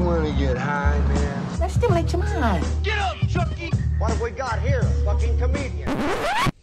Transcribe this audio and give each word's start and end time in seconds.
You 0.00 0.06
want 0.06 0.26
to 0.26 0.32
get 0.32 0.56
high, 0.56 0.98
man? 1.08 1.58
Let's 1.60 1.74
stimulate 1.74 2.10
your 2.10 2.22
mind. 2.22 2.64
Get 2.82 2.96
up, 2.96 3.18
Chucky! 3.28 3.70
What 3.98 4.08
have 4.08 4.20
we 4.22 4.30
got 4.30 4.58
here? 4.62 4.80
A 4.80 5.04
fucking 5.04 5.36
comedian. 5.36 5.90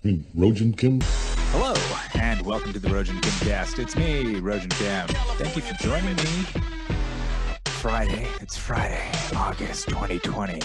Hmm, 0.02 0.22
Rogin 0.36 0.76
Kim. 0.76 1.02
Hello, 1.52 1.76
and 2.20 2.42
welcome 2.42 2.74
to 2.74 2.80
the 2.80 2.88
Rogin 2.88 3.22
Kim 3.22 3.48
cast. 3.48 3.78
It's 3.78 3.96
me, 3.96 4.42
Rogin 4.42 4.72
Kim. 4.72 5.08
Thank 5.38 5.56
you 5.56 5.62
for 5.62 5.76
joining 5.84 6.16
me. 6.16 6.48
Friday, 7.66 8.28
it's 8.42 8.58
Friday, 8.58 9.08
August 9.36 9.88
2020. 9.88 10.60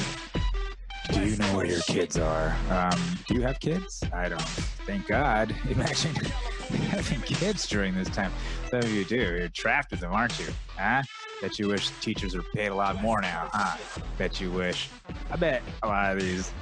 Do 1.12 1.26
you 1.28 1.36
know 1.36 1.54
where 1.54 1.66
your 1.66 1.82
kids 1.82 2.16
are? 2.16 2.56
Um, 2.70 2.98
do 3.28 3.34
you 3.34 3.42
have 3.42 3.60
kids? 3.60 4.02
I 4.14 4.30
don't. 4.30 4.40
Thank 4.86 5.08
God. 5.08 5.54
Imagine 5.68 6.14
having 6.88 7.20
kids 7.20 7.68
during 7.68 7.94
this 7.94 8.08
time. 8.08 8.32
Some 8.70 8.78
of 8.78 8.90
you 8.90 9.04
do. 9.04 9.16
You're 9.16 9.48
trapped 9.48 9.90
with 9.90 10.00
them, 10.00 10.14
aren't 10.14 10.38
you? 10.40 10.46
Huh? 10.74 11.02
Bet 11.42 11.58
you 11.58 11.66
wish 11.66 11.90
teachers 12.00 12.36
are 12.36 12.42
paid 12.54 12.68
a 12.68 12.74
lot 12.74 13.02
more 13.02 13.20
now, 13.20 13.50
huh? 13.52 13.76
Bet 14.16 14.40
you 14.40 14.48
wish. 14.52 14.88
I 15.28 15.34
bet 15.34 15.60
a 15.82 15.88
lot 15.88 16.16
of 16.16 16.22
these, 16.22 16.52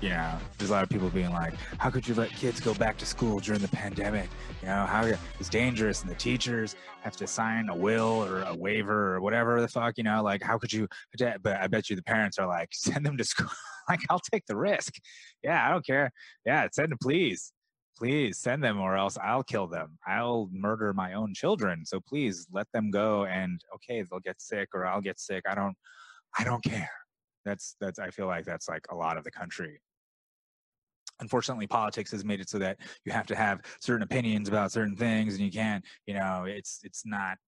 you 0.00 0.08
know, 0.08 0.36
there's 0.58 0.70
a 0.70 0.72
lot 0.72 0.82
of 0.82 0.88
people 0.88 1.08
being 1.08 1.30
like, 1.30 1.54
how 1.78 1.88
could 1.88 2.08
you 2.08 2.16
let 2.16 2.30
kids 2.30 2.58
go 2.58 2.74
back 2.74 2.98
to 2.98 3.06
school 3.06 3.38
during 3.38 3.60
the 3.60 3.68
pandemic? 3.68 4.28
You 4.60 4.66
know, 4.66 4.86
how 4.86 5.04
it's 5.38 5.48
dangerous 5.48 6.02
and 6.02 6.10
the 6.10 6.16
teachers 6.16 6.74
have 7.02 7.14
to 7.18 7.28
sign 7.28 7.68
a 7.68 7.76
will 7.76 8.24
or 8.24 8.42
a 8.42 8.56
waiver 8.56 9.14
or 9.14 9.20
whatever 9.20 9.60
the 9.60 9.68
fuck, 9.68 9.96
you 9.98 10.02
know, 10.02 10.20
like 10.20 10.42
how 10.42 10.58
could 10.58 10.72
you, 10.72 10.88
but 11.16 11.56
I 11.56 11.68
bet 11.68 11.88
you 11.88 11.94
the 11.94 12.02
parents 12.02 12.36
are 12.36 12.48
like, 12.48 12.70
send 12.72 13.06
them 13.06 13.16
to 13.16 13.24
school. 13.24 13.46
like, 13.88 14.00
I'll 14.10 14.18
take 14.18 14.46
the 14.46 14.56
risk. 14.56 14.94
Yeah, 15.44 15.64
I 15.64 15.70
don't 15.70 15.86
care. 15.86 16.10
Yeah, 16.44 16.66
send 16.72 16.90
them, 16.90 16.98
please 17.00 17.52
please 17.96 18.38
send 18.38 18.62
them 18.62 18.80
or 18.80 18.96
else 18.96 19.16
I'll 19.22 19.42
kill 19.42 19.66
them. 19.66 19.98
I'll 20.06 20.48
murder 20.52 20.92
my 20.92 21.14
own 21.14 21.34
children. 21.34 21.84
So 21.84 22.00
please 22.00 22.46
let 22.52 22.66
them 22.72 22.90
go 22.90 23.24
and 23.26 23.60
okay, 23.76 24.02
they'll 24.02 24.20
get 24.20 24.40
sick 24.40 24.68
or 24.74 24.86
I'll 24.86 25.00
get 25.00 25.20
sick. 25.20 25.44
I 25.48 25.54
don't 25.54 25.76
I 26.38 26.44
don't 26.44 26.62
care. 26.64 26.90
That's 27.44 27.76
that's 27.80 27.98
I 27.98 28.10
feel 28.10 28.26
like 28.26 28.44
that's 28.44 28.68
like 28.68 28.86
a 28.90 28.96
lot 28.96 29.16
of 29.16 29.24
the 29.24 29.30
country. 29.30 29.80
Unfortunately, 31.20 31.68
politics 31.68 32.10
has 32.10 32.24
made 32.24 32.40
it 32.40 32.48
so 32.48 32.58
that 32.58 32.78
you 33.04 33.12
have 33.12 33.26
to 33.26 33.36
have 33.36 33.60
certain 33.80 34.02
opinions 34.02 34.48
about 34.48 34.72
certain 34.72 34.96
things 34.96 35.34
and 35.34 35.44
you 35.44 35.52
can't, 35.52 35.84
you 36.06 36.14
know, 36.14 36.44
it's 36.46 36.80
it's 36.82 37.06
not 37.06 37.38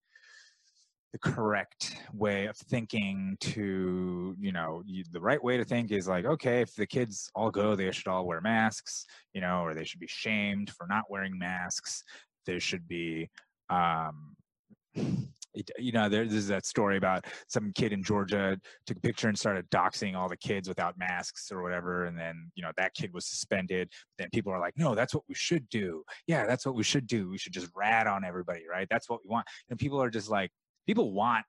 the 1.13 1.19
correct 1.19 1.97
way 2.13 2.47
of 2.47 2.57
thinking 2.57 3.37
to 3.41 4.35
you 4.39 4.53
know 4.53 4.83
you, 4.85 5.05
the 5.13 5.21
right 5.21 5.43
way 5.43 5.57
to 5.57 5.65
think 5.65 5.91
is 5.91 6.09
like 6.09 6.25
okay 6.25 6.61
if 6.61 6.75
the 6.75 6.87
kids 6.87 7.31
all 7.35 7.51
go 7.51 7.75
they 7.75 7.91
should 7.91 8.09
all 8.09 8.27
wear 8.27 8.41
masks 8.41 9.07
you 9.33 9.41
know 9.41 9.61
or 9.61 9.75
they 9.75 9.85
should 9.85 10.01
be 10.01 10.09
shamed 10.09 10.71
for 10.71 10.87
not 10.89 11.05
wearing 11.09 11.39
masks. 11.39 12.03
There 12.45 12.61
should 12.61 12.87
be 12.87 13.29
um 13.71 14.37
it, 15.55 15.71
you 15.79 15.91
know 15.91 16.09
there's 16.09 16.47
that 16.47 16.67
story 16.67 16.97
about 16.97 17.25
some 17.49 17.73
kid 17.75 17.93
in 17.93 18.03
georgia 18.03 18.59
took 18.87 18.99
a 18.99 19.01
picture 19.01 19.29
and 19.29 19.39
started 19.39 19.69
doxing 19.71 20.15
all 20.15 20.29
the 20.29 20.37
kids 20.37 20.69
without 20.69 20.97
masks 20.99 21.51
or 21.51 21.63
whatever 21.63 22.05
and 22.05 22.17
then 22.19 22.51
you 22.55 22.63
know 22.63 22.71
that 22.77 22.95
kid 22.95 23.13
was 23.13 23.27
suspended. 23.27 23.91
Then 24.19 24.29
people 24.33 24.53
are 24.53 24.61
like 24.61 24.75
no 24.77 24.95
that's 24.95 25.15
what 25.15 25.25
we 25.29 25.35
should 25.35 25.69
do. 25.71 26.05
Yeah 26.27 26.47
that's 26.47 26.67
what 26.67 26.75
we 26.75 26.83
should 26.83 27.07
do. 27.07 27.29
We 27.31 27.39
should 27.39 27.53
just 27.53 27.71
rat 27.75 28.07
on 28.07 28.25
everybody 28.25 28.63
right? 28.71 28.87
That's 28.91 29.09
what 29.09 29.21
we 29.25 29.31
want. 29.31 29.47
And 29.71 29.79
people 29.79 30.01
are 30.01 30.11
just 30.11 30.29
like 30.29 30.51
people 30.87 31.13
want 31.13 31.45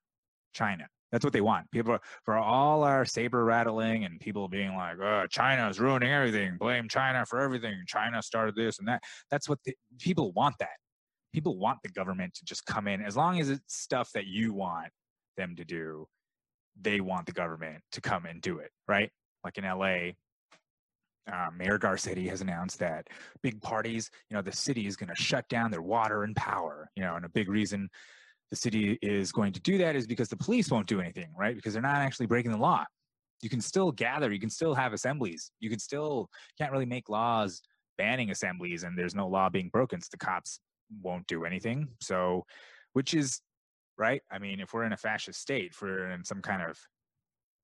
China. 0.53 0.87
That's 1.11 1.23
what 1.23 1.33
they 1.33 1.41
want. 1.41 1.71
People 1.71 1.99
for 2.23 2.37
all 2.37 2.83
our 2.83 3.05
saber 3.05 3.45
rattling 3.45 4.03
and 4.03 4.19
people 4.19 4.47
being 4.49 4.75
like, 4.75 4.97
oh, 4.99 5.25
China 5.29 5.69
is 5.69 5.79
ruining 5.79 6.11
everything. 6.11 6.57
Blame 6.57 6.89
China 6.89 7.25
for 7.25 7.39
everything. 7.39 7.75
China 7.87 8.21
started 8.21 8.55
this 8.55 8.79
and 8.79 8.87
that. 8.87 9.01
That's 9.31 9.47
what 9.47 9.59
the, 9.63 9.73
people 9.99 10.33
want. 10.33 10.55
That 10.59 10.75
people 11.33 11.57
want 11.57 11.79
the 11.81 11.89
government 11.89 12.33
to 12.35 12.45
just 12.45 12.65
come 12.65 12.87
in 12.87 13.01
as 13.01 13.15
long 13.15 13.39
as 13.39 13.49
it's 13.49 13.75
stuff 13.75 14.09
that 14.13 14.25
you 14.25 14.53
want 14.53 14.89
them 15.37 15.55
to 15.55 15.63
do. 15.63 16.07
They 16.79 16.99
want 16.99 17.25
the 17.25 17.31
government 17.31 17.81
to 17.93 18.01
come 18.01 18.25
and 18.25 18.41
do 18.41 18.59
it, 18.59 18.71
right? 18.87 19.09
Like 19.43 19.57
in 19.57 19.63
LA, 19.63 20.11
uh, 21.31 21.49
Mayor 21.55 21.79
Garcetti 21.79 22.29
has 22.29 22.41
announced 22.41 22.79
that 22.79 23.07
big 23.41 23.61
parties, 23.61 24.09
you 24.29 24.35
know, 24.35 24.41
the 24.41 24.51
city 24.51 24.87
is 24.87 24.95
going 24.95 25.09
to 25.09 25.15
shut 25.15 25.47
down 25.49 25.71
their 25.71 25.81
water 25.81 26.23
and 26.23 26.35
power, 26.35 26.89
you 26.95 27.03
know, 27.03 27.15
and 27.15 27.25
a 27.25 27.29
big 27.29 27.49
reason 27.49 27.89
the 28.49 28.55
city 28.55 28.97
is 29.01 29.31
going 29.31 29.53
to 29.53 29.59
do 29.59 29.77
that 29.77 29.95
is 29.95 30.07
because 30.07 30.29
the 30.29 30.37
police 30.37 30.71
won't 30.71 30.87
do 30.87 31.01
anything, 31.01 31.33
right? 31.37 31.55
Because 31.55 31.73
they're 31.73 31.81
not 31.81 31.97
actually 31.97 32.27
breaking 32.27 32.51
the 32.51 32.57
law. 32.57 32.85
You 33.41 33.49
can 33.49 33.61
still 33.61 33.91
gather, 33.91 34.31
you 34.31 34.39
can 34.39 34.49
still 34.49 34.73
have 34.73 34.93
assemblies, 34.93 35.51
you 35.59 35.69
can 35.69 35.79
still 35.79 36.29
can't 36.57 36.71
really 36.71 36.85
make 36.85 37.09
laws 37.09 37.61
banning 37.97 38.31
assemblies, 38.31 38.83
and 38.83 38.97
there's 38.97 39.15
no 39.15 39.27
law 39.27 39.49
being 39.49 39.69
broken. 39.69 40.01
So 40.01 40.09
the 40.11 40.17
cops 40.17 40.59
won't 41.01 41.27
do 41.27 41.45
anything. 41.45 41.87
So, 42.01 42.45
which 42.93 43.13
is 43.13 43.41
right. 43.97 44.21
I 44.31 44.39
mean, 44.39 44.59
if 44.59 44.73
we're 44.73 44.85
in 44.85 44.93
a 44.93 44.97
fascist 44.97 45.41
state, 45.41 45.71
if 45.71 45.81
we're 45.81 46.11
in 46.11 46.23
some 46.23 46.41
kind 46.41 46.61
of 46.61 46.77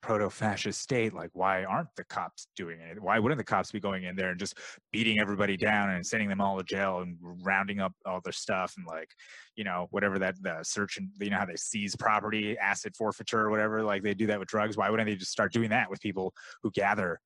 proto-fascist 0.04 0.82
state 0.82 1.14
like 1.14 1.30
why 1.32 1.64
aren't 1.64 1.88
the 1.96 2.04
cops 2.04 2.48
doing 2.58 2.78
it 2.80 3.02
why 3.02 3.18
wouldn't 3.18 3.38
the 3.38 3.44
cops 3.44 3.72
be 3.72 3.80
going 3.80 4.04
in 4.04 4.18
there 4.18 4.32
and 4.32 4.40
just 4.40 4.58
beating 4.92 5.18
everybody 5.18 5.56
down 5.56 5.92
and 5.92 6.06
sending 6.06 6.28
them 6.28 6.42
all 6.42 6.58
to 6.58 6.64
jail 6.64 7.00
and 7.00 7.18
rounding 7.42 7.80
up 7.80 7.94
all 8.06 8.20
their 8.22 8.34
stuff 8.34 8.74
and 8.76 8.86
like 8.86 9.10
you 9.56 9.64
know 9.64 9.88
whatever 9.92 10.20
that 10.20 10.36
the 10.44 10.60
search 10.62 10.98
and 10.98 11.08
you 11.22 11.30
know 11.30 11.38
how 11.38 11.46
they 11.46 11.56
seize 11.56 11.96
property 11.96 12.58
asset 12.58 12.94
forfeiture 12.98 13.40
or 13.40 13.50
whatever 13.50 13.82
like 13.82 14.04
they 14.04 14.14
do 14.14 14.28
that 14.28 14.40
with 14.40 14.50
drugs 14.50 14.76
why 14.76 14.90
wouldn't 14.90 15.08
they 15.08 15.16
just 15.16 15.32
start 15.32 15.54
doing 15.54 15.70
that 15.70 15.90
with 15.90 16.02
people 16.02 16.34
who 16.62 16.72
gather 16.72 17.18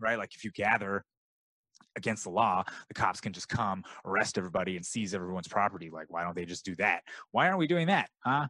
right 0.00 0.16
like 0.16 0.34
if 0.34 0.42
you 0.42 0.50
gather 0.52 1.04
against 1.96 2.24
the 2.24 2.30
law, 2.30 2.62
the 2.88 2.94
cops 2.94 3.20
can 3.20 3.32
just 3.32 3.48
come, 3.48 3.82
arrest 4.04 4.38
everybody, 4.38 4.76
and 4.76 4.86
seize 4.86 5.12
everyone's 5.12 5.48
property. 5.48 5.90
Like, 5.90 6.06
why 6.08 6.22
don't 6.22 6.36
they 6.36 6.44
just 6.44 6.64
do 6.64 6.76
that? 6.76 7.02
Why 7.32 7.46
aren't 7.46 7.58
we 7.58 7.66
doing 7.66 7.88
that? 7.88 8.08
Huh? 8.24 8.46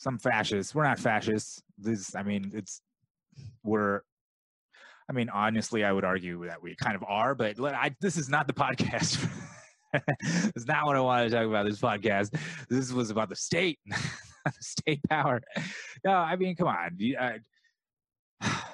Some 0.00 0.18
fascists. 0.18 0.74
We're 0.74 0.84
not 0.84 0.98
fascists. 0.98 1.62
This, 1.78 2.16
I 2.16 2.22
mean, 2.22 2.50
it's 2.54 2.80
we're. 3.62 4.00
I 5.08 5.12
mean, 5.12 5.28
honestly, 5.28 5.84
I 5.84 5.92
would 5.92 6.04
argue 6.04 6.46
that 6.46 6.62
we 6.62 6.74
kind 6.76 6.94
of 6.94 7.04
are, 7.06 7.34
but 7.34 7.60
I, 7.60 7.94
this 8.00 8.16
is 8.16 8.28
not 8.28 8.46
the 8.46 8.52
podcast. 8.52 9.28
it's 9.94 10.66
not 10.66 10.86
what 10.86 10.96
I 10.96 11.00
wanted 11.00 11.30
to 11.30 11.36
talk 11.36 11.46
about. 11.46 11.66
This 11.66 11.80
podcast. 11.80 12.34
This 12.70 12.92
was 12.92 13.10
about 13.10 13.28
the 13.28 13.36
state, 13.36 13.78
state 14.60 15.00
power. 15.10 15.42
No, 16.04 16.12
I 16.12 16.36
mean, 16.36 16.54
come 16.54 16.68
on. 16.68 16.96
I, 17.20 17.40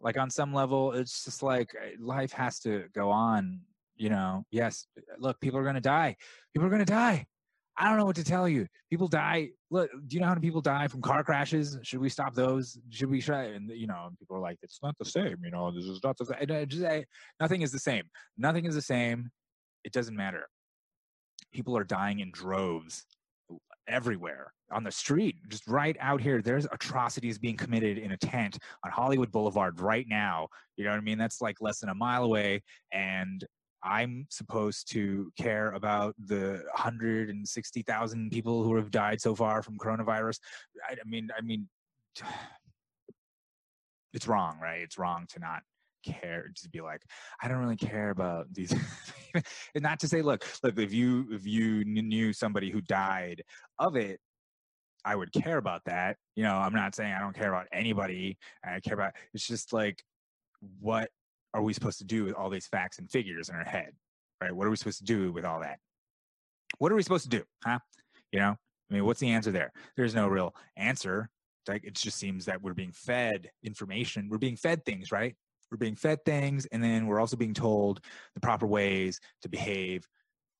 like 0.00 0.16
on 0.16 0.30
some 0.30 0.54
level, 0.54 0.92
it's 0.92 1.24
just 1.24 1.42
like 1.42 1.74
uh, 1.74 1.96
life 2.00 2.32
has 2.32 2.60
to 2.60 2.84
go 2.94 3.10
on. 3.10 3.60
You 3.96 4.10
know, 4.10 4.44
yes. 4.50 4.86
Look, 5.18 5.40
people 5.40 5.58
are 5.58 5.64
going 5.64 5.74
to 5.74 5.80
die. 5.80 6.16
People 6.54 6.66
are 6.66 6.70
going 6.70 6.84
to 6.84 6.90
die. 6.90 7.26
I 7.78 7.88
don't 7.88 7.98
know 7.98 8.06
what 8.06 8.16
to 8.16 8.24
tell 8.24 8.48
you. 8.48 8.66
People 8.90 9.08
die. 9.08 9.50
Look, 9.70 9.90
do 9.90 10.14
you 10.14 10.20
know 10.20 10.26
how 10.26 10.34
many 10.34 10.46
people 10.46 10.62
die 10.62 10.88
from 10.88 11.02
car 11.02 11.22
crashes? 11.22 11.78
Should 11.82 12.00
we 12.00 12.08
stop 12.08 12.34
those? 12.34 12.78
Should 12.90 13.10
we 13.10 13.20
try? 13.20 13.44
And 13.44 13.70
you 13.70 13.86
know, 13.86 14.08
people 14.18 14.36
are 14.36 14.40
like, 14.40 14.58
it's 14.62 14.78
not 14.82 14.96
the 14.98 15.04
same. 15.04 15.36
You 15.44 15.50
know, 15.50 15.70
this 15.70 15.84
is 15.84 16.00
not 16.02 16.16
the 16.16 16.26
same. 16.26 16.38
Uh, 16.50 16.64
just, 16.64 16.84
I, 16.84 17.04
nothing 17.38 17.62
is 17.62 17.72
the 17.72 17.78
same. 17.78 18.04
Nothing 18.38 18.64
is 18.64 18.74
the 18.74 18.82
same. 18.82 19.30
It 19.84 19.92
doesn't 19.92 20.16
matter. 20.16 20.48
People 21.52 21.76
are 21.76 21.84
dying 21.84 22.20
in 22.20 22.30
droves 22.30 23.04
everywhere 23.88 24.52
on 24.72 24.82
the 24.82 24.90
street, 24.90 25.36
just 25.48 25.66
right 25.68 25.96
out 26.00 26.20
here. 26.20 26.42
There's 26.42 26.66
atrocities 26.72 27.38
being 27.38 27.56
committed 27.56 27.98
in 27.98 28.12
a 28.12 28.16
tent 28.16 28.58
on 28.84 28.90
Hollywood 28.90 29.30
Boulevard 29.30 29.80
right 29.80 30.06
now. 30.08 30.48
You 30.76 30.84
know 30.84 30.90
what 30.90 30.98
I 30.98 31.02
mean? 31.02 31.18
That's 31.18 31.40
like 31.40 31.60
less 31.60 31.80
than 31.80 31.90
a 31.90 31.94
mile 31.94 32.24
away, 32.24 32.62
and 32.92 33.44
I'm 33.82 34.26
supposed 34.30 34.90
to 34.92 35.30
care 35.38 35.72
about 35.72 36.14
the 36.18 36.62
160,000 36.74 38.30
people 38.30 38.64
who 38.64 38.74
have 38.76 38.90
died 38.90 39.20
so 39.20 39.34
far 39.34 39.62
from 39.62 39.78
coronavirus. 39.78 40.38
I, 40.88 40.94
I 40.94 41.08
mean, 41.08 41.28
I 41.36 41.42
mean, 41.42 41.68
it's 44.12 44.26
wrong, 44.26 44.58
right? 44.60 44.80
It's 44.80 44.98
wrong 44.98 45.26
to 45.30 45.38
not 45.38 45.62
care 46.06 46.50
to 46.54 46.68
be 46.68 46.80
like 46.80 47.02
i 47.42 47.48
don't 47.48 47.58
really 47.58 47.76
care 47.76 48.10
about 48.10 48.46
these 48.52 48.72
and 49.34 49.82
not 49.82 49.98
to 49.98 50.08
say 50.08 50.22
look 50.22 50.46
look 50.62 50.78
if 50.78 50.92
you 50.92 51.26
if 51.32 51.44
you 51.46 51.84
knew 51.84 52.32
somebody 52.32 52.70
who 52.70 52.80
died 52.80 53.42
of 53.78 53.96
it 53.96 54.20
i 55.04 55.16
would 55.16 55.32
care 55.32 55.58
about 55.58 55.82
that 55.84 56.16
you 56.36 56.44
know 56.44 56.54
i'm 56.54 56.74
not 56.74 56.94
saying 56.94 57.12
i 57.12 57.18
don't 57.18 57.34
care 57.34 57.52
about 57.52 57.66
anybody 57.72 58.38
i 58.64 58.78
care 58.80 58.94
about 58.94 59.12
it's 59.34 59.46
just 59.46 59.72
like 59.72 60.02
what 60.80 61.10
are 61.56 61.62
we 61.62 61.72
supposed 61.72 61.98
to 61.98 62.04
do 62.04 62.24
with 62.24 62.34
all 62.34 62.50
these 62.50 62.66
facts 62.66 62.98
and 62.98 63.10
figures 63.10 63.48
in 63.48 63.54
our 63.54 63.64
head? 63.64 63.92
Right? 64.42 64.54
What 64.54 64.66
are 64.66 64.70
we 64.70 64.76
supposed 64.76 64.98
to 64.98 65.04
do 65.04 65.32
with 65.32 65.46
all 65.46 65.60
that? 65.60 65.78
What 66.78 66.92
are 66.92 66.94
we 66.94 67.02
supposed 67.02 67.24
to 67.24 67.30
do? 67.30 67.42
Huh? 67.64 67.78
You 68.30 68.40
know, 68.40 68.56
I 68.90 68.94
mean, 68.94 69.06
what's 69.06 69.20
the 69.20 69.30
answer 69.30 69.50
there? 69.50 69.72
There's 69.96 70.14
no 70.14 70.28
real 70.28 70.54
answer. 70.76 71.30
Like 71.66 71.84
it 71.84 71.94
just 71.94 72.18
seems 72.18 72.44
that 72.44 72.60
we're 72.60 72.74
being 72.74 72.92
fed 72.92 73.50
information. 73.64 74.28
We're 74.30 74.38
being 74.38 74.56
fed 74.56 74.84
things, 74.84 75.10
right? 75.10 75.34
We're 75.70 75.78
being 75.78 75.96
fed 75.96 76.24
things, 76.24 76.66
and 76.66 76.84
then 76.84 77.06
we're 77.06 77.18
also 77.18 77.36
being 77.36 77.54
told 77.54 78.00
the 78.34 78.40
proper 78.40 78.66
ways 78.66 79.18
to 79.42 79.48
behave, 79.48 80.06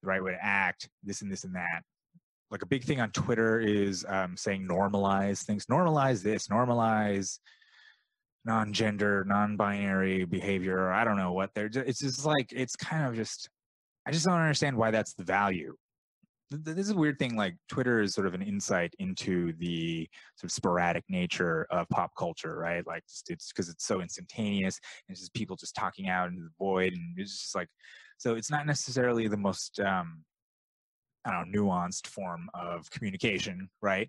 the 0.02 0.08
right 0.08 0.22
way 0.22 0.32
to 0.32 0.44
act, 0.44 0.88
this 1.04 1.20
and 1.20 1.30
this 1.30 1.44
and 1.44 1.54
that. 1.54 1.82
Like 2.50 2.62
a 2.62 2.66
big 2.66 2.84
thing 2.84 3.00
on 3.00 3.10
Twitter 3.10 3.60
is 3.60 4.04
um, 4.08 4.36
saying 4.36 4.66
normalize 4.66 5.42
things, 5.42 5.66
normalize 5.66 6.22
this, 6.22 6.48
normalize 6.48 7.38
non-gender, 8.46 9.24
non-binary 9.26 10.24
behavior. 10.24 10.78
or 10.78 10.92
I 10.92 11.04
don't 11.04 11.18
know 11.18 11.32
what 11.32 11.50
they're. 11.54 11.68
just, 11.68 11.88
It's 11.88 12.00
just 12.00 12.24
like 12.24 12.52
it's 12.52 12.76
kind 12.76 13.06
of 13.06 13.14
just. 13.14 13.50
I 14.06 14.12
just 14.12 14.24
don't 14.24 14.38
understand 14.38 14.76
why 14.76 14.92
that's 14.92 15.14
the 15.14 15.24
value. 15.24 15.74
th- 16.50 16.64
th- 16.64 16.76
this 16.76 16.86
is 16.86 16.92
a 16.92 16.96
weird 16.96 17.18
thing. 17.18 17.34
Like 17.36 17.56
Twitter 17.68 18.00
is 18.00 18.14
sort 18.14 18.28
of 18.28 18.34
an 18.34 18.42
insight 18.42 18.94
into 19.00 19.52
the 19.54 20.08
sort 20.36 20.44
of 20.50 20.52
sporadic 20.52 21.02
nature 21.08 21.66
of 21.70 21.88
pop 21.88 22.12
culture, 22.16 22.56
right? 22.56 22.86
Like 22.86 23.02
it's 23.28 23.48
because 23.52 23.68
it's 23.68 23.84
so 23.84 24.00
instantaneous. 24.00 24.78
And 25.08 25.14
it's 25.14 25.20
just 25.22 25.34
people 25.34 25.56
just 25.56 25.74
talking 25.74 26.08
out 26.08 26.28
into 26.28 26.42
the 26.42 26.50
void, 26.58 26.92
and 26.92 27.18
it's 27.18 27.32
just 27.42 27.54
like 27.56 27.68
so. 28.18 28.36
It's 28.36 28.50
not 28.50 28.64
necessarily 28.66 29.26
the 29.28 29.36
most 29.36 29.80
um, 29.80 30.22
I 31.24 31.32
don't 31.32 31.50
know 31.50 31.62
nuanced 31.64 32.06
form 32.06 32.48
of 32.54 32.88
communication, 32.90 33.68
right? 33.82 34.08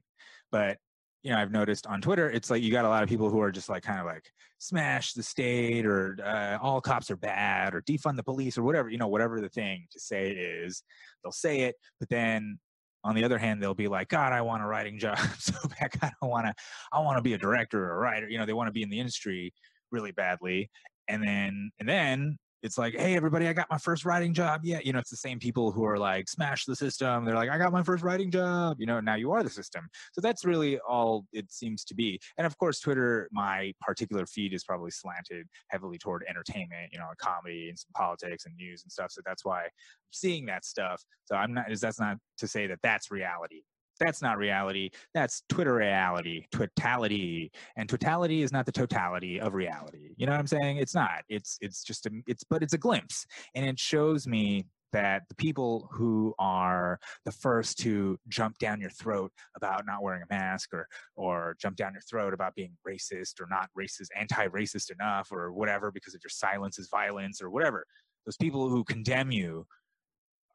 But 0.52 0.78
you 1.28 1.34
know, 1.34 1.40
I've 1.40 1.52
noticed 1.52 1.86
on 1.88 2.00
Twitter, 2.00 2.30
it's 2.30 2.50
like 2.50 2.64
you 2.64 2.72
got 2.72 2.86
a 2.86 2.88
lot 2.88 3.04
of 3.04 3.10
people 3.10 3.30
who 3.30 3.42
are 3.42 3.52
just 3.52 3.68
like 3.68 3.84
kind 3.84 4.00
of 4.00 4.06
like 4.06 4.32
smash 4.60 5.12
the 5.12 5.22
state 5.22 5.86
or 5.86 6.18
uh, 6.24 6.58
all 6.62 6.80
cops 6.80 7.12
are 7.12 7.18
bad 7.18 7.76
or 7.76 7.82
defund 7.82 8.16
the 8.16 8.24
police 8.24 8.58
or 8.58 8.64
whatever, 8.64 8.90
you 8.90 8.98
know, 8.98 9.10
whatever 9.10 9.42
the 9.42 9.50
thing 9.50 9.86
to 9.92 10.00
say 10.00 10.32
is, 10.32 10.84
they'll 11.22 11.34
say 11.34 11.64
it, 11.64 11.76
but 12.00 12.08
then 12.08 12.58
on 13.04 13.14
the 13.14 13.26
other 13.26 13.38
hand, 13.38 13.62
they'll 13.62 13.74
be 13.74 13.90
like, 13.90 14.08
God, 14.08 14.32
I 14.32 14.40
want 14.40 14.64
a 14.64 14.66
writing 14.66 14.98
job 14.98 15.18
so 15.38 15.54
bad. 15.78 15.92
I 16.02 16.12
don't 16.22 16.30
want 16.30 16.48
to, 16.48 16.54
I 16.94 17.02
want 17.02 17.18
to 17.18 17.22
be 17.22 17.34
a 17.34 17.38
director 17.38 17.84
or 17.84 17.96
a 17.96 17.98
writer. 17.98 18.30
You 18.30 18.38
know, 18.38 18.46
they 18.46 18.54
want 18.54 18.70
to 18.70 18.74
be 18.74 18.84
in 18.84 18.90
the 18.90 19.00
industry 19.00 19.54
really 19.92 20.14
badly. 20.14 20.70
And 21.10 21.22
then, 21.22 21.72
and 21.82 21.90
then 21.90 22.38
it's 22.64 22.78
like, 22.78 22.96
hey, 22.96 23.16
everybody, 23.16 23.48
I 23.48 23.54
got 23.54 23.70
my 23.70 23.78
first 23.78 24.06
writing 24.06 24.34
job. 24.34 24.62
Yeah, 24.64 24.80
you 24.84 24.94
know, 24.94 25.00
it's 25.00 25.10
the 25.10 25.18
same 25.18 25.40
people 25.40 25.72
who 25.72 25.86
are 25.86 25.98
like, 25.98 26.28
smash 26.28 26.66
the 26.66 26.76
system. 26.76 27.24
They're 27.24 27.36
like, 27.36 27.50
I 27.50 27.58
got 27.58 27.72
my 27.72 27.84
first 27.84 28.04
writing 28.04 28.32
job. 28.32 28.78
You 28.80 28.88
know, 28.88 29.00
now 29.00 29.16
you 29.16 29.32
are 29.32 29.44
the 29.44 29.50
system. 29.50 29.88
So 30.14 30.22
that's 30.22 30.44
really 30.44 30.80
all 30.80 31.26
it 31.34 31.52
seems 31.52 31.84
to 31.86 31.96
be. 31.96 32.20
And 32.38 32.48
of 32.48 32.58
course, 32.58 32.80
Twitter, 32.80 33.30
my 33.32 33.74
particular 33.82 34.26
feed 34.26 34.54
is 34.54 34.64
probably 34.64 34.92
slanted 34.92 35.48
heavily 35.70 35.98
toward 35.98 36.24
entertainment, 36.28 36.90
you 36.92 37.00
know, 37.00 37.08
comedy 37.20 37.70
and 37.70 37.78
some 37.78 37.92
politics 37.96 38.46
and 38.46 38.56
news 38.56 38.84
and 38.84 38.92
stuff. 38.92 39.12
So 39.12 39.22
that's 39.26 39.46
why 39.46 39.64
I'm 39.64 39.70
seeing 40.12 40.46
that 40.48 40.66
stuff. 40.66 41.04
So 41.26 41.36
I'm 41.36 41.54
not, 41.54 41.66
that's 41.80 42.00
not 42.00 42.18
to 42.40 42.48
say 42.48 42.68
that 42.68 42.80
that's 42.82 43.12
reality. 43.12 43.62
That's 44.00 44.22
not 44.22 44.38
reality. 44.38 44.92
That's 45.14 45.44
Twitter 45.50 45.76
reality, 45.76 46.46
twitality. 46.52 47.52
And 47.76 47.90
twitality 47.90 48.44
is 48.44 48.52
not 48.52 48.66
the 48.66 48.72
totality 48.72 49.40
of 49.40 49.54
reality. 49.54 50.14
You 50.18 50.26
know 50.26 50.34
what 50.34 50.40
I'm 50.40 50.48
saying? 50.48 50.78
It's 50.78 50.96
not. 50.96 51.24
It's 51.30 51.58
it's 51.62 51.84
just 51.84 52.06
a 52.06 52.12
it's 52.28 52.44
but 52.44 52.64
it's 52.64 52.74
a 52.74 52.78
glimpse. 52.78 53.26
And 53.56 53.66
it 53.66 53.80
shows 53.80 54.28
me 54.28 54.66
that 54.94 55.24
the 55.30 55.36
people 55.36 55.90
who 55.92 56.34
are 56.40 57.00
the 57.26 57.32
first 57.32 57.78
to 57.80 58.18
jump 58.30 58.58
down 58.58 58.80
your 58.80 58.90
throat 58.90 59.32
about 59.56 59.86
not 59.86 60.02
wearing 60.02 60.24
a 60.24 60.34
mask 60.34 60.74
or 60.74 60.88
or 61.16 61.56
jump 61.60 61.76
down 61.76 61.94
your 61.94 62.02
throat 62.02 62.34
about 62.34 62.56
being 62.56 62.72
racist 62.88 63.42
or 63.42 63.48
not 63.50 63.70
racist 63.78 64.08
anti-racist 64.16 64.92
enough 64.92 65.32
or 65.32 65.52
whatever 65.52 65.92
because 65.92 66.16
of 66.16 66.22
your 66.24 66.30
silence 66.30 66.80
is 66.80 66.88
violence 66.90 67.42
or 67.42 67.50
whatever 67.50 67.86
those 68.26 68.38
people 68.38 68.70
who 68.70 68.84
condemn 68.84 69.32
you 69.32 69.66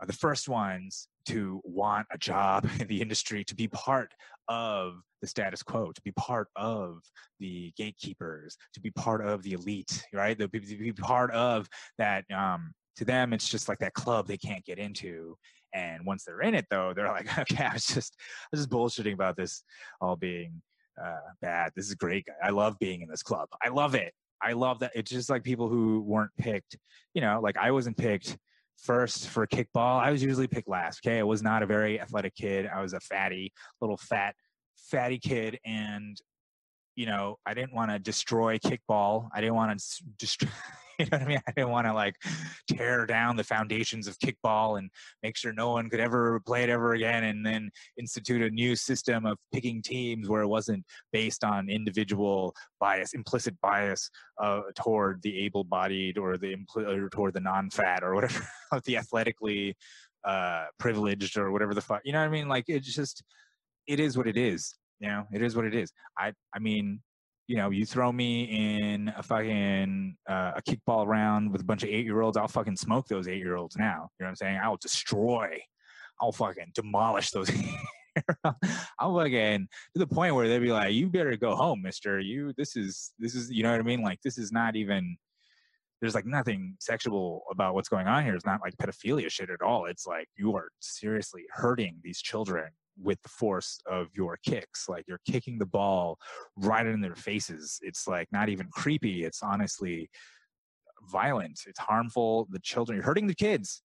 are 0.00 0.06
the 0.06 0.12
first 0.12 0.48
ones 0.48 1.08
to 1.26 1.60
want 1.64 2.06
a 2.12 2.18
job 2.18 2.68
in 2.80 2.86
the 2.86 3.00
industry, 3.00 3.44
to 3.44 3.54
be 3.54 3.68
part 3.68 4.12
of 4.48 4.94
the 5.20 5.26
status 5.26 5.62
quo, 5.62 5.92
to 5.92 6.02
be 6.02 6.12
part 6.12 6.48
of 6.56 6.98
the 7.38 7.72
gatekeepers, 7.76 8.56
to 8.74 8.80
be 8.80 8.90
part 8.90 9.24
of 9.24 9.42
the 9.42 9.52
elite, 9.52 10.04
right? 10.12 10.38
To 10.38 10.48
be 10.48 10.92
part 10.92 11.30
of 11.32 11.68
that. 11.98 12.24
Um, 12.34 12.72
to 12.96 13.04
them, 13.04 13.32
it's 13.32 13.48
just 13.48 13.68
like 13.68 13.78
that 13.78 13.94
club 13.94 14.26
they 14.26 14.36
can't 14.36 14.64
get 14.64 14.78
into. 14.78 15.36
And 15.74 16.04
once 16.04 16.24
they're 16.24 16.42
in 16.42 16.54
it, 16.54 16.66
though, 16.70 16.92
they're 16.94 17.08
like, 17.08 17.38
okay, 17.38 17.64
I 17.64 17.72
was 17.72 17.86
just, 17.86 18.16
I 18.18 18.48
was 18.52 18.60
just 18.60 18.70
bullshitting 18.70 19.14
about 19.14 19.36
this 19.36 19.62
all 20.00 20.16
being 20.16 20.60
uh, 21.02 21.30
bad. 21.40 21.72
This 21.74 21.88
is 21.88 21.94
great. 21.94 22.26
I 22.42 22.50
love 22.50 22.78
being 22.78 23.00
in 23.00 23.08
this 23.08 23.22
club. 23.22 23.48
I 23.62 23.68
love 23.68 23.94
it. 23.94 24.12
I 24.42 24.52
love 24.52 24.80
that. 24.80 24.92
It's 24.94 25.10
just 25.10 25.30
like 25.30 25.44
people 25.44 25.68
who 25.68 26.00
weren't 26.00 26.32
picked. 26.38 26.76
You 27.14 27.22
know, 27.22 27.40
like 27.42 27.56
I 27.56 27.70
wasn't 27.70 27.96
picked 27.96 28.36
first 28.78 29.28
for 29.28 29.46
kickball. 29.46 30.00
I 30.00 30.10
was 30.10 30.22
usually 30.22 30.48
picked 30.48 30.68
last. 30.68 31.00
Okay, 31.04 31.18
I 31.18 31.22
was 31.22 31.42
not 31.42 31.62
a 31.62 31.66
very 31.66 32.00
athletic 32.00 32.34
kid. 32.34 32.66
I 32.66 32.82
was 32.82 32.92
a 32.92 33.00
fatty, 33.00 33.52
little 33.80 33.96
fat, 33.96 34.34
fatty 34.76 35.18
kid, 35.18 35.58
and 35.64 36.16
you 36.94 37.06
know, 37.06 37.38
I 37.46 37.54
didn't 37.54 37.74
want 37.74 37.90
to 37.90 37.98
destroy 37.98 38.58
kickball. 38.58 39.28
I 39.34 39.40
didn't 39.40 39.56
want 39.56 39.78
to 39.78 40.04
destroy. 40.18 40.48
You 40.98 41.06
know 41.06 41.18
what 41.18 41.22
I 41.22 41.26
mean? 41.26 41.40
I 41.48 41.52
didn't 41.52 41.70
want 41.70 41.86
to 41.86 41.94
like 41.94 42.14
tear 42.70 43.06
down 43.06 43.34
the 43.34 43.42
foundations 43.42 44.06
of 44.06 44.18
kickball 44.18 44.78
and 44.78 44.90
make 45.22 45.36
sure 45.36 45.52
no 45.52 45.72
one 45.72 45.88
could 45.88 45.98
ever 45.98 46.38
play 46.40 46.62
it 46.62 46.68
ever 46.68 46.92
again, 46.92 47.24
and 47.24 47.44
then 47.44 47.70
institute 47.98 48.42
a 48.42 48.50
new 48.50 48.76
system 48.76 49.24
of 49.24 49.38
picking 49.52 49.82
teams 49.82 50.28
where 50.28 50.42
it 50.42 50.46
wasn't 50.46 50.84
based 51.10 51.42
on 51.44 51.70
individual 51.70 52.54
bias, 52.78 53.14
implicit 53.14 53.58
bias 53.62 54.10
uh, 54.40 54.60
toward 54.76 55.22
the 55.22 55.44
able-bodied 55.44 56.18
or 56.18 56.36
the 56.36 56.54
impl- 56.54 56.86
or 56.86 57.08
toward 57.08 57.34
the 57.34 57.40
non-fat 57.40 58.04
or 58.04 58.14
whatever, 58.14 58.46
the 58.84 58.98
athletically 58.98 59.74
uh, 60.24 60.66
privileged 60.78 61.36
or 61.36 61.50
whatever 61.50 61.74
the 61.74 61.80
fuck. 61.80 62.02
You 62.04 62.12
know 62.12 62.20
what 62.20 62.26
I 62.26 62.30
mean? 62.30 62.48
Like 62.48 62.66
it's 62.68 62.94
just, 62.94 63.24
it 63.88 63.98
is 63.98 64.16
what 64.16 64.28
it 64.28 64.36
is. 64.36 64.74
You 65.02 65.08
know, 65.08 65.26
it 65.32 65.42
is 65.42 65.56
what 65.56 65.64
it 65.64 65.74
is. 65.74 65.92
I, 66.16 66.32
I 66.54 66.60
mean, 66.60 67.00
you 67.48 67.56
know, 67.56 67.70
you 67.70 67.84
throw 67.84 68.12
me 68.12 68.44
in 68.44 69.12
a 69.16 69.22
fucking 69.22 70.16
uh, 70.30 70.52
a 70.56 70.62
kickball 70.62 71.08
round 71.08 71.50
with 71.50 71.60
a 71.60 71.64
bunch 71.64 71.82
of 71.82 71.88
eight 71.88 72.04
year 72.04 72.22
olds, 72.22 72.36
I'll 72.36 72.46
fucking 72.46 72.76
smoke 72.76 73.08
those 73.08 73.26
eight 73.26 73.38
year 73.38 73.56
olds 73.56 73.76
now. 73.76 74.08
You 74.18 74.24
know 74.24 74.26
what 74.26 74.28
I'm 74.28 74.36
saying? 74.36 74.60
I'll 74.62 74.76
destroy, 74.76 75.60
I'll 76.20 76.30
fucking 76.30 76.70
demolish 76.72 77.30
those. 77.30 77.50
I'll 79.00 79.18
fucking 79.18 79.66
to 79.94 79.98
the 79.98 80.06
point 80.06 80.36
where 80.36 80.46
they'd 80.46 80.60
be 80.60 80.70
like, 80.70 80.94
"You 80.94 81.08
better 81.08 81.36
go 81.36 81.56
home, 81.56 81.82
Mister. 81.82 82.20
You 82.20 82.52
this 82.56 82.76
is 82.76 83.10
this 83.18 83.34
is 83.34 83.50
you 83.50 83.64
know 83.64 83.72
what 83.72 83.80
I 83.80 83.84
mean? 83.84 84.02
Like 84.02 84.20
this 84.22 84.38
is 84.38 84.52
not 84.52 84.76
even." 84.76 85.16
There's 86.00 86.16
like 86.16 86.26
nothing 86.26 86.74
sexual 86.80 87.44
about 87.48 87.74
what's 87.74 87.88
going 87.88 88.08
on 88.08 88.24
here. 88.24 88.34
It's 88.34 88.44
not 88.44 88.60
like 88.60 88.76
pedophilia 88.76 89.30
shit 89.30 89.50
at 89.50 89.62
all. 89.62 89.86
It's 89.86 90.04
like 90.04 90.26
you 90.36 90.56
are 90.56 90.68
seriously 90.80 91.44
hurting 91.52 92.00
these 92.02 92.20
children 92.20 92.70
with 93.00 93.20
the 93.22 93.28
force 93.28 93.78
of 93.86 94.08
your 94.14 94.38
kicks. 94.44 94.88
Like 94.88 95.04
you're 95.08 95.20
kicking 95.26 95.58
the 95.58 95.66
ball 95.66 96.18
right 96.56 96.86
in 96.86 97.00
their 97.00 97.14
faces. 97.14 97.78
It's 97.82 98.06
like 98.06 98.28
not 98.32 98.48
even 98.48 98.68
creepy. 98.72 99.24
It's 99.24 99.42
honestly 99.42 100.10
violent. 101.10 101.60
It's 101.66 101.78
harmful. 101.78 102.48
The 102.50 102.60
children, 102.60 102.96
you're 102.96 103.04
hurting 103.04 103.26
the 103.26 103.34
kids. 103.34 103.82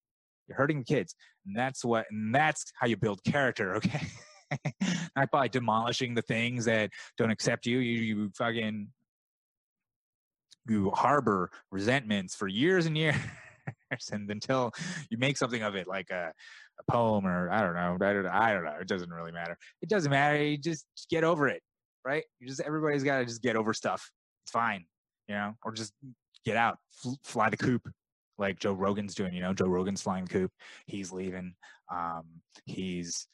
You're 0.47 0.57
hurting 0.57 0.79
the 0.79 0.85
kids. 0.85 1.15
And 1.45 1.55
that's 1.55 1.83
what, 1.83 2.05
and 2.11 2.33
that's 2.33 2.71
how 2.79 2.87
you 2.87 2.97
build 2.97 3.23
character, 3.23 3.75
okay? 3.77 4.07
not 5.15 5.29
by 5.31 5.47
demolishing 5.47 6.13
the 6.13 6.21
things 6.21 6.65
that 6.65 6.91
don't 7.17 7.31
accept 7.31 7.65
you. 7.65 7.79
You, 7.79 7.99
you 8.01 8.31
fucking, 8.37 8.87
you 10.69 10.91
harbor 10.91 11.49
resentments 11.71 12.35
for 12.35 12.47
years 12.47 12.85
and 12.85 12.97
years. 12.97 13.15
and 14.11 14.29
until 14.29 14.71
you 15.09 15.17
make 15.17 15.37
something 15.37 15.63
of 15.63 15.75
it, 15.75 15.87
like 15.87 16.09
a, 16.11 16.33
a 16.79 16.91
poem 16.91 17.25
or 17.25 17.49
I 17.49 17.61
don't 17.61 17.73
know, 17.73 18.07
I 18.07 18.13
don't, 18.13 18.27
I 18.27 18.53
don't 18.53 18.63
know. 18.63 18.75
It 18.79 18.87
doesn't 18.87 19.09
really 19.09 19.31
matter. 19.31 19.57
It 19.81 19.89
doesn't 19.89 20.11
matter. 20.11 20.41
You 20.43 20.57
just, 20.57 20.85
get 21.09 21.23
over 21.23 21.47
it, 21.47 21.61
right? 22.03 22.23
You 22.39 22.47
just 22.47 22.61
everybody's 22.61 23.03
got 23.03 23.19
to 23.19 23.25
just 23.25 23.41
get 23.41 23.55
over 23.55 23.73
stuff. 23.73 24.09
It's 24.45 24.51
fine, 24.51 24.85
you 25.27 25.35
know, 25.35 25.53
or 25.63 25.71
just 25.71 25.93
get 26.45 26.57
out, 26.57 26.77
fly 27.23 27.49
the 27.49 27.57
coop, 27.57 27.81
like 28.37 28.59
Joe 28.59 28.73
Rogan's 28.73 29.15
doing. 29.15 29.33
You 29.33 29.41
know, 29.41 29.53
Joe 29.53 29.67
Rogan's 29.67 30.01
flying 30.01 30.25
the 30.25 30.31
coop. 30.31 30.51
He's 30.85 31.11
leaving. 31.11 31.53
Um, 31.91 32.23
he's. 32.65 33.27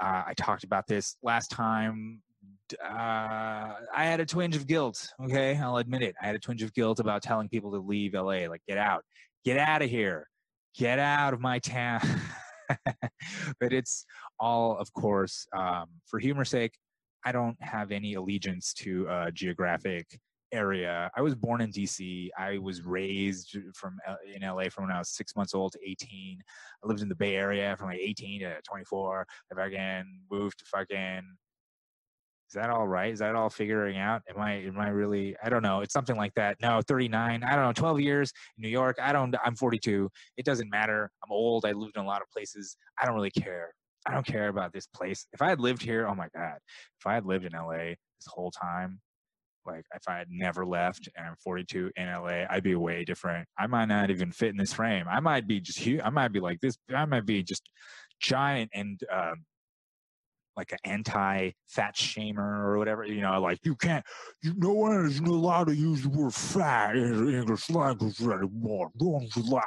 Uh, 0.00 0.24
I 0.26 0.34
talked 0.34 0.64
about 0.64 0.86
this 0.86 1.16
last 1.22 1.50
time. 1.50 2.22
Uh, 2.82 3.74
I 3.94 4.04
had 4.04 4.20
a 4.20 4.26
twinge 4.26 4.56
of 4.56 4.66
guilt. 4.66 5.08
Okay, 5.24 5.56
I'll 5.56 5.78
admit 5.78 6.02
it. 6.02 6.14
I 6.20 6.26
had 6.26 6.36
a 6.36 6.38
twinge 6.38 6.62
of 6.62 6.74
guilt 6.74 7.00
about 7.00 7.22
telling 7.22 7.48
people 7.48 7.70
to 7.72 7.78
leave 7.78 8.14
LA. 8.14 8.48
Like, 8.48 8.62
get 8.68 8.78
out, 8.78 9.04
get 9.44 9.58
out 9.58 9.82
of 9.82 9.88
here, 9.88 10.28
get 10.76 10.98
out 10.98 11.32
of 11.32 11.40
my 11.40 11.58
town. 11.60 12.00
but 13.60 13.72
it's 13.72 14.04
all, 14.38 14.76
of 14.78 14.92
course, 14.92 15.46
um, 15.56 15.86
for 16.06 16.18
humor's 16.18 16.50
sake. 16.50 16.74
I 17.24 17.32
don't 17.32 17.60
have 17.60 17.90
any 17.90 18.14
allegiance 18.14 18.72
to 18.74 19.06
a 19.10 19.32
geographic 19.32 20.06
area. 20.52 21.10
I 21.16 21.22
was 21.22 21.34
born 21.34 21.60
in 21.60 21.70
DC. 21.70 22.28
I 22.38 22.58
was 22.58 22.82
raised 22.82 23.56
from 23.74 23.98
in 24.32 24.42
LA 24.42 24.68
from 24.70 24.84
when 24.84 24.92
I 24.92 24.98
was 24.98 25.10
six 25.10 25.34
months 25.34 25.54
old 25.54 25.72
to 25.72 25.78
18. 25.84 26.38
I 26.82 26.86
lived 26.86 27.02
in 27.02 27.08
the 27.08 27.14
Bay 27.14 27.36
Area 27.36 27.76
from 27.76 27.88
like 27.88 27.98
18 27.98 28.40
to 28.40 28.56
24. 28.62 29.26
I 29.52 29.54
fucking 29.54 30.20
moved 30.30 30.58
to 30.60 30.64
fucking. 30.66 31.22
Is 32.48 32.54
that 32.54 32.70
all 32.70 32.86
right? 32.86 33.12
Is 33.12 33.18
that 33.18 33.34
all 33.34 33.50
figuring 33.50 33.98
out? 33.98 34.22
Am 34.28 34.40
I 34.40 34.54
am 34.62 34.78
I 34.78 34.88
really? 34.88 35.36
I 35.42 35.48
don't 35.48 35.62
know. 35.62 35.80
It's 35.80 35.92
something 35.92 36.16
like 36.16 36.32
that. 36.34 36.56
No, 36.62 36.80
39. 36.80 37.42
I 37.42 37.56
don't 37.56 37.64
know. 37.64 37.72
12 37.72 38.00
years 38.00 38.32
in 38.56 38.62
New 38.62 38.68
York. 38.68 38.96
I 39.02 39.12
don't. 39.12 39.34
I'm 39.44 39.56
42. 39.56 40.08
It 40.36 40.44
doesn't 40.44 40.70
matter. 40.70 41.10
I'm 41.24 41.32
old. 41.32 41.64
I 41.64 41.72
lived 41.72 41.96
in 41.96 42.02
a 42.02 42.06
lot 42.06 42.22
of 42.22 42.28
places. 42.30 42.76
I 43.00 43.04
don't 43.04 43.16
really 43.16 43.30
care. 43.30 43.74
I 44.06 44.12
don't 44.12 44.26
care 44.26 44.48
about 44.48 44.72
this 44.72 44.86
place. 44.86 45.26
If 45.32 45.42
I 45.42 45.48
had 45.48 45.60
lived 45.60 45.82
here, 45.82 46.06
oh 46.06 46.14
my 46.14 46.28
god. 46.34 46.58
If 47.00 47.06
I 47.06 47.14
had 47.14 47.26
lived 47.26 47.44
in 47.44 47.52
LA 47.52 47.94
this 47.94 48.28
whole 48.28 48.52
time, 48.52 49.00
like 49.66 49.84
if 49.94 50.02
I 50.08 50.16
had 50.16 50.28
never 50.30 50.64
left 50.64 51.08
and 51.16 51.26
I'm 51.26 51.34
42 51.42 51.90
in 51.96 52.06
LA, 52.06 52.44
I'd 52.48 52.62
be 52.62 52.76
way 52.76 53.04
different. 53.04 53.48
I 53.58 53.66
might 53.66 53.86
not 53.86 54.10
even 54.10 54.30
fit 54.30 54.50
in 54.50 54.56
this 54.56 54.72
frame. 54.72 55.06
I 55.10 55.18
might 55.18 55.48
be 55.48 55.60
just 55.60 55.80
huge. 55.80 56.00
I 56.04 56.10
might 56.10 56.32
be 56.32 56.38
like 56.38 56.60
this. 56.60 56.76
I 56.94 57.04
might 57.06 57.26
be 57.26 57.42
just 57.42 57.68
giant 58.20 58.70
and 58.72 59.00
um, 59.12 59.44
like 60.56 60.72
an 60.72 60.78
anti-fat 60.84 61.94
shamer 61.94 62.38
or 62.38 62.78
whatever. 62.78 63.04
You 63.04 63.20
know, 63.20 63.40
like 63.40 63.58
you 63.64 63.76
can't. 63.76 64.04
You 64.42 64.54
no 64.56 64.72
one 64.72 65.04
is 65.04 65.20
allowed 65.20 65.68
to 65.68 65.76
use 65.76 66.02
the 66.02 66.08
word 66.08 66.34
fat 66.34 66.96
in 66.96 67.34
English 67.34 67.70
language 67.70 68.20
anymore. 68.20 68.90
No 69.00 69.08
one's 69.08 69.36
allowed. 69.36 69.62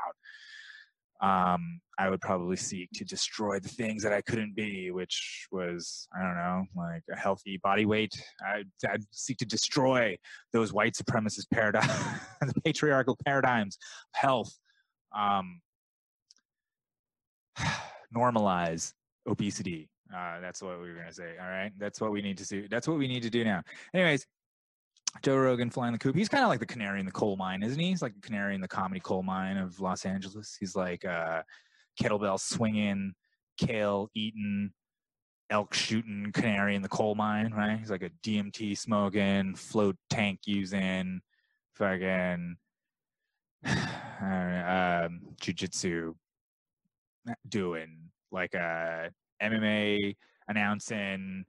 Um, 1.21 1.81
I 1.99 2.09
would 2.09 2.21
probably 2.21 2.55
seek 2.55 2.89
to 2.93 3.03
destroy 3.03 3.59
the 3.59 3.67
things 3.67 4.03
that 4.03 4.13
I 4.13 4.21
couldn't 4.21 4.55
be, 4.55 4.89
which 4.89 5.47
was, 5.51 6.07
I 6.17 6.23
don't 6.23 6.37
know, 6.37 6.63
like 6.77 7.03
a 7.11 7.17
healthy 7.17 7.59
body 7.61 7.85
weight. 7.85 8.13
I'd, 8.45 8.69
I'd 8.89 9.03
seek 9.11 9.37
to 9.39 9.45
destroy 9.45 10.17
those 10.53 10.71
white 10.71 10.93
supremacist 10.93 11.47
paradigms, 11.51 11.91
the 12.41 12.61
patriarchal 12.61 13.17
paradigms 13.25 13.77
of 14.15 14.21
health. 14.21 14.57
Um, 15.17 15.59
normalize 18.15 18.93
obesity. 19.27 19.89
Uh, 20.15 20.39
that's 20.39 20.61
what 20.61 20.81
we 20.81 20.89
were 20.89 20.95
going 20.95 21.07
to 21.07 21.13
say. 21.13 21.35
All 21.39 21.49
right. 21.49 21.71
That's 21.77 22.01
what 22.01 22.11
we 22.11 22.21
need 22.21 22.37
to 22.39 22.45
see. 22.45 22.67
That's 22.69 22.87
what 22.87 22.97
we 22.97 23.07
need 23.07 23.23
to 23.23 23.29
do 23.29 23.43
now. 23.43 23.61
Anyways, 23.93 24.25
Joe 25.21 25.37
Rogan 25.37 25.69
flying 25.69 25.93
the 25.93 25.99
coop. 25.99 26.15
He's 26.15 26.29
kind 26.29 26.43
of 26.43 26.49
like 26.49 26.59
the 26.59 26.65
canary 26.65 26.99
in 26.99 27.05
the 27.05 27.11
coal 27.11 27.35
mine, 27.35 27.63
isn't 27.63 27.79
he? 27.79 27.89
He's 27.89 28.01
like 28.01 28.15
the 28.15 28.21
canary 28.21 28.55
in 28.55 28.61
the 28.61 28.67
comedy 28.67 28.99
coal 28.99 29.23
mine 29.23 29.57
of 29.57 29.79
Los 29.79 30.05
Angeles. 30.05 30.55
He's 30.59 30.75
like 30.75 31.05
uh, 31.05 31.43
kettlebell 32.01 32.39
swinging, 32.39 33.13
kale 33.57 34.09
eating, 34.13 34.71
elk 35.49 35.73
shooting 35.73 36.31
canary 36.33 36.75
in 36.75 36.81
the 36.81 36.89
coal 36.89 37.15
mine, 37.15 37.53
right? 37.55 37.77
He's 37.77 37.91
like 37.91 38.03
a 38.03 38.11
DMT 38.23 38.77
smoking, 38.77 39.55
float 39.55 39.95
tank 40.09 40.41
using, 40.45 41.21
fucking 41.73 42.55
uh, 43.65 45.05
um, 45.05 45.21
jujitsu 45.41 46.13
doing, 47.47 48.09
like 48.31 48.53
a 48.53 49.11
MMA 49.41 50.15
announcing 50.47 51.45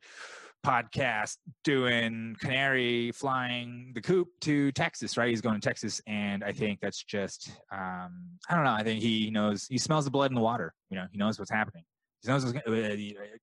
podcast 0.65 1.37
doing 1.65 2.37
canary 2.39 3.11
flying 3.13 3.93
the 3.95 4.01
coop 4.01 4.29
to 4.43 4.71
texas 4.73 5.17
right? 5.17 5.31
He's 5.31 5.41
going 5.41 5.59
to 5.59 5.67
texas 5.67 6.01
and 6.07 6.45
i 6.45 6.53
think 6.53 6.81
that's 6.81 7.03
just 7.03 7.51
um, 7.73 8.29
i 8.49 8.55
don't 8.55 8.65
know. 8.65 8.73
I 8.73 8.83
think 8.83 9.01
he 9.01 9.31
knows 9.31 9.67
he 9.67 9.79
smells 9.79 10.05
the 10.05 10.11
blood 10.11 10.31
in 10.31 10.35
the 10.35 10.41
water 10.41 10.75
you 10.91 10.97
know? 10.97 11.07
He 11.11 11.19
knows 11.19 11.39
what's 11.39 11.51
happening. 11.51 11.85
He 12.23 12.29
knows 12.29 12.45
what's, 12.45 12.57
uh, 12.67 12.97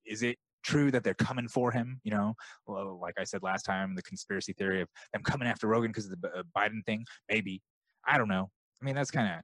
is 0.06 0.22
it 0.22 0.36
true 0.62 0.90
that 0.90 1.02
they're 1.02 1.14
coming 1.14 1.48
for 1.48 1.72
him 1.72 2.00
you 2.04 2.12
know? 2.12 2.34
Well, 2.66 2.98
like 3.00 3.14
i 3.18 3.24
said 3.24 3.42
last 3.42 3.64
time 3.64 3.94
the 3.94 4.02
conspiracy 4.02 4.52
theory 4.52 4.80
of 4.82 4.88
them 5.12 5.22
coming 5.22 5.48
after 5.48 5.66
rogan 5.66 5.90
because 5.90 6.06
of 6.06 6.20
the 6.20 6.28
uh, 6.28 6.42
biden 6.56 6.84
thing 6.86 7.04
maybe. 7.28 7.62
I 8.06 8.16
don't 8.16 8.28
know. 8.28 8.48
I 8.80 8.84
mean 8.84 8.94
that's 8.94 9.10
kind 9.10 9.42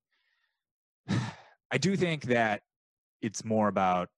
of 1.08 1.20
i 1.72 1.78
do 1.78 1.96
think 1.96 2.24
that 2.24 2.62
it's 3.20 3.44
more 3.44 3.68
about 3.68 4.08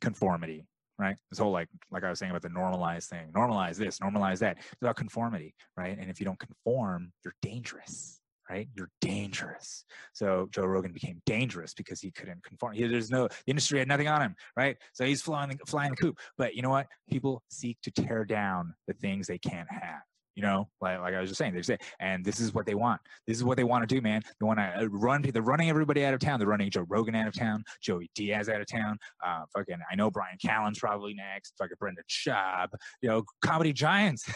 conformity 0.00 0.66
right? 1.00 1.16
This 1.30 1.38
whole 1.38 1.50
like 1.50 1.68
like 1.90 2.04
I 2.04 2.10
was 2.10 2.18
saying 2.18 2.30
about 2.30 2.42
the 2.42 2.50
normalize 2.50 3.06
thing, 3.06 3.32
normalize 3.32 3.76
this, 3.76 3.98
normalize 3.98 4.38
that. 4.40 4.58
It's 4.58 4.82
about 4.82 4.96
conformity, 4.96 5.54
right? 5.76 5.98
And 5.98 6.10
if 6.10 6.20
you 6.20 6.26
don't 6.26 6.38
conform, 6.38 7.10
you're 7.24 7.34
dangerous, 7.40 8.20
right? 8.50 8.68
You're 8.76 8.90
dangerous. 9.00 9.86
So 10.12 10.48
Joe 10.52 10.66
Rogan 10.66 10.92
became 10.92 11.22
dangerous 11.24 11.72
because 11.72 12.00
he 12.00 12.10
couldn't 12.10 12.44
conform. 12.44 12.74
He, 12.74 12.86
there's 12.86 13.10
no 13.10 13.28
the 13.28 13.34
industry 13.50 13.78
had 13.78 13.88
nothing 13.88 14.08
on 14.08 14.20
him, 14.20 14.36
right? 14.56 14.76
So 14.92 15.06
he's 15.06 15.22
flying 15.22 15.58
flying 15.66 15.90
the 15.90 15.96
coop. 15.96 16.18
But 16.36 16.54
you 16.54 16.60
know 16.60 16.70
what? 16.70 16.86
People 17.08 17.42
seek 17.48 17.78
to 17.82 17.90
tear 17.90 18.26
down 18.26 18.74
the 18.86 18.94
things 18.94 19.26
they 19.26 19.38
can't 19.38 19.70
have. 19.72 20.02
You 20.40 20.46
know, 20.46 20.70
like, 20.80 20.98
like 21.00 21.12
I 21.12 21.20
was 21.20 21.28
just 21.28 21.36
saying, 21.36 21.52
they 21.52 21.60
say, 21.60 21.76
and 22.00 22.24
this 22.24 22.40
is 22.40 22.54
what 22.54 22.64
they 22.64 22.74
want. 22.74 22.98
This 23.26 23.36
is 23.36 23.44
what 23.44 23.58
they 23.58 23.64
want 23.64 23.86
to 23.86 23.94
do, 23.94 24.00
man. 24.00 24.22
They 24.40 24.46
want 24.46 24.58
to 24.58 24.84
uh, 24.84 24.86
run. 24.86 25.20
They're 25.20 25.42
running 25.42 25.68
everybody 25.68 26.02
out 26.02 26.14
of 26.14 26.20
town. 26.20 26.38
They're 26.38 26.48
running 26.48 26.70
Joe 26.70 26.86
Rogan 26.88 27.14
out 27.14 27.28
of 27.28 27.34
town, 27.34 27.62
Joey 27.82 28.10
Diaz 28.14 28.48
out 28.48 28.58
of 28.58 28.66
town. 28.66 28.96
Uh, 29.22 29.42
fucking, 29.54 29.76
I 29.92 29.94
know 29.96 30.10
Brian 30.10 30.38
Callen's 30.42 30.78
probably 30.78 31.12
next. 31.12 31.52
Fucking 31.58 31.76
Brendan 31.78 32.04
Schaub. 32.08 32.68
You 33.02 33.10
know, 33.10 33.24
comedy 33.42 33.74
giants. 33.74 34.32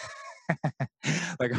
like. 1.41 1.53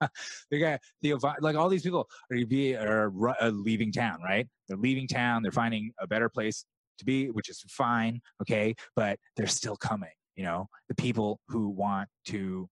they 0.50 0.58
got 0.60 0.80
the 1.02 1.14
like 1.40 1.54
all 1.54 1.68
these 1.68 1.82
people 1.82 2.08
are 2.30 2.46
be 2.46 2.76
are, 2.76 3.12
are 3.40 3.50
leaving 3.50 3.90
town, 3.90 4.20
right? 4.24 4.48
They're 4.68 4.76
leaving 4.76 5.08
town. 5.08 5.42
They're 5.42 5.50
finding 5.50 5.92
a 6.00 6.06
better 6.06 6.28
place 6.28 6.64
to 6.98 7.04
be, 7.04 7.30
which 7.30 7.48
is 7.48 7.64
fine, 7.68 8.20
okay. 8.40 8.76
But 8.94 9.18
they're 9.36 9.46
still 9.48 9.76
coming. 9.76 10.10
You 10.36 10.44
know, 10.44 10.68
the 10.88 10.94
people 10.94 11.40
who 11.48 11.68
want 11.68 12.08
to 12.26 12.68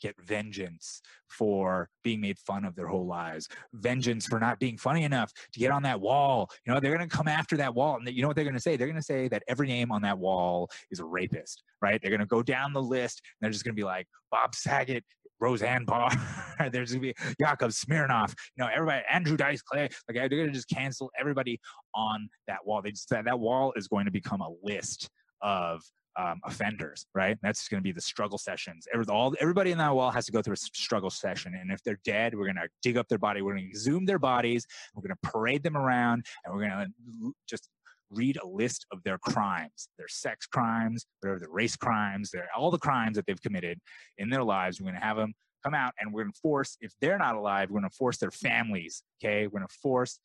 get 0.00 0.14
vengeance 0.20 1.00
for 1.28 1.88
being 2.02 2.20
made 2.20 2.38
fun 2.38 2.64
of 2.64 2.74
their 2.74 2.86
whole 2.86 3.06
lives, 3.06 3.48
vengeance 3.72 4.26
for 4.26 4.38
not 4.38 4.58
being 4.58 4.76
funny 4.76 5.04
enough 5.04 5.32
to 5.52 5.60
get 5.60 5.70
on 5.70 5.82
that 5.82 6.00
wall. 6.00 6.50
You 6.66 6.72
know, 6.72 6.80
they're 6.80 6.96
going 6.96 7.08
to 7.08 7.16
come 7.16 7.28
after 7.28 7.56
that 7.58 7.74
wall. 7.74 7.96
And 7.96 8.08
you 8.08 8.22
know 8.22 8.28
what 8.28 8.36
they're 8.36 8.44
going 8.44 8.54
to 8.54 8.60
say? 8.60 8.76
They're 8.76 8.88
going 8.88 8.96
to 8.96 9.02
say 9.02 9.28
that 9.28 9.42
every 9.48 9.68
name 9.68 9.92
on 9.92 10.02
that 10.02 10.18
wall 10.18 10.68
is 10.90 11.00
a 11.00 11.04
rapist, 11.04 11.62
right? 11.80 12.00
They're 12.00 12.10
going 12.10 12.20
to 12.20 12.26
go 12.26 12.42
down 12.42 12.72
the 12.72 12.82
list 12.82 13.20
and 13.24 13.44
they're 13.44 13.52
just 13.52 13.64
going 13.64 13.74
to 13.74 13.80
be 13.80 13.84
like 13.84 14.06
Bob 14.30 14.54
Saget, 14.54 15.04
Roseanne 15.40 15.84
Barr. 15.84 16.10
There's 16.70 16.92
gonna 16.92 17.00
be 17.00 17.14
Yakov 17.38 17.70
Smirnoff. 17.70 18.34
You 18.56 18.64
know, 18.64 18.70
everybody. 18.72 19.02
Andrew 19.10 19.36
Dice 19.36 19.62
Clay. 19.62 19.88
Like 20.08 20.16
they're 20.16 20.28
gonna 20.28 20.52
just 20.52 20.68
cancel 20.68 21.10
everybody 21.18 21.58
on 21.94 22.28
that 22.46 22.58
wall. 22.64 22.82
They 22.82 22.90
just 22.90 23.08
that 23.08 23.24
that 23.24 23.40
wall 23.40 23.72
is 23.74 23.88
going 23.88 24.04
to 24.04 24.10
become 24.10 24.42
a 24.42 24.50
list 24.62 25.08
of 25.42 25.82
um, 26.16 26.40
offenders, 26.44 27.06
right? 27.14 27.38
That's 27.42 27.68
going 27.68 27.80
to 27.80 27.84
be 27.84 27.92
the 27.92 28.00
struggle 28.00 28.38
sessions. 28.38 28.86
Every, 28.92 29.06
all, 29.06 29.34
everybody 29.40 29.72
in 29.72 29.78
that 29.78 29.94
wall 29.94 30.10
has 30.10 30.26
to 30.26 30.32
go 30.32 30.42
through 30.42 30.54
a 30.54 30.56
struggle 30.56 31.10
session. 31.10 31.54
And 31.54 31.70
if 31.70 31.82
they're 31.82 32.00
dead, 32.04 32.34
we're 32.34 32.46
going 32.46 32.56
to 32.56 32.68
dig 32.82 32.96
up 32.96 33.08
their 33.08 33.18
body. 33.18 33.42
We're 33.42 33.54
going 33.54 33.64
to 33.64 33.70
exhume 33.70 34.06
their 34.06 34.18
bodies. 34.18 34.66
We're 34.94 35.02
going 35.02 35.16
to 35.22 35.30
parade 35.30 35.62
them 35.62 35.76
around 35.76 36.24
and 36.44 36.54
we're 36.54 36.68
going 36.68 36.92
to 36.92 37.34
just 37.48 37.68
read 38.10 38.38
a 38.42 38.46
list 38.46 38.86
of 38.92 39.02
their 39.04 39.18
crimes, 39.18 39.88
their 39.96 40.08
sex 40.08 40.46
crimes, 40.46 41.06
whatever 41.20 41.38
the 41.38 41.48
race 41.48 41.76
crimes, 41.76 42.30
their, 42.30 42.48
all 42.56 42.70
the 42.70 42.78
crimes 42.78 43.16
that 43.16 43.26
they've 43.26 43.40
committed 43.40 43.78
in 44.18 44.30
their 44.30 44.42
lives. 44.42 44.80
We're 44.80 44.90
going 44.90 45.00
to 45.00 45.06
have 45.06 45.16
them 45.16 45.32
come 45.62 45.74
out 45.74 45.92
and 46.00 46.12
we're 46.12 46.24
going 46.24 46.32
to 46.32 46.40
force, 46.40 46.76
if 46.80 46.92
they're 47.00 47.18
not 47.18 47.36
alive, 47.36 47.70
we're 47.70 47.80
going 47.80 47.90
to 47.90 47.96
force 47.96 48.18
their 48.18 48.30
families. 48.32 49.02
Okay. 49.22 49.46
We're 49.46 49.60
going 49.60 49.68
to 49.68 49.78
force 49.80 50.18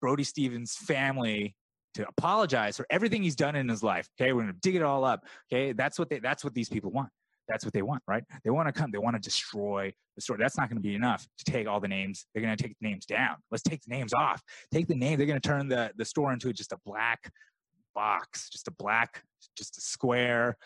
Brody 0.00 0.24
Stevens' 0.24 0.76
family 0.76 1.54
to 1.96 2.06
apologize 2.08 2.76
for 2.76 2.86
everything 2.90 3.22
he's 3.22 3.36
done 3.36 3.56
in 3.56 3.68
his 3.68 3.82
life. 3.82 4.08
Okay, 4.20 4.32
we're 4.32 4.42
gonna 4.42 4.54
dig 4.62 4.76
it 4.76 4.82
all 4.82 5.04
up. 5.04 5.24
Okay, 5.52 5.72
that's 5.72 5.98
what 5.98 6.08
they 6.08 6.18
that's 6.18 6.44
what 6.44 6.54
these 6.54 6.68
people 6.68 6.90
want. 6.90 7.08
That's 7.48 7.64
what 7.64 7.72
they 7.72 7.82
want, 7.82 8.02
right? 8.08 8.24
They 8.44 8.50
want 8.50 8.66
to 8.66 8.72
come. 8.72 8.90
They 8.90 8.98
want 8.98 9.14
to 9.14 9.20
destroy 9.20 9.92
the 10.16 10.20
store. 10.20 10.36
That's 10.36 10.58
not 10.58 10.68
going 10.68 10.78
to 10.78 10.82
be 10.82 10.96
enough 10.96 11.28
to 11.38 11.44
take 11.44 11.68
all 11.68 11.78
the 11.78 11.86
names. 11.86 12.26
They're 12.34 12.42
going 12.42 12.56
to 12.56 12.60
take 12.60 12.74
the 12.80 12.88
names 12.88 13.06
down. 13.06 13.36
Let's 13.52 13.62
take 13.62 13.82
the 13.82 13.94
names 13.94 14.12
off. 14.12 14.42
Take 14.72 14.88
the 14.88 14.96
name. 14.96 15.16
They're 15.16 15.28
going 15.28 15.40
to 15.40 15.48
turn 15.48 15.68
the 15.68 15.92
the 15.96 16.04
store 16.04 16.32
into 16.32 16.52
just 16.52 16.72
a 16.72 16.78
black 16.84 17.30
box, 17.94 18.50
just 18.50 18.68
a 18.68 18.72
black, 18.72 19.22
just 19.56 19.78
a 19.78 19.80
square, 19.80 20.56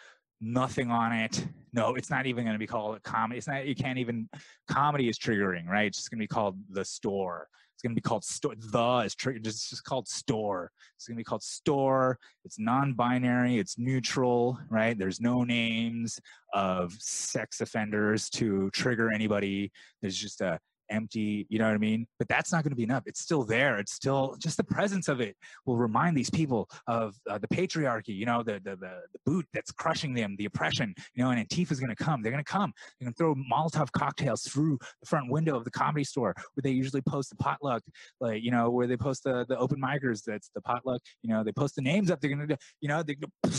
nothing 0.40 0.90
on 0.90 1.12
it. 1.12 1.46
No, 1.72 1.94
it's 1.94 2.10
not 2.10 2.26
even 2.26 2.44
going 2.44 2.54
to 2.54 2.58
be 2.58 2.66
called 2.66 2.96
a 2.96 3.00
comedy. 3.00 3.38
It's 3.38 3.46
not. 3.46 3.66
You 3.66 3.74
can't 3.74 3.98
even. 3.98 4.28
Comedy 4.68 5.08
is 5.08 5.18
triggering, 5.18 5.66
right? 5.66 5.86
It's 5.86 5.98
just 5.98 6.10
going 6.10 6.18
to 6.18 6.24
be 6.24 6.28
called 6.28 6.58
the 6.70 6.84
store. 6.84 7.48
It's 7.74 7.82
going 7.82 7.94
to 7.94 7.98
be 7.98 8.06
called 8.06 8.24
store. 8.24 8.54
The 8.58 9.02
is 9.06 9.14
tr- 9.14 9.38
just, 9.38 9.70
just 9.70 9.84
called 9.84 10.06
store. 10.06 10.70
It's 10.96 11.06
going 11.06 11.16
to 11.16 11.20
be 11.20 11.24
called 11.24 11.42
store. 11.42 12.18
It's 12.44 12.58
non-binary. 12.58 13.58
It's 13.58 13.78
neutral, 13.78 14.58
right? 14.68 14.98
There's 14.98 15.18
no 15.18 15.44
names 15.44 16.20
of 16.52 16.92
sex 16.98 17.62
offenders 17.62 18.28
to 18.30 18.68
trigger 18.72 19.10
anybody. 19.14 19.72
There's 20.02 20.16
just 20.16 20.42
a 20.42 20.58
empty, 20.90 21.46
you 21.48 21.58
know 21.58 21.66
what 21.66 21.74
I 21.74 21.78
mean? 21.78 22.06
But 22.18 22.28
that's 22.28 22.52
not 22.52 22.62
going 22.62 22.70
to 22.70 22.76
be 22.76 22.82
enough. 22.82 23.04
It's 23.06 23.20
still 23.20 23.44
there. 23.44 23.78
It's 23.78 23.92
still 23.92 24.36
just 24.38 24.56
the 24.56 24.64
presence 24.64 25.08
of 25.08 25.20
it 25.20 25.36
will 25.66 25.76
remind 25.76 26.16
these 26.16 26.30
people 26.30 26.68
of 26.86 27.14
uh, 27.28 27.38
the 27.38 27.48
patriarchy, 27.48 28.14
you 28.16 28.26
know, 28.26 28.42
the, 28.42 28.54
the, 28.64 28.76
the, 28.76 29.00
the, 29.12 29.20
boot 29.26 29.46
that's 29.52 29.70
crushing 29.70 30.14
them, 30.14 30.34
the 30.38 30.46
oppression, 30.46 30.94
you 31.14 31.22
know, 31.22 31.30
and 31.30 31.38
Antifa's 31.38 31.78
going 31.78 31.94
to 31.94 32.04
come. 32.04 32.22
They're 32.22 32.32
going 32.32 32.42
to 32.42 32.50
come. 32.50 32.72
They're 32.98 33.06
going 33.06 33.14
to 33.14 33.16
throw 33.16 33.34
Molotov 33.34 33.92
cocktails 33.92 34.42
through 34.42 34.78
the 35.00 35.06
front 35.06 35.30
window 35.30 35.56
of 35.56 35.64
the 35.64 35.70
comedy 35.70 36.04
store 36.04 36.34
where 36.54 36.62
they 36.62 36.70
usually 36.70 37.02
post 37.02 37.30
the 37.30 37.36
potluck, 37.36 37.82
like, 38.20 38.42
you 38.42 38.50
know, 38.50 38.70
where 38.70 38.86
they 38.86 38.96
post 38.96 39.24
the, 39.24 39.46
the 39.48 39.58
open 39.58 39.80
micers. 39.80 40.22
That's 40.24 40.50
the 40.54 40.60
potluck, 40.60 41.02
you 41.22 41.30
know, 41.30 41.44
they 41.44 41.52
post 41.52 41.76
the 41.76 41.82
names 41.82 42.10
up. 42.10 42.20
They're 42.20 42.34
going 42.34 42.48
to, 42.48 42.58
you 42.80 42.88
know, 42.88 43.02
they're 43.02 43.16
going 43.16 43.30
to 43.44 43.50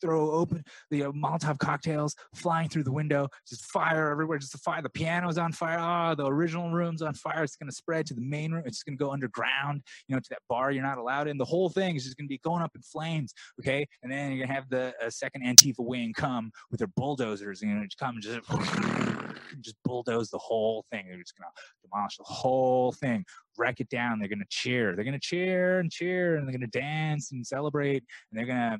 throw 0.00 0.30
open 0.30 0.64
the 0.90 1.04
uh, 1.04 1.12
Molotov 1.12 1.58
cocktails 1.58 2.14
flying 2.34 2.68
through 2.68 2.84
the 2.84 2.92
window, 2.92 3.28
just 3.48 3.64
fire 3.64 4.10
everywhere, 4.10 4.38
just 4.38 4.52
the 4.52 4.58
fire. 4.58 4.82
The 4.82 4.90
piano's 4.90 5.38
on 5.38 5.52
fire. 5.52 5.78
Oh, 5.78 6.14
the 6.14 6.26
original 6.26 6.70
room's 6.70 7.02
on 7.02 7.14
fire. 7.14 7.42
It's 7.42 7.56
going 7.56 7.70
to 7.70 7.74
spread 7.74 8.06
to 8.06 8.14
the 8.14 8.20
main 8.20 8.52
room. 8.52 8.62
It's 8.66 8.82
going 8.82 8.96
to 8.96 9.02
go 9.02 9.10
underground, 9.10 9.82
you 10.08 10.14
know, 10.14 10.20
to 10.20 10.28
that 10.30 10.40
bar 10.48 10.70
you're 10.70 10.82
not 10.82 10.98
allowed 10.98 11.28
in. 11.28 11.38
The 11.38 11.44
whole 11.44 11.68
thing 11.68 11.96
is 11.96 12.04
just 12.04 12.16
going 12.16 12.26
to 12.26 12.32
be 12.32 12.38
going 12.38 12.62
up 12.62 12.72
in 12.74 12.82
flames. 12.82 13.32
Okay. 13.60 13.86
And 14.02 14.10
then 14.10 14.30
you're 14.30 14.46
going 14.46 14.48
to 14.48 14.54
have 14.54 14.68
the 14.68 14.94
uh, 15.04 15.10
second 15.10 15.44
Antifa 15.44 15.80
wing 15.80 16.12
come 16.12 16.50
with 16.70 16.78
their 16.78 16.88
bulldozers 16.96 17.62
and 17.62 17.90
come 17.98 18.16
and 18.16 18.22
just, 18.22 18.40
just 19.60 19.76
bulldoze 19.84 20.30
the 20.30 20.38
whole 20.38 20.84
thing. 20.90 21.06
They're 21.08 21.18
just 21.18 21.36
going 21.36 21.48
to 21.48 21.88
demolish 21.88 22.16
the 22.16 22.24
whole 22.24 22.92
thing 22.92 23.24
wreck 23.58 23.80
it 23.80 23.88
down. 23.88 24.18
They're 24.18 24.28
going 24.28 24.40
to 24.40 24.46
cheer. 24.48 24.94
They're 24.94 25.04
going 25.04 25.18
to 25.18 25.20
cheer 25.20 25.80
and 25.80 25.90
cheer 25.90 26.36
and 26.36 26.46
they're 26.46 26.56
going 26.56 26.70
to 26.70 26.78
dance 26.78 27.32
and 27.32 27.46
celebrate. 27.46 28.04
And 28.30 28.38
they're 28.38 28.46
going 28.46 28.72
to 28.72 28.78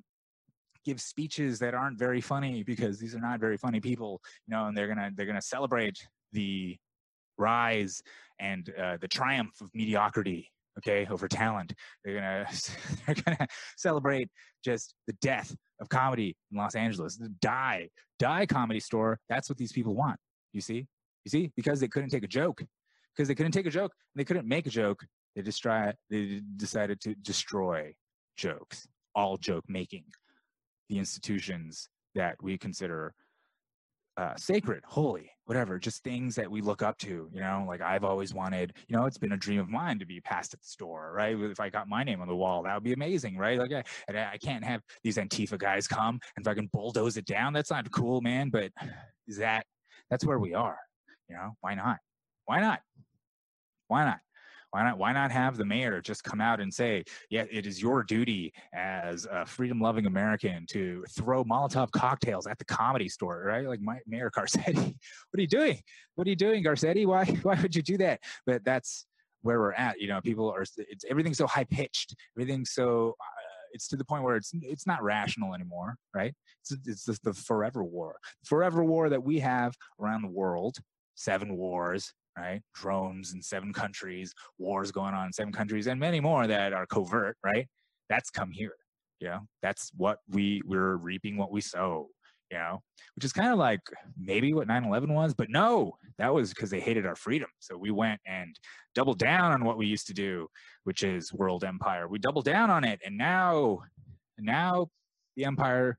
give 0.86 1.00
speeches 1.00 1.58
that 1.58 1.74
aren't 1.74 1.98
very 1.98 2.20
funny 2.20 2.62
because 2.62 2.98
these 2.98 3.14
are 3.14 3.20
not 3.20 3.40
very 3.40 3.58
funny 3.58 3.80
people, 3.80 4.22
you 4.46 4.56
know, 4.56 4.66
and 4.66 4.76
they're 4.76 4.88
gonna 4.88 5.10
they're 5.14 5.26
gonna 5.26 5.42
celebrate 5.42 5.98
the 6.32 6.76
rise 7.36 8.02
and 8.40 8.72
uh, 8.80 8.96
the 9.00 9.08
triumph 9.08 9.60
of 9.60 9.68
mediocrity 9.74 10.50
okay 10.78 11.06
over 11.10 11.28
talent. 11.28 11.74
They're 12.04 12.14
gonna 12.14 12.46
they're 13.06 13.22
gonna 13.24 13.46
celebrate 13.76 14.30
just 14.64 14.94
the 15.06 15.14
death 15.20 15.54
of 15.80 15.88
comedy 15.90 16.36
in 16.50 16.56
los 16.56 16.74
angeles. 16.74 17.16
Die 17.40 17.88
die 18.18 18.46
comedy 18.46 18.80
store. 18.80 19.18
That's 19.28 19.50
what 19.50 19.58
these 19.58 19.72
people 19.72 19.94
want 19.94 20.18
you 20.56 20.62
see? 20.62 20.86
You 21.24 21.30
see? 21.30 21.52
Because 21.54 21.78
they 21.80 21.88
couldn't 21.88 22.10
take 22.10 22.24
a 22.24 22.28
joke. 22.28 22.64
Because 23.14 23.28
they 23.28 23.34
couldn't 23.34 23.52
take 23.52 23.66
a 23.66 23.70
joke 23.70 23.92
they 24.14 24.24
couldn't 24.24 24.48
make 24.48 24.66
a 24.66 24.70
joke 24.70 25.06
They 25.34 25.42
destroy. 25.42 25.92
They 26.10 26.40
decided 26.56 27.00
to 27.02 27.14
destroy 27.14 27.94
jokes, 28.36 28.88
all 29.14 29.36
joke 29.36 29.64
making, 29.68 30.04
the 30.88 30.98
institutions 30.98 31.88
that 32.14 32.36
we 32.42 32.56
consider 32.58 33.14
uh, 34.16 34.34
sacred, 34.36 34.82
holy, 34.86 35.30
whatever, 35.44 35.78
just 35.78 36.02
things 36.02 36.34
that 36.34 36.50
we 36.50 36.62
look 36.62 36.82
up 36.82 36.96
to. 36.96 37.28
You 37.32 37.40
know, 37.40 37.64
like 37.68 37.82
I've 37.82 38.04
always 38.04 38.32
wanted. 38.32 38.72
You 38.88 38.96
know, 38.96 39.04
it's 39.04 39.18
been 39.18 39.32
a 39.32 39.36
dream 39.36 39.60
of 39.60 39.68
mine 39.68 39.98
to 39.98 40.06
be 40.06 40.20
passed 40.20 40.54
at 40.54 40.60
the 40.60 40.66
store, 40.66 41.12
right? 41.14 41.36
If 41.38 41.60
I 41.60 41.68
got 41.68 41.88
my 41.88 42.02
name 42.02 42.20
on 42.22 42.28
the 42.28 42.36
wall, 42.36 42.62
that 42.62 42.74
would 42.74 42.84
be 42.84 42.94
amazing, 42.94 43.36
right? 43.36 43.58
Like, 43.58 43.72
I, 43.72 43.84
and 44.08 44.18
I 44.18 44.38
can't 44.38 44.64
have 44.64 44.80
these 45.02 45.18
Antifa 45.18 45.58
guys 45.58 45.86
come 45.86 46.18
and 46.36 46.44
fucking 46.44 46.70
bulldoze 46.72 47.16
it 47.16 47.26
down. 47.26 47.52
That's 47.52 47.70
not 47.70 47.90
cool, 47.90 48.22
man. 48.22 48.48
But 48.48 48.72
is 49.28 49.36
that 49.38 49.66
that's 50.10 50.24
where 50.24 50.38
we 50.38 50.54
are? 50.54 50.78
You 51.28 51.36
know, 51.36 51.56
why 51.60 51.74
not? 51.74 51.98
Why 52.46 52.60
not? 52.60 52.80
Why 53.88 54.04
not? 54.04 54.18
Why 54.76 54.82
not? 54.82 54.98
Why 54.98 55.12
not 55.14 55.30
have 55.30 55.56
the 55.56 55.64
mayor 55.64 56.02
just 56.02 56.22
come 56.22 56.38
out 56.38 56.60
and 56.60 56.72
say, 56.72 57.02
"Yeah, 57.30 57.44
it 57.50 57.64
is 57.64 57.80
your 57.80 58.02
duty 58.02 58.52
as 58.74 59.24
a 59.24 59.46
freedom-loving 59.46 60.04
American 60.04 60.66
to 60.66 61.02
throw 61.12 61.44
Molotov 61.44 61.90
cocktails 61.92 62.46
at 62.46 62.58
the 62.58 62.66
comedy 62.66 63.08
store." 63.08 63.42
Right? 63.42 63.66
Like 63.66 63.80
my, 63.80 64.00
Mayor 64.06 64.30
Garcetti, 64.30 64.74
what 65.30 65.38
are 65.38 65.40
you 65.40 65.46
doing? 65.46 65.80
What 66.14 66.26
are 66.26 66.30
you 66.30 66.36
doing, 66.36 66.62
Garcetti? 66.62 67.06
Why? 67.06 67.24
Why 67.42 67.58
would 67.62 67.74
you 67.74 67.80
do 67.80 67.96
that? 67.96 68.20
But 68.44 68.66
that's 68.66 69.06
where 69.40 69.58
we're 69.60 69.72
at. 69.72 69.98
You 69.98 70.08
know, 70.08 70.20
people 70.20 70.50
are. 70.50 70.66
It's 70.76 71.06
everything's 71.08 71.38
so 71.38 71.46
high-pitched. 71.46 72.14
Everything's 72.36 72.72
so. 72.72 73.16
Uh, 73.18 73.42
it's 73.72 73.88
to 73.88 73.96
the 73.96 74.04
point 74.04 74.24
where 74.24 74.36
it's 74.36 74.50
it's 74.60 74.86
not 74.86 75.02
rational 75.02 75.54
anymore, 75.54 75.96
right? 76.12 76.34
It's 76.60 77.06
it's 77.06 77.18
the 77.20 77.32
forever 77.32 77.82
war, 77.82 78.18
forever 78.44 78.84
war 78.84 79.08
that 79.08 79.22
we 79.22 79.38
have 79.38 79.74
around 79.98 80.20
the 80.20 80.28
world. 80.28 80.76
Seven 81.14 81.56
wars, 81.56 82.12
right? 82.36 82.62
Drones 82.74 83.32
in 83.32 83.42
seven 83.42 83.72
countries, 83.72 84.34
wars 84.58 84.92
going 84.92 85.14
on 85.14 85.26
in 85.26 85.32
seven 85.32 85.52
countries, 85.52 85.86
and 85.86 85.98
many 85.98 86.20
more 86.20 86.46
that 86.46 86.72
are 86.72 86.86
covert, 86.86 87.36
right? 87.42 87.66
That's 88.08 88.30
come 88.30 88.50
here. 88.50 88.74
You 89.20 89.28
know, 89.28 89.40
that's 89.62 89.90
what 89.96 90.18
we 90.28 90.60
we're 90.66 90.96
reaping 90.96 91.36
what 91.36 91.50
we 91.50 91.60
sow. 91.60 92.08
You 92.50 92.58
know, 92.58 92.82
which 93.16 93.24
is 93.24 93.32
kind 93.32 93.52
of 93.52 93.58
like 93.58 93.80
maybe 94.16 94.54
what 94.54 94.68
9/11 94.68 95.08
was, 95.08 95.34
but 95.34 95.50
no, 95.50 95.96
that 96.18 96.32
was 96.32 96.50
because 96.50 96.70
they 96.70 96.78
hated 96.78 97.04
our 97.04 97.16
freedom. 97.16 97.48
So 97.58 97.76
we 97.76 97.90
went 97.90 98.20
and 98.24 98.54
doubled 98.94 99.18
down 99.18 99.52
on 99.52 99.64
what 99.64 99.78
we 99.78 99.86
used 99.86 100.06
to 100.08 100.14
do, 100.14 100.48
which 100.84 101.02
is 101.02 101.32
world 101.32 101.64
empire. 101.64 102.06
We 102.06 102.18
doubled 102.18 102.44
down 102.44 102.70
on 102.70 102.84
it, 102.84 103.00
and 103.04 103.18
now, 103.18 103.80
now 104.38 104.88
the 105.34 105.44
empire, 105.44 105.98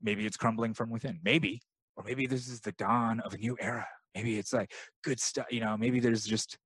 maybe 0.00 0.24
it's 0.24 0.38
crumbling 0.38 0.72
from 0.72 0.88
within. 0.88 1.20
Maybe, 1.22 1.60
or 1.96 2.04
maybe 2.04 2.26
this 2.26 2.48
is 2.48 2.60
the 2.60 2.72
dawn 2.72 3.20
of 3.20 3.34
a 3.34 3.38
new 3.38 3.56
era 3.60 3.86
maybe 4.18 4.38
it's 4.38 4.52
like 4.52 4.72
good 5.04 5.20
stuff 5.20 5.46
you 5.50 5.60
know 5.60 5.76
maybe 5.76 6.00
there's 6.00 6.24
just 6.24 6.58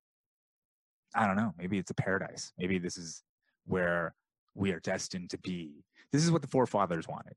i 1.14 1.26
don't 1.26 1.36
know 1.36 1.52
maybe 1.58 1.78
it's 1.78 1.90
a 1.90 1.94
paradise. 1.94 2.52
Maybe 2.58 2.78
this 2.78 2.96
is 2.96 3.22
where 3.66 4.14
we 4.54 4.72
are 4.72 4.80
destined 4.80 5.30
to 5.30 5.38
be. 5.38 5.84
This 6.12 6.24
is 6.24 6.30
what 6.30 6.42
the 6.42 6.48
forefathers 6.48 7.08
wanted. 7.08 7.34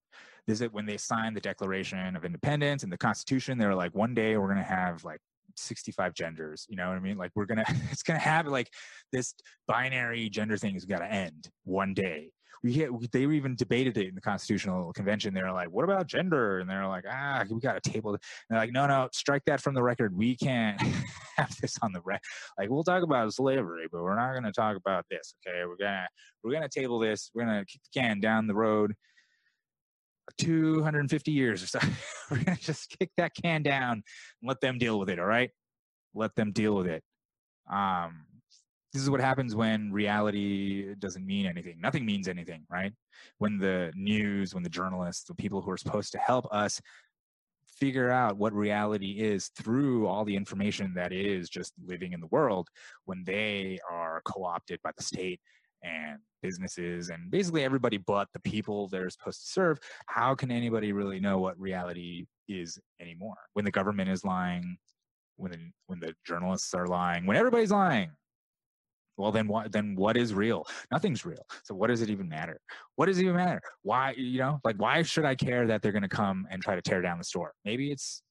This 0.47 0.61
is 0.61 0.71
when 0.71 0.85
they 0.85 0.97
signed 0.97 1.35
the 1.35 1.41
declaration 1.41 2.15
of 2.15 2.25
independence 2.25 2.83
and 2.83 2.91
the 2.91 2.97
constitution 2.97 3.57
they 3.57 3.65
were 3.65 3.75
like 3.75 3.95
one 3.95 4.13
day 4.13 4.37
we're 4.37 4.53
going 4.53 4.57
to 4.57 4.63
have 4.63 5.03
like 5.03 5.19
65 5.57 6.13
genders 6.13 6.65
you 6.69 6.75
know 6.75 6.89
what 6.89 6.97
i 6.97 6.99
mean? 6.99 7.17
Like 7.17 7.31
we're 7.35 7.45
gonna 7.45 7.63
it's 7.91 8.03
gonna 8.03 8.19
have 8.19 8.47
like 8.47 8.69
this 9.11 9.33
binary 9.67 10.29
gender 10.29 10.57
thing 10.57 10.79
got 10.87 10.99
to 10.99 11.11
end 11.11 11.49
one 11.63 11.93
day 11.93 12.31
we 12.63 12.73
hit, 12.73 12.89
they 13.11 13.21
even 13.21 13.55
debated 13.55 13.97
it 13.97 14.07
in 14.07 14.15
the 14.15 14.21
constitutional 14.21 14.91
convention. 14.93 15.33
They 15.33 15.43
were 15.43 15.51
like, 15.51 15.69
"What 15.69 15.83
about 15.83 16.07
gender?" 16.07 16.59
And 16.59 16.69
they're 16.69 16.87
like, 16.87 17.05
"Ah, 17.09 17.43
we 17.49 17.59
got 17.59 17.77
a 17.77 17.81
table." 17.81 18.11
And 18.11 18.19
they're 18.49 18.59
like, 18.59 18.71
"No, 18.71 18.87
no, 18.87 19.09
strike 19.11 19.43
that 19.45 19.61
from 19.61 19.73
the 19.73 19.83
record. 19.83 20.15
We 20.15 20.35
can't 20.35 20.79
have 21.37 21.55
this 21.61 21.77
on 21.81 21.91
the 21.91 22.01
record. 22.01 22.25
Like, 22.57 22.69
we'll 22.69 22.83
talk 22.83 23.03
about 23.03 23.33
slavery, 23.33 23.87
but 23.91 24.03
we're 24.03 24.15
not 24.15 24.31
going 24.31 24.43
to 24.43 24.51
talk 24.51 24.77
about 24.77 25.05
this. 25.09 25.35
Okay, 25.45 25.65
we're 25.65 25.77
gonna 25.77 26.07
we're 26.43 26.53
gonna 26.53 26.69
table 26.69 26.99
this. 26.99 27.31
We're 27.33 27.45
gonna 27.45 27.65
kick 27.65 27.81
the 27.93 27.99
can 27.99 28.19
down 28.19 28.47
the 28.47 28.55
road." 28.55 28.95
250 30.37 31.31
years 31.31 31.63
or 31.63 31.67
so. 31.67 31.79
We're 32.31 32.43
to 32.43 32.55
just 32.55 32.89
kick 32.97 33.11
that 33.17 33.33
can 33.35 33.63
down 33.63 33.91
and 33.93 34.03
let 34.43 34.59
them 34.61 34.77
deal 34.77 34.99
with 34.99 35.09
it. 35.09 35.19
All 35.19 35.25
right. 35.25 35.51
Let 36.13 36.35
them 36.35 36.51
deal 36.51 36.75
with 36.75 36.87
it. 36.87 37.03
Um, 37.71 38.25
this 38.95 39.03
is 39.03 39.09
what 39.09 39.19
happens 39.19 39.57
when 39.57 39.91
reality 39.91 40.95
doesn't 40.99 41.25
mean 41.25 41.45
anything. 41.45 41.75
Nothing 41.81 42.05
means 42.05 42.29
anything, 42.29 42.65
right? 42.69 42.93
When 43.39 43.57
the 43.57 43.91
news, 43.93 44.53
when 44.53 44.63
the 44.63 44.69
journalists, 44.69 45.25
the 45.25 45.35
people 45.35 45.61
who 45.61 45.69
are 45.69 45.75
supposed 45.77 46.13
to 46.13 46.17
help 46.17 46.47
us 46.49 46.79
figure 47.67 48.09
out 48.09 48.37
what 48.37 48.53
reality 48.53 49.19
is 49.19 49.49
through 49.49 50.07
all 50.07 50.23
the 50.23 50.37
information 50.37 50.93
that 50.95 51.11
is 51.11 51.49
just 51.49 51.73
living 51.85 52.13
in 52.13 52.21
the 52.21 52.27
world, 52.27 52.69
when 53.03 53.21
they 53.25 53.79
are 53.91 54.21
co 54.23 54.45
opted 54.45 54.79
by 54.81 54.91
the 54.95 55.03
state 55.03 55.41
and 55.83 56.19
businesses 56.41 57.09
and 57.09 57.29
basically 57.29 57.65
everybody 57.65 57.97
but 57.97 58.29
the 58.31 58.39
people 58.39 58.87
they're 58.87 59.09
supposed 59.09 59.41
to 59.41 59.47
serve, 59.47 59.77
how 60.05 60.33
can 60.33 60.51
anybody 60.51 60.93
really 60.93 61.19
know 61.19 61.37
what 61.37 61.59
reality 61.59 62.27
is 62.47 62.79
anymore? 63.01 63.35
When 63.51 63.65
the 63.65 63.71
government 63.71 64.09
is 64.09 64.23
lying, 64.23 64.77
when 65.35 65.51
the, 65.51 65.57
when 65.87 65.99
the 65.99 66.13
journalists 66.25 66.73
are 66.73 66.87
lying, 66.87 67.25
when 67.25 67.35
everybody's 67.35 67.71
lying, 67.71 68.11
well 69.17 69.31
then 69.31 69.47
what 69.47 69.71
then 69.71 69.95
what 69.95 70.17
is 70.17 70.33
real? 70.33 70.65
Nothing's 70.91 71.25
real. 71.25 71.45
So 71.63 71.75
what 71.75 71.87
does 71.87 72.01
it 72.01 72.09
even 72.09 72.27
matter? 72.27 72.59
What 72.95 73.07
does 73.07 73.17
it 73.17 73.23
even 73.23 73.35
matter? 73.35 73.61
Why 73.83 74.13
you 74.17 74.39
know 74.39 74.59
like 74.63 74.77
why 74.77 75.01
should 75.03 75.25
i 75.25 75.35
care 75.35 75.67
that 75.67 75.81
they're 75.81 75.91
going 75.91 76.01
to 76.01 76.09
come 76.09 76.47
and 76.49 76.61
try 76.61 76.75
to 76.75 76.81
tear 76.81 77.01
down 77.01 77.17
the 77.17 77.23
store? 77.23 77.53
Maybe 77.63 77.91
it's 77.91 78.21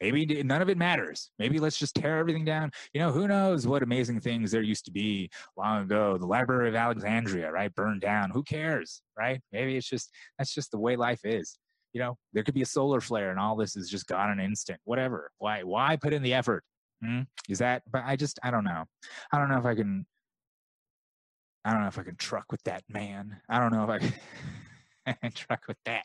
maybe 0.00 0.42
none 0.42 0.60
of 0.60 0.68
it 0.68 0.76
matters. 0.76 1.30
Maybe 1.38 1.58
let's 1.58 1.78
just 1.78 1.94
tear 1.94 2.18
everything 2.18 2.44
down. 2.44 2.70
You 2.92 3.00
know 3.00 3.12
who 3.12 3.26
knows 3.28 3.66
what 3.66 3.82
amazing 3.82 4.20
things 4.20 4.50
there 4.50 4.62
used 4.62 4.84
to 4.86 4.90
be 4.90 5.30
long 5.56 5.82
ago? 5.82 6.18
The 6.18 6.26
library 6.26 6.68
of 6.68 6.74
alexandria 6.74 7.50
right? 7.50 7.74
Burned 7.74 8.02
down. 8.02 8.30
Who 8.30 8.42
cares 8.42 9.02
right? 9.18 9.40
Maybe 9.52 9.76
it's 9.76 9.88
just 9.88 10.10
that's 10.38 10.54
just 10.54 10.70
the 10.70 10.78
way 10.78 10.96
life 10.96 11.20
is. 11.24 11.58
You 11.92 12.00
know 12.00 12.18
there 12.32 12.42
could 12.42 12.54
be 12.54 12.62
a 12.62 12.66
solar 12.66 13.00
flare 13.00 13.30
and 13.30 13.38
all 13.38 13.56
this 13.56 13.76
is 13.76 13.88
just 13.88 14.06
gone 14.06 14.30
in 14.30 14.40
an 14.40 14.44
instant. 14.44 14.80
Whatever. 14.84 15.30
Why 15.38 15.62
why 15.62 15.96
put 15.96 16.12
in 16.12 16.22
the 16.22 16.34
effort? 16.34 16.64
Hmm? 17.04 17.22
is 17.48 17.58
that 17.58 17.82
but 17.90 18.02
i 18.06 18.16
just 18.16 18.38
i 18.42 18.50
don't 18.50 18.64
know. 18.64 18.84
I 19.32 19.38
don't 19.38 19.48
know 19.48 19.58
if 19.58 19.66
i 19.66 19.74
can 19.74 20.06
I 21.64 21.72
don't 21.72 21.82
know 21.82 21.88
if 21.88 21.98
I 21.98 22.02
can 22.02 22.16
truck 22.16 22.52
with 22.52 22.62
that 22.64 22.82
man. 22.88 23.40
I 23.48 23.58
don't 23.58 23.72
know 23.72 23.90
if 23.90 24.14
I 25.06 25.12
can 25.12 25.32
truck 25.32 25.66
with 25.66 25.78
that. 25.86 26.04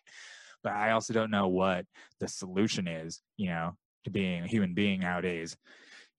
But 0.64 0.74
I 0.74 0.92
also 0.92 1.14
don't 1.14 1.32
know 1.32 1.48
what 1.48 1.86
the 2.20 2.28
solution 2.28 2.88
is, 2.88 3.22
you 3.38 3.50
know, 3.50 3.74
to 4.06 4.10
being 4.10 4.44
a 4.44 4.48
human 4.48 4.74
being 4.74 5.02
nowadays. 5.02 5.56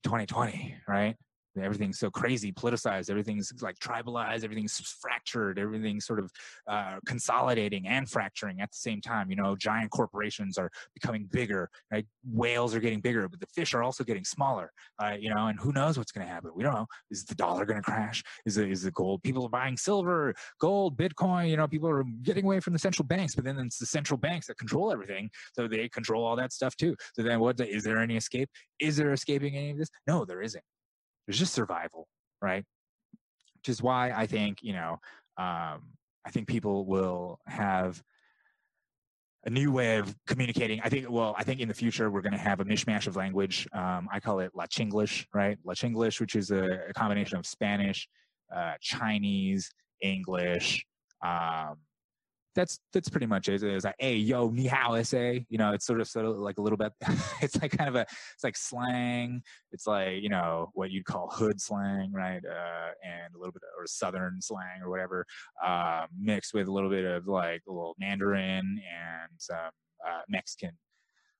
2020, 0.03 0.77
right? 0.87 1.15
Everything's 1.59 1.99
so 1.99 2.09
crazy 2.09 2.51
politicized 2.51 3.09
everything's 3.09 3.51
like 3.61 3.77
tribalized 3.79 4.43
everything's 4.43 4.79
fractured 5.01 5.59
everything's 5.59 6.05
sort 6.05 6.19
of 6.19 6.31
uh, 6.67 6.97
consolidating 7.05 7.87
and 7.87 8.09
fracturing 8.09 8.61
at 8.61 8.69
the 8.71 8.77
same 8.77 9.01
time 9.01 9.29
you 9.29 9.35
know 9.35 9.55
giant 9.55 9.91
corporations 9.91 10.57
are 10.57 10.69
becoming 10.93 11.27
bigger 11.31 11.69
right? 11.91 12.05
Whales 12.31 12.73
are 12.75 12.79
getting 12.79 13.01
bigger 13.01 13.27
but 13.27 13.39
the 13.39 13.47
fish 13.47 13.73
are 13.73 13.83
also 13.83 14.03
getting 14.03 14.23
smaller 14.23 14.71
uh, 14.99 15.15
you 15.19 15.29
know 15.29 15.47
and 15.47 15.59
who 15.59 15.71
knows 15.71 15.97
what's 15.97 16.11
going 16.11 16.25
to 16.25 16.31
happen? 16.31 16.51
We 16.55 16.63
don't 16.63 16.73
know. 16.73 16.87
Is 17.09 17.25
the 17.25 17.35
dollar 17.35 17.65
going 17.65 17.81
to 17.81 17.83
crash? 17.83 18.23
Is 18.45 18.57
it 18.57 18.69
is 18.69 18.83
the 18.83 18.91
gold 18.91 19.23
people 19.23 19.45
are 19.45 19.49
buying 19.49 19.77
silver 19.77 20.33
gold 20.59 20.97
bitcoin 20.97 21.49
you 21.49 21.57
know 21.57 21.67
people 21.67 21.89
are 21.89 22.03
getting 22.23 22.45
away 22.45 22.59
from 22.59 22.73
the 22.73 22.79
central 22.79 23.05
banks 23.05 23.35
but 23.35 23.43
then 23.43 23.57
it's 23.59 23.77
the 23.77 23.85
central 23.85 24.17
banks 24.17 24.47
that 24.47 24.57
control 24.57 24.91
everything 24.91 25.29
so 25.53 25.67
they 25.67 25.89
control 25.89 26.23
all 26.25 26.35
that 26.35 26.53
stuff 26.53 26.75
too. 26.75 26.95
So 27.15 27.23
then 27.23 27.39
what 27.39 27.59
is 27.59 27.83
there 27.83 27.97
any 27.97 28.17
escape? 28.17 28.49
Is 28.79 28.97
there 28.97 29.13
escaping 29.13 29.55
any 29.55 29.71
of 29.71 29.77
this? 29.77 29.89
No 30.07 30.25
there 30.25 30.41
isn't 30.41 30.63
there's 31.25 31.39
just 31.39 31.53
survival, 31.53 32.07
right? 32.41 32.65
Which 33.55 33.69
is 33.69 33.81
why 33.81 34.11
I 34.11 34.25
think, 34.25 34.59
you 34.61 34.73
know, 34.73 34.99
um, 35.37 35.93
I 36.25 36.29
think 36.31 36.47
people 36.47 36.85
will 36.85 37.39
have 37.47 38.01
a 39.45 39.49
new 39.49 39.71
way 39.71 39.97
of 39.97 40.15
communicating. 40.27 40.81
I 40.83 40.89
think, 40.89 41.09
well, 41.09 41.35
I 41.37 41.43
think 41.43 41.61
in 41.61 41.67
the 41.67 41.73
future 41.73 42.11
we're 42.11 42.21
going 42.21 42.33
to 42.33 42.37
have 42.37 42.59
a 42.59 42.65
mishmash 42.65 43.07
of 43.07 43.15
language. 43.15 43.67
Um, 43.73 44.07
I 44.11 44.19
call 44.19 44.39
it 44.39 44.51
La 44.53 44.65
Chinglish, 44.65 45.25
right? 45.33 45.57
La 45.63 45.73
Chinglish, 45.73 46.19
which 46.19 46.35
is 46.35 46.51
a, 46.51 46.63
a 46.89 46.93
combination 46.93 47.37
of 47.37 47.45
Spanish, 47.45 48.07
uh, 48.55 48.73
Chinese, 48.81 49.71
English, 50.01 50.85
um, 51.23 51.77
that's 52.55 52.79
that's 52.93 53.09
pretty 53.09 53.25
much 53.25 53.47
it. 53.47 53.63
It's 53.63 53.85
like, 53.85 53.95
hey, 53.99 54.15
yo, 54.15 54.49
ni 54.49 54.67
hao, 54.67 55.01
say. 55.03 55.45
You 55.49 55.57
know, 55.57 55.73
it's 55.73 55.85
sort 55.85 56.01
of 56.01 56.07
sort 56.07 56.25
of 56.25 56.37
like 56.37 56.57
a 56.57 56.61
little 56.61 56.77
bit. 56.77 56.93
it's 57.41 57.61
like 57.61 57.77
kind 57.77 57.89
of 57.89 57.95
a, 57.95 58.01
it's 58.01 58.43
like 58.43 58.57
slang. 58.57 59.41
It's 59.71 59.87
like 59.87 60.21
you 60.21 60.29
know 60.29 60.69
what 60.73 60.91
you'd 60.91 61.05
call 61.05 61.29
hood 61.31 61.61
slang, 61.61 62.11
right? 62.13 62.43
Uh, 62.45 62.89
and 63.03 63.33
a 63.33 63.37
little 63.37 63.53
bit 63.53 63.63
or 63.77 63.85
southern 63.85 64.41
slang 64.41 64.81
or 64.83 64.89
whatever, 64.89 65.25
uh, 65.63 66.05
mixed 66.19 66.53
with 66.53 66.67
a 66.67 66.71
little 66.71 66.89
bit 66.89 67.05
of 67.05 67.27
like 67.27 67.61
a 67.67 67.71
little 67.71 67.95
Mandarin 67.99 68.81
and 68.89 69.39
uh, 69.53 70.21
Mexican. 70.27 70.71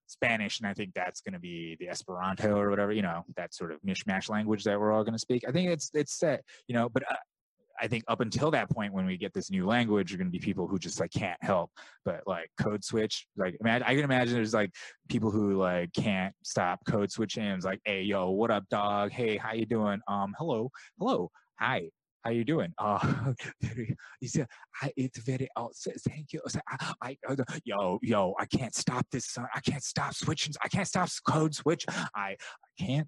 Spanish, 0.08 0.60
and 0.60 0.68
I 0.68 0.74
think 0.74 0.94
that's 0.94 1.22
going 1.22 1.34
to 1.34 1.40
be 1.40 1.78
the 1.80 1.88
Esperanto 1.88 2.60
or 2.60 2.70
whatever, 2.70 2.92
you 2.92 3.02
know, 3.02 3.24
that 3.38 3.54
sort 3.54 3.72
of 3.72 3.82
mishmash 3.82 4.30
language 4.30 4.66
that 4.66 4.78
we're 4.78 4.92
all 4.92 5.06
going 5.06 5.14
to 5.14 5.20
speak. 5.20 5.46
I 5.48 5.54
think 5.54 5.70
it's 5.70 5.90
it's 5.94 6.20
set, 6.20 6.44
you 6.68 6.76
know, 6.76 6.90
but 6.90 7.04
uh, 7.10 7.16
I 7.82 7.88
think 7.88 8.04
up 8.08 8.22
until 8.22 8.52
that 8.52 8.70
point, 8.70 8.94
when 8.94 9.06
we 9.06 9.18
get 9.18 9.34
this 9.34 9.50
new 9.50 9.66
language, 9.66 10.14
are 10.14 10.18
going 10.18 10.28
to 10.28 10.32
be 10.32 10.40
people 10.40 10.68
who 10.68 10.78
just 10.78 11.00
like 11.00 11.12
can't 11.12 11.42
help 11.44 11.72
but 12.06 12.22
like 12.28 12.50
code 12.60 12.84
switch. 12.84 13.28
Like, 13.36 13.58
I 13.66 13.96
can 13.96 14.04
imagine 14.04 14.36
there's 14.36 14.54
like 14.54 14.72
people 15.10 15.32
who 15.32 15.58
like 15.58 15.92
can't 15.94 16.34
stop 16.44 16.80
code 16.88 17.12
switching. 17.12 17.44
It's 17.44 17.66
like, 17.66 17.82
hey, 17.86 18.04
yo, 18.04 18.30
what 18.30 18.52
up, 18.52 18.64
dog? 18.70 19.12
Hey, 19.12 19.38
how 19.38 19.54
you 19.54 19.66
doing? 19.66 20.00
Um, 20.08 20.34
hello, 20.38 20.70
hello, 21.00 21.32
hi. 21.60 21.90
how 22.24 22.32
you 22.32 22.44
doing? 22.44 22.72
Uh, 22.78 23.34
very, 23.62 23.96
I, 24.82 24.92
it's 24.96 25.20
very, 25.20 25.48
oh, 25.56 25.72
thank 26.08 26.34
you. 26.34 26.42
I, 26.72 26.94
I, 27.02 27.18
uh, 27.28 27.36
yo, 27.64 28.00
yo, 28.04 28.36
I 28.40 28.46
can't 28.46 28.76
stop 28.76 29.08
this. 29.12 29.26
Son. 29.26 29.48
I 29.56 29.60
can't 29.60 29.84
stop 29.84 30.14
switching. 30.14 30.54
I 30.64 30.68
can't 30.68 30.88
stop 30.88 31.10
code 31.28 31.56
switch. 31.56 31.86
I, 31.90 32.06
I 32.16 32.36
can't, 32.80 33.08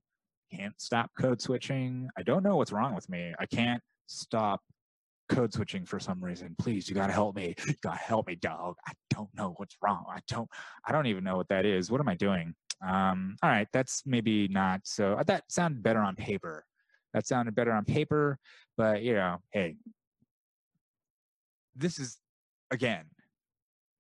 can't 0.52 0.74
stop 0.80 1.12
code 1.20 1.42
switching. 1.42 2.10
I 2.18 2.24
don't 2.24 2.44
know 2.44 2.58
what's 2.58 2.72
wrong 2.72 2.96
with 2.96 3.08
me. 3.10 3.34
I 3.40 3.46
can't 3.46 3.82
stop 4.08 4.62
code 5.30 5.54
switching 5.54 5.86
for 5.86 6.00
some 6.00 6.24
reason. 6.24 6.56
Please, 6.60 6.88
you 6.88 6.96
gotta 6.96 7.14
help 7.14 7.36
me. 7.36 7.56
You 7.68 7.74
gotta 7.82 7.98
help 7.98 8.28
me, 8.28 8.36
dog. 8.36 8.76
I 8.88 8.92
don't 9.10 9.30
know 9.34 9.54
what's 9.58 9.78
wrong. 9.82 10.06
I 10.10 10.20
don't, 10.28 10.50
I 10.86 10.92
don't 10.92 11.08
even 11.08 11.24
know 11.24 11.38
what 11.38 11.50
that 11.50 11.66
is. 11.66 11.92
What 11.92 12.02
am 12.02 12.10
I 12.10 12.16
doing? 12.16 12.54
Um, 12.86 13.38
all 13.42 13.50
right, 13.50 13.68
that's 13.72 14.04
maybe 14.06 14.48
not 14.50 14.82
so. 14.84 15.14
Uh, 15.14 15.24
that 15.24 15.44
sounded 15.50 15.82
better 15.84 16.00
on 16.00 16.16
paper. 16.16 16.66
That 17.14 17.28
sounded 17.28 17.56
better 17.56 17.72
on 17.72 17.86
paper, 17.86 18.40
but 18.76 19.04
you 19.04 19.14
know, 19.14 19.38
hey, 19.52 19.76
this 21.76 22.00
is 22.00 22.18
again 22.72 23.06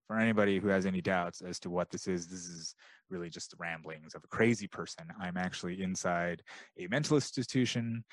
for 0.07 0.17
anybody 0.19 0.59
who 0.59 0.67
has 0.67 0.85
any 0.85 1.01
doubts 1.01 1.41
as 1.41 1.59
to 1.61 1.69
what 1.69 1.89
this 1.91 2.07
is. 2.07 2.27
This 2.27 2.45
is 2.45 2.75
really 3.09 3.29
just 3.29 3.51
the 3.51 3.57
ramblings 3.59 4.15
of 4.15 4.23
a 4.23 4.27
crazy 4.27 4.67
person. 4.67 5.05
I'm 5.21 5.37
actually 5.37 5.81
inside 5.81 6.41
a 6.79 6.87
mental 6.87 7.15
institution 7.15 8.03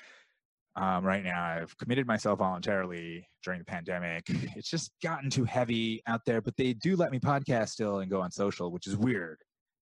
um, 0.75 1.03
right 1.03 1.23
now. 1.23 1.43
I've 1.43 1.77
committed 1.77 2.07
myself 2.07 2.39
voluntarily 2.39 3.27
during 3.43 3.59
the 3.59 3.65
pandemic. 3.65 4.27
It's 4.55 4.69
just 4.69 4.91
gotten 5.03 5.29
too 5.29 5.45
heavy 5.45 6.01
out 6.07 6.21
there, 6.25 6.41
but 6.41 6.55
they 6.57 6.73
do 6.73 6.95
let 6.95 7.11
me 7.11 7.19
podcast 7.19 7.69
still 7.69 7.99
and 7.99 8.09
go 8.09 8.21
on 8.21 8.31
social, 8.31 8.71
which 8.71 8.87
is 8.87 8.95
weird 8.95 9.37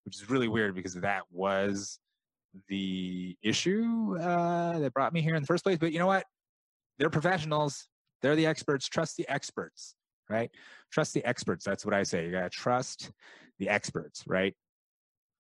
which 0.10 0.16
is 0.16 0.30
really 0.30 0.48
weird 0.48 0.74
because 0.74 0.96
that 0.96 1.22
was 1.32 2.00
the 2.68 3.38
issue 3.44 4.18
uh, 4.20 4.80
that 4.80 4.92
brought 4.92 5.14
me 5.14 5.22
here 5.22 5.36
in 5.36 5.44
the 5.44 5.46
first 5.46 5.64
place. 5.64 5.78
But 5.78 5.92
you 5.92 6.00
know 6.00 6.08
what? 6.08 6.26
They're 6.98 7.12
professionals. 7.12 7.88
They're 8.24 8.36
the 8.36 8.48
experts. 8.48 8.88
Trust 8.88 9.18
the 9.18 9.30
experts, 9.30 9.94
right? 10.28 10.50
Trust 10.92 11.14
the 11.14 11.24
experts. 11.26 11.64
That's 11.64 11.86
what 11.86 11.94
I 11.94 12.02
say. 12.02 12.26
You 12.26 12.32
gotta 12.32 12.50
trust 12.50 13.12
the 13.60 13.70
experts, 13.70 14.24
right? 14.26 14.56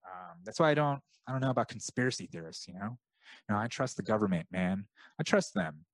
Um, 0.05 0.37
that's 0.45 0.59
why 0.59 0.69
I 0.69 0.73
don't. 0.75 0.99
I 1.27 1.31
don't 1.31 1.41
know 1.41 1.49
about 1.49 1.67
conspiracy 1.67 2.27
theorists. 2.31 2.67
You 2.67 2.75
know, 2.75 2.97
know, 3.49 3.57
I 3.57 3.67
trust 3.67 3.97
the 3.97 4.03
government, 4.03 4.47
man. 4.51 4.85
I 5.19 5.23
trust 5.23 5.53
them. 5.53 5.85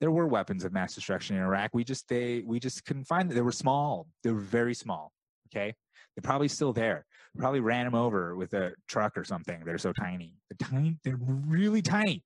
There 0.00 0.10
were 0.10 0.26
weapons 0.26 0.64
of 0.64 0.72
mass 0.72 0.94
destruction 0.94 1.36
in 1.36 1.42
Iraq. 1.42 1.70
We 1.72 1.84
just 1.84 2.08
they 2.08 2.42
we 2.46 2.60
just 2.60 2.84
couldn't 2.84 3.04
find 3.04 3.30
them. 3.30 3.34
They 3.34 3.42
were 3.42 3.52
small. 3.52 4.06
They 4.22 4.30
were 4.30 4.40
very 4.40 4.74
small. 4.74 5.12
Okay, 5.48 5.74
they're 6.14 6.22
probably 6.22 6.48
still 6.48 6.72
there. 6.72 7.06
Probably 7.38 7.60
ran 7.60 7.84
them 7.84 7.94
over 7.94 8.36
with 8.36 8.54
a 8.54 8.72
truck 8.88 9.16
or 9.16 9.24
something. 9.24 9.62
They're 9.64 9.78
so 9.78 9.92
tiny. 9.92 10.34
They're 10.50 10.68
tiny. 10.68 10.98
They're 11.04 11.18
really 11.20 11.82
tiny. 11.82 12.24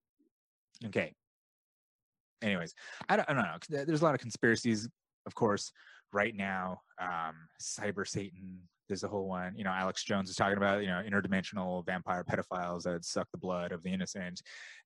Okay. 0.86 1.12
Anyways, 2.42 2.74
I 3.08 3.16
don't, 3.16 3.28
I 3.28 3.34
don't 3.34 3.42
know. 3.42 3.84
There's 3.84 4.00
a 4.00 4.04
lot 4.04 4.14
of 4.14 4.20
conspiracies, 4.20 4.88
of 5.26 5.34
course, 5.34 5.72
right 6.12 6.34
now. 6.34 6.80
Um, 6.98 7.34
Cyber 7.60 8.08
Satan, 8.08 8.60
there's 8.90 9.04
a 9.04 9.08
whole 9.08 9.28
one. 9.28 9.54
You 9.56 9.64
know, 9.64 9.70
Alex 9.70 10.04
Jones 10.04 10.28
is 10.28 10.36
talking 10.36 10.56
about 10.56 10.82
you 10.82 10.88
know 10.88 11.02
interdimensional 11.08 11.86
vampire 11.86 12.24
pedophiles 12.24 12.82
that 12.82 13.04
suck 13.04 13.28
the 13.32 13.38
blood 13.38 13.72
of 13.72 13.82
the 13.82 13.90
innocent, 13.90 14.24
and 14.26 14.38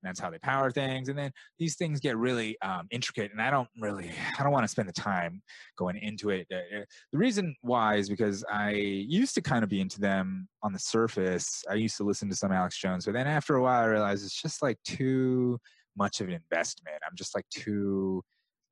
that's 0.03 0.21
how 0.21 0.31
they 0.31 0.39
power 0.39 0.71
things. 0.71 1.09
And 1.09 1.19
then 1.19 1.33
these 1.59 1.77
things 1.77 2.01
get 2.01 2.17
really 2.17 2.57
um, 2.63 2.87
intricate, 2.91 3.33
and 3.33 3.41
I 3.41 3.51
don't 3.51 3.69
really, 3.81 4.13
I 4.39 4.43
don't 4.43 4.53
want 4.53 4.65
to 4.65 4.69
spend 4.69 4.89
the 4.89 4.93
time 4.93 5.43
going 5.77 5.97
into 5.97 6.31
it. 6.31 6.47
Uh, 6.53 6.57
uh, 6.57 6.85
the 7.13 7.19
reason 7.19 7.57
why 7.63 7.97
is 7.97 8.09
because 8.09 8.45
I 8.53 8.73
used 8.73 9.35
to 9.37 9.43
kind 9.43 9.65
of 9.65 9.71
be 9.71 9.81
into 9.81 10.01
them 10.01 10.49
on 10.63 10.73
the 10.73 10.79
surface. 10.79 11.65
I 11.71 11.75
used 11.75 11.97
to 11.97 12.05
listen 12.05 12.29
to 12.29 12.37
some 12.37 12.53
Alex 12.53 12.79
Jones, 12.79 13.07
but 13.07 13.15
then 13.15 13.27
after 13.27 13.57
a 13.57 13.63
while, 13.63 13.83
I 13.83 13.87
realized 13.87 14.25
it's 14.25 14.41
just 14.41 14.63
like 14.63 14.79
too 14.85 15.59
much 15.97 16.21
of 16.21 16.29
an 16.29 16.35
investment. 16.35 16.99
I'm 17.09 17.17
just 17.17 17.35
like 17.35 17.49
too 17.51 18.23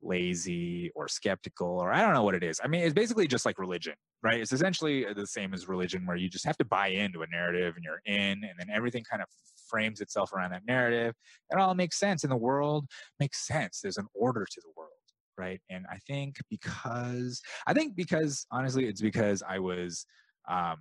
lazy 0.03 0.91
or 0.95 1.07
skeptical 1.07 1.79
or 1.79 1.91
I 1.91 2.01
don't 2.01 2.13
know 2.13 2.23
what 2.23 2.35
it 2.35 2.43
is. 2.43 2.59
I 2.63 2.67
mean, 2.67 2.81
it's 2.81 2.93
basically 2.93 3.27
just 3.27 3.45
like 3.45 3.57
religion, 3.57 3.93
right? 4.21 4.39
It's 4.39 4.53
essentially 4.53 5.05
the 5.13 5.25
same 5.25 5.53
as 5.53 5.67
religion 5.67 6.05
where 6.05 6.17
you 6.17 6.29
just 6.29 6.45
have 6.45 6.57
to 6.57 6.65
buy 6.65 6.87
into 6.87 7.21
a 7.21 7.27
narrative 7.27 7.75
and 7.75 7.83
you're 7.83 8.01
in 8.05 8.43
and 8.43 8.53
then 8.57 8.67
everything 8.71 9.03
kind 9.09 9.21
of 9.21 9.27
frames 9.67 10.01
itself 10.01 10.33
around 10.33 10.51
that 10.51 10.65
narrative. 10.67 11.15
It 11.49 11.59
all 11.59 11.75
makes 11.75 11.97
sense 11.97 12.23
and 12.23 12.31
the 12.31 12.37
world 12.37 12.85
makes 13.19 13.47
sense. 13.47 13.79
There's 13.81 13.97
an 13.97 14.07
order 14.13 14.45
to 14.45 14.61
the 14.61 14.71
world, 14.75 14.91
right? 15.37 15.61
And 15.69 15.85
I 15.89 15.97
think 16.07 16.37
because 16.49 17.41
I 17.65 17.73
think 17.73 17.95
because 17.95 18.45
honestly 18.51 18.85
it's 18.85 19.01
because 19.01 19.41
I 19.47 19.59
was 19.59 20.05
um 20.49 20.77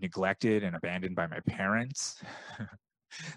neglected 0.00 0.62
and 0.62 0.76
abandoned 0.76 1.16
by 1.16 1.26
my 1.26 1.40
parents. 1.40 2.22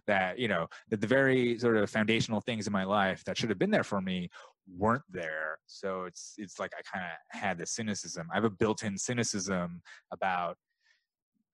that 0.07 0.39
you 0.39 0.47
know 0.47 0.67
that 0.89 1.01
the 1.01 1.07
very 1.07 1.57
sort 1.59 1.77
of 1.77 1.87
foundational 1.87 2.41
things 2.41 2.65
in 2.65 2.73
my 2.73 2.83
life 2.83 3.23
that 3.25 3.37
should 3.37 3.49
have 3.49 3.59
been 3.59 3.69
there 3.69 3.83
for 3.83 4.01
me 4.01 4.27
weren't 4.75 5.03
there 5.09 5.57
so 5.65 6.03
it's 6.03 6.33
it's 6.37 6.59
like 6.59 6.71
i 6.77 6.81
kind 6.97 7.05
of 7.05 7.39
had 7.39 7.57
this 7.57 7.71
cynicism 7.71 8.27
i 8.31 8.35
have 8.35 8.43
a 8.43 8.49
built-in 8.49 8.97
cynicism 8.97 9.81
about 10.11 10.57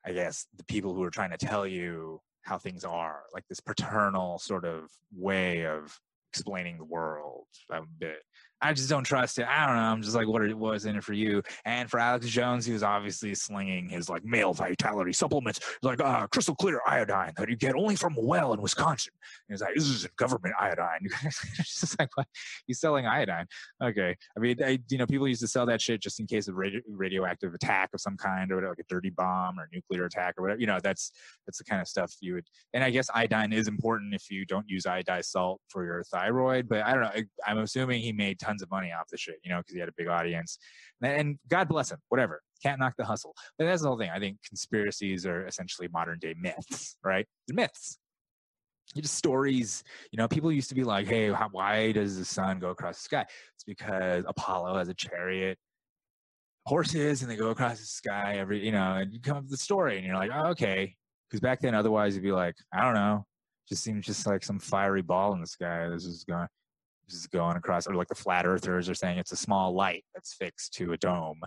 i 0.05 0.11
guess 0.11 0.47
the 0.57 0.63
people 0.65 0.93
who 0.93 1.03
are 1.03 1.11
trying 1.11 1.29
to 1.29 1.37
tell 1.37 1.67
you 1.67 2.19
how 2.41 2.57
things 2.57 2.83
are 2.83 3.23
like 3.33 3.43
this 3.47 3.59
paternal 3.59 4.39
sort 4.39 4.65
of 4.65 4.89
way 5.15 5.65
of 5.65 5.97
explaining 6.31 6.77
the 6.77 6.85
world 6.85 7.45
a 7.71 7.81
bit 7.99 8.23
I 8.63 8.73
just 8.73 8.89
don't 8.89 9.03
trust 9.03 9.39
it. 9.39 9.45
I 9.47 9.67
don't 9.67 9.75
know. 9.75 9.81
I'm 9.81 10.01
just 10.01 10.15
like, 10.15 10.27
what 10.27 10.41
it 10.41 10.57
was 10.57 10.85
in 10.85 10.95
it 10.95 11.03
for 11.03 11.11
you. 11.11 11.43
And 11.65 11.89
for 11.89 11.99
Alex 11.99 12.27
Jones, 12.27 12.65
he 12.65 12.71
was 12.71 12.81
obviously 12.81 13.35
slinging 13.35 13.89
his 13.89 14.09
like 14.09 14.23
male 14.23 14.53
vitality 14.53 15.11
supplements, 15.11 15.59
like 15.81 15.99
uh, 15.99 16.27
crystal 16.27 16.55
clear 16.55 16.79
iodine 16.87 17.33
that 17.37 17.49
you 17.49 17.57
get 17.57 17.75
only 17.75 17.97
from 17.97 18.15
a 18.17 18.21
well 18.21 18.53
in 18.53 18.61
Wisconsin. 18.61 19.11
And 19.49 19.53
he's 19.53 19.61
like, 19.61 19.75
this 19.75 19.83
is 19.83 20.07
government 20.15 20.55
iodine. 20.57 21.07
just 21.57 21.99
like, 21.99 22.15
what? 22.15 22.25
He's 22.65 22.79
selling 22.79 23.05
iodine. 23.05 23.47
Okay. 23.83 24.15
I 24.37 24.39
mean, 24.39 24.63
I, 24.63 24.79
you 24.89 24.97
know, 24.97 25.05
people 25.05 25.27
used 25.27 25.41
to 25.41 25.47
sell 25.47 25.65
that 25.65 25.81
shit 25.81 26.01
just 26.01 26.21
in 26.21 26.27
case 26.27 26.47
of 26.47 26.55
radio, 26.55 26.79
radioactive 26.87 27.53
attack 27.53 27.89
of 27.93 27.99
some 27.99 28.15
kind 28.15 28.49
or 28.49 28.55
whatever, 28.55 28.71
like 28.71 28.79
a 28.79 28.87
dirty 28.89 29.09
bomb 29.09 29.59
or 29.59 29.67
nuclear 29.73 30.05
attack 30.05 30.35
or 30.37 30.43
whatever. 30.43 30.61
You 30.61 30.67
know, 30.67 30.79
that's 30.81 31.11
that's 31.45 31.57
the 31.57 31.65
kind 31.65 31.81
of 31.81 31.87
stuff 31.89 32.13
you 32.21 32.35
would. 32.35 32.47
And 32.73 32.81
I 32.81 32.91
guess 32.91 33.09
iodine 33.13 33.51
is 33.51 33.67
important 33.67 34.13
if 34.13 34.31
you 34.31 34.45
don't 34.45 34.69
use 34.69 34.83
iodized 34.83 35.25
salt 35.25 35.59
for 35.67 35.83
your 35.83 36.03
thyroid. 36.05 36.69
But 36.69 36.85
I 36.85 36.93
don't 36.93 37.01
know. 37.01 37.11
I, 37.13 37.23
I'm 37.45 37.57
assuming 37.59 38.01
he 38.01 38.13
made 38.13 38.39
tons 38.39 38.52
tons 38.53 38.61
of 38.61 38.69
money 38.71 38.91
off 38.91 39.07
the 39.09 39.17
shit, 39.17 39.35
you 39.43 39.51
know, 39.51 39.57
because 39.57 39.73
he 39.73 39.79
had 39.79 39.89
a 39.89 39.93
big 39.97 40.07
audience. 40.07 40.57
And 41.01 41.37
God 41.47 41.67
bless 41.67 41.91
him, 41.91 41.99
whatever. 42.09 42.41
Can't 42.61 42.79
knock 42.79 42.93
the 42.97 43.05
hustle. 43.05 43.33
But 43.57 43.65
that's 43.65 43.81
the 43.81 43.87
whole 43.87 43.97
thing. 43.97 44.09
I 44.13 44.19
think 44.19 44.37
conspiracies 44.47 45.25
are 45.25 45.47
essentially 45.47 45.87
modern 45.91 46.19
day 46.19 46.35
myths, 46.39 46.97
right? 47.03 47.25
They're 47.47 47.55
myths. 47.55 47.97
Just 48.95 49.15
stories, 49.15 49.83
you 50.11 50.17
know. 50.17 50.27
People 50.27 50.51
used 50.51 50.69
to 50.69 50.75
be 50.75 50.83
like, 50.83 51.07
"Hey, 51.07 51.31
how, 51.31 51.49
why 51.51 51.93
does 51.93 52.17
the 52.17 52.25
sun 52.25 52.59
go 52.59 52.69
across 52.69 52.97
the 52.97 53.03
sky?" 53.03 53.25
It's 53.55 53.63
because 53.65 54.23
Apollo 54.27 54.77
has 54.77 54.87
a 54.87 54.93
chariot, 54.93 55.57
horses, 56.65 57.23
and 57.23 57.31
they 57.31 57.35
go 57.35 57.49
across 57.49 57.79
the 57.79 57.85
sky 57.85 58.35
every, 58.37 58.63
you 58.63 58.71
know. 58.71 58.97
And 58.97 59.11
you 59.11 59.19
come 59.19 59.37
up 59.37 59.43
with 59.43 59.51
the 59.51 59.57
story, 59.57 59.97
and 59.97 60.05
you're 60.05 60.17
like, 60.17 60.31
"Oh, 60.31 60.49
okay." 60.49 60.95
Because 61.27 61.39
back 61.39 61.59
then, 61.61 61.73
otherwise, 61.73 62.13
you'd 62.13 62.23
be 62.23 62.31
like, 62.33 62.55
"I 62.71 62.83
don't 62.83 62.93
know." 62.93 63.25
Just 63.67 63.83
seems 63.83 64.05
just 64.05 64.27
like 64.27 64.43
some 64.43 64.59
fiery 64.59 65.01
ball 65.01 65.33
in 65.33 65.41
the 65.41 65.47
sky. 65.47 65.87
This 65.89 66.05
is 66.05 66.23
going 66.25 66.47
is 67.09 67.27
going 67.27 67.57
across, 67.57 67.87
or 67.87 67.95
like 67.95 68.07
the 68.07 68.15
flat 68.15 68.45
earthers 68.45 68.89
are 68.89 68.95
saying 68.95 69.17
it's 69.17 69.31
a 69.31 69.37
small 69.37 69.73
light 69.73 70.03
that's 70.13 70.33
fixed 70.33 70.73
to 70.75 70.93
a 70.93 70.97
dome 70.97 71.41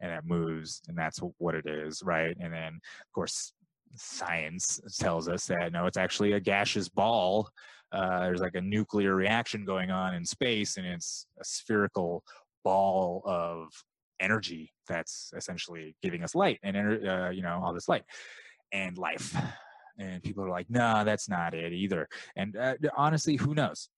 and 0.00 0.12
it 0.12 0.24
moves, 0.24 0.82
and 0.88 0.96
that's 0.96 1.20
what 1.38 1.54
it 1.54 1.66
is, 1.66 2.02
right? 2.04 2.36
And 2.38 2.52
then, 2.52 2.74
of 2.74 3.12
course, 3.14 3.52
science 3.94 4.80
tells 4.98 5.28
us 5.28 5.46
that 5.46 5.72
no, 5.72 5.86
it's 5.86 5.96
actually 5.96 6.32
a 6.32 6.40
gaseous 6.40 6.88
ball. 6.88 7.48
Uh, 7.92 8.20
there's 8.20 8.40
like 8.40 8.56
a 8.56 8.60
nuclear 8.60 9.14
reaction 9.14 9.64
going 9.64 9.90
on 9.90 10.14
in 10.14 10.24
space, 10.24 10.76
and 10.76 10.86
it's 10.86 11.26
a 11.40 11.44
spherical 11.44 12.22
ball 12.62 13.22
of 13.24 13.68
energy 14.20 14.72
that's 14.88 15.32
essentially 15.36 15.94
giving 16.02 16.22
us 16.22 16.34
light 16.34 16.58
and 16.62 16.76
uh, 16.76 17.28
you 17.28 17.42
know 17.42 17.60
all 17.62 17.72
this 17.72 17.88
light 17.88 18.04
and 18.72 18.98
life 18.98 19.36
and 19.98 20.22
people 20.22 20.44
are 20.44 20.50
like 20.50 20.66
no 20.68 21.04
that's 21.04 21.28
not 21.28 21.54
it 21.54 21.72
either 21.72 22.08
and 22.36 22.56
uh, 22.56 22.74
honestly 22.96 23.36
who 23.36 23.54
knows 23.54 23.88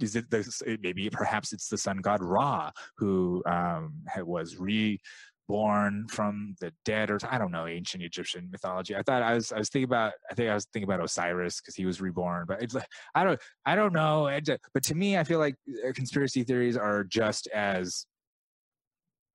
is 0.00 0.16
it 0.16 0.30
this 0.30 0.62
maybe 0.82 1.10
perhaps 1.10 1.52
it's 1.52 1.68
the 1.68 1.78
sun 1.78 1.98
god 1.98 2.22
Ra 2.22 2.70
who 2.96 3.42
um, 3.46 3.94
was 4.18 4.56
reborn 4.58 6.06
from 6.08 6.54
the 6.60 6.72
dead 6.84 7.10
or 7.10 7.18
I 7.28 7.38
don't 7.38 7.50
know 7.50 7.66
ancient 7.66 8.02
Egyptian 8.02 8.48
mythology. 8.50 8.96
I 8.96 9.02
thought 9.02 9.22
I 9.22 9.34
was 9.34 9.52
I 9.52 9.58
was 9.58 9.68
thinking 9.68 9.88
about 9.88 10.12
I 10.30 10.34
think 10.34 10.50
I 10.50 10.54
was 10.54 10.66
thinking 10.66 10.88
about 10.88 11.04
Osiris 11.04 11.60
because 11.60 11.74
he 11.74 11.86
was 11.86 12.00
reborn, 12.00 12.44
but 12.46 12.62
it's 12.62 12.74
like 12.74 12.88
I 13.14 13.24
don't 13.24 13.40
I 13.64 13.74
don't 13.74 13.92
know. 13.92 14.30
But 14.74 14.82
to 14.84 14.94
me, 14.94 15.18
I 15.18 15.24
feel 15.24 15.38
like 15.38 15.56
uh, 15.86 15.92
conspiracy 15.92 16.44
theories 16.44 16.76
are 16.76 17.04
just 17.04 17.46
as 17.48 18.06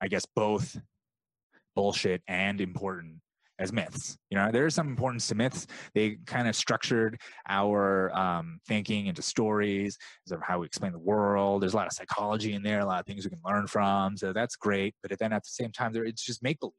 I 0.01 0.07
guess 0.07 0.25
both 0.35 0.79
bullshit 1.75 2.21
and 2.27 2.61
important 2.61 3.17
as 3.63 3.71
myths. 3.71 4.17
You 4.29 4.37
know, 4.37 4.51
there 4.51 4.67
is 4.67 4.75
some 4.75 4.87
importance 4.89 5.27
to 5.27 5.35
myths. 5.35 5.65
They 5.95 6.17
kind 6.25 6.47
of 6.47 6.55
structured 6.55 7.19
our 7.47 8.15
um, 8.15 8.59
thinking 8.67 9.07
into 9.07 9.21
stories 9.21 9.97
of 10.29 10.41
how 10.43 10.59
we 10.59 10.67
explain 10.67 10.91
the 10.91 10.99
world. 10.99 11.63
There's 11.63 11.73
a 11.73 11.77
lot 11.77 11.87
of 11.87 11.93
psychology 11.93 12.53
in 12.53 12.61
there, 12.61 12.81
a 12.81 12.85
lot 12.85 12.99
of 12.99 13.05
things 13.05 13.23
we 13.23 13.31
can 13.31 13.39
learn 13.45 13.65
from. 13.67 14.17
So 14.17 14.33
that's 14.33 14.55
great. 14.57 14.95
But 15.01 15.17
then 15.17 15.31
at 15.31 15.43
the 15.43 15.49
same 15.49 15.71
time, 15.71 15.93
it's 15.95 16.23
just 16.23 16.43
make 16.43 16.59
believe. 16.59 16.73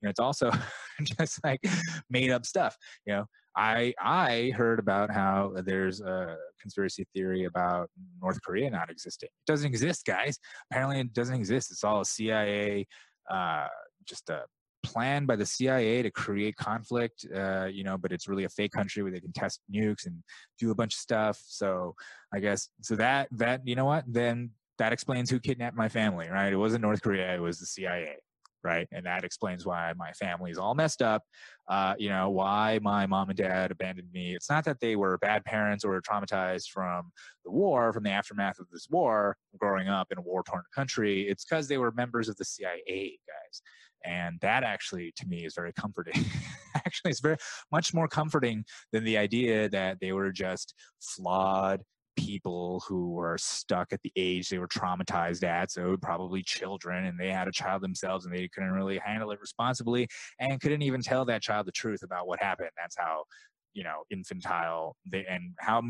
You 0.00 0.06
know, 0.06 0.10
it's 0.10 0.20
also 0.20 0.50
just 1.02 1.44
like 1.44 1.60
made 2.08 2.30
up 2.30 2.46
stuff. 2.46 2.76
You 3.06 3.14
know, 3.14 3.24
I 3.56 3.92
I 4.00 4.52
heard 4.56 4.78
about 4.78 5.10
how 5.10 5.52
there's 5.64 6.00
a 6.00 6.36
conspiracy 6.60 7.06
theory 7.14 7.44
about 7.44 7.90
North 8.22 8.40
Korea 8.42 8.70
not 8.70 8.90
existing. 8.90 9.28
It 9.28 9.50
doesn't 9.50 9.66
exist, 9.66 10.06
guys. 10.06 10.38
Apparently, 10.70 11.00
it 11.00 11.12
doesn't 11.12 11.34
exist. 11.34 11.70
It's 11.70 11.84
all 11.84 12.00
a 12.00 12.04
CIA, 12.04 12.86
uh, 13.30 13.66
just 14.06 14.30
a 14.30 14.44
plan 14.82 15.26
by 15.26 15.36
the 15.36 15.46
CIA 15.46 16.02
to 16.02 16.10
create 16.10 16.56
conflict. 16.56 17.26
Uh, 17.34 17.66
you 17.66 17.84
know, 17.84 17.98
but 17.98 18.12
it's 18.12 18.28
really 18.28 18.44
a 18.44 18.48
fake 18.48 18.72
country 18.72 19.02
where 19.02 19.12
they 19.12 19.20
can 19.20 19.32
test 19.32 19.60
nukes 19.72 20.06
and 20.06 20.22
do 20.58 20.70
a 20.70 20.74
bunch 20.74 20.94
of 20.94 21.00
stuff. 21.00 21.40
So 21.46 21.94
I 22.34 22.40
guess 22.40 22.68
so 22.80 22.96
that 22.96 23.28
that 23.32 23.66
you 23.66 23.74
know 23.74 23.84
what 23.84 24.04
then 24.06 24.50
that 24.78 24.92
explains 24.92 25.30
who 25.30 25.38
kidnapped 25.38 25.76
my 25.76 25.88
family, 25.88 26.28
right? 26.28 26.52
It 26.52 26.56
wasn't 26.56 26.82
North 26.82 27.02
Korea, 27.02 27.34
it 27.34 27.40
was 27.40 27.58
the 27.58 27.66
CIA 27.66 28.16
right? 28.62 28.88
And 28.92 29.06
that 29.06 29.24
explains 29.24 29.64
why 29.64 29.92
my 29.96 30.12
family 30.12 30.50
is 30.50 30.58
all 30.58 30.74
messed 30.74 31.02
up. 31.02 31.22
Uh, 31.68 31.94
you 31.98 32.08
know, 32.08 32.30
why 32.30 32.78
my 32.82 33.06
mom 33.06 33.28
and 33.30 33.38
dad 33.38 33.70
abandoned 33.70 34.08
me. 34.12 34.34
It's 34.34 34.50
not 34.50 34.64
that 34.64 34.80
they 34.80 34.96
were 34.96 35.18
bad 35.18 35.44
parents 35.44 35.84
or 35.84 36.00
traumatized 36.02 36.68
from 36.68 37.12
the 37.44 37.50
war, 37.50 37.92
from 37.92 38.02
the 38.02 38.10
aftermath 38.10 38.58
of 38.58 38.68
this 38.70 38.88
war, 38.90 39.36
growing 39.56 39.88
up 39.88 40.08
in 40.10 40.18
a 40.18 40.22
war 40.22 40.42
torn 40.42 40.62
country. 40.74 41.28
It's 41.28 41.44
because 41.44 41.68
they 41.68 41.78
were 41.78 41.92
members 41.92 42.28
of 42.28 42.36
the 42.36 42.44
CIA, 42.44 43.18
guys. 43.26 43.62
And 44.04 44.38
that 44.40 44.64
actually, 44.64 45.12
to 45.16 45.26
me, 45.26 45.44
is 45.44 45.54
very 45.54 45.72
comforting. 45.72 46.24
actually, 46.74 47.10
it's 47.10 47.20
very 47.20 47.36
much 47.70 47.92
more 47.94 48.08
comforting 48.08 48.64
than 48.92 49.04
the 49.04 49.18
idea 49.18 49.68
that 49.70 49.98
they 50.00 50.12
were 50.12 50.32
just 50.32 50.74
flawed 51.00 51.82
people 52.16 52.82
who 52.86 53.12
were 53.12 53.38
stuck 53.38 53.92
at 53.92 54.00
the 54.02 54.12
age 54.16 54.48
they 54.48 54.58
were 54.58 54.68
traumatized 54.68 55.44
at, 55.44 55.70
so 55.70 55.96
probably 55.96 56.42
children, 56.42 57.06
and 57.06 57.18
they 57.18 57.30
had 57.30 57.48
a 57.48 57.52
child 57.52 57.82
themselves 57.82 58.24
and 58.24 58.34
they 58.34 58.48
couldn't 58.48 58.72
really 58.72 58.98
handle 58.98 59.30
it 59.30 59.40
responsibly 59.40 60.06
and 60.38 60.60
couldn't 60.60 60.82
even 60.82 61.00
tell 61.00 61.24
that 61.24 61.42
child 61.42 61.66
the 61.66 61.72
truth 61.72 62.02
about 62.02 62.26
what 62.26 62.42
happened. 62.42 62.70
That's 62.76 62.96
how 62.98 63.24
you 63.72 63.84
know 63.84 64.02
infantile 64.10 64.96
they 65.06 65.24
and 65.28 65.54
how 65.58 65.82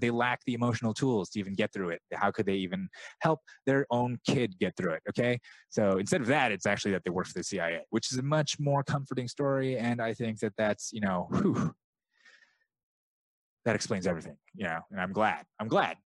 they 0.00 0.10
lack 0.10 0.40
the 0.46 0.54
emotional 0.54 0.92
tools 0.92 1.30
to 1.30 1.38
even 1.38 1.54
get 1.54 1.72
through 1.72 1.90
it 1.90 2.00
how 2.14 2.30
could 2.30 2.46
they 2.46 2.54
even 2.54 2.88
help 3.20 3.40
their 3.66 3.86
own 3.90 4.18
kid 4.26 4.58
get 4.58 4.76
through 4.76 4.92
it 4.92 5.02
okay 5.08 5.38
so 5.68 5.98
instead 5.98 6.20
of 6.20 6.26
that 6.26 6.50
it's 6.50 6.66
actually 6.66 6.90
that 6.90 7.02
they 7.04 7.10
work 7.10 7.26
for 7.26 7.38
the 7.38 7.44
cia 7.44 7.80
which 7.90 8.10
is 8.12 8.18
a 8.18 8.22
much 8.22 8.58
more 8.58 8.82
comforting 8.82 9.28
story 9.28 9.78
and 9.78 10.02
i 10.02 10.12
think 10.12 10.38
that 10.40 10.52
that's 10.56 10.92
you 10.92 11.00
know 11.00 11.28
whew, 11.30 11.72
that 13.68 13.74
explains 13.74 14.06
everything, 14.06 14.38
you 14.54 14.64
know, 14.64 14.80
and 14.90 14.98
I'm 14.98 15.12
glad. 15.12 15.44
I'm 15.60 15.68
glad. 15.68 15.98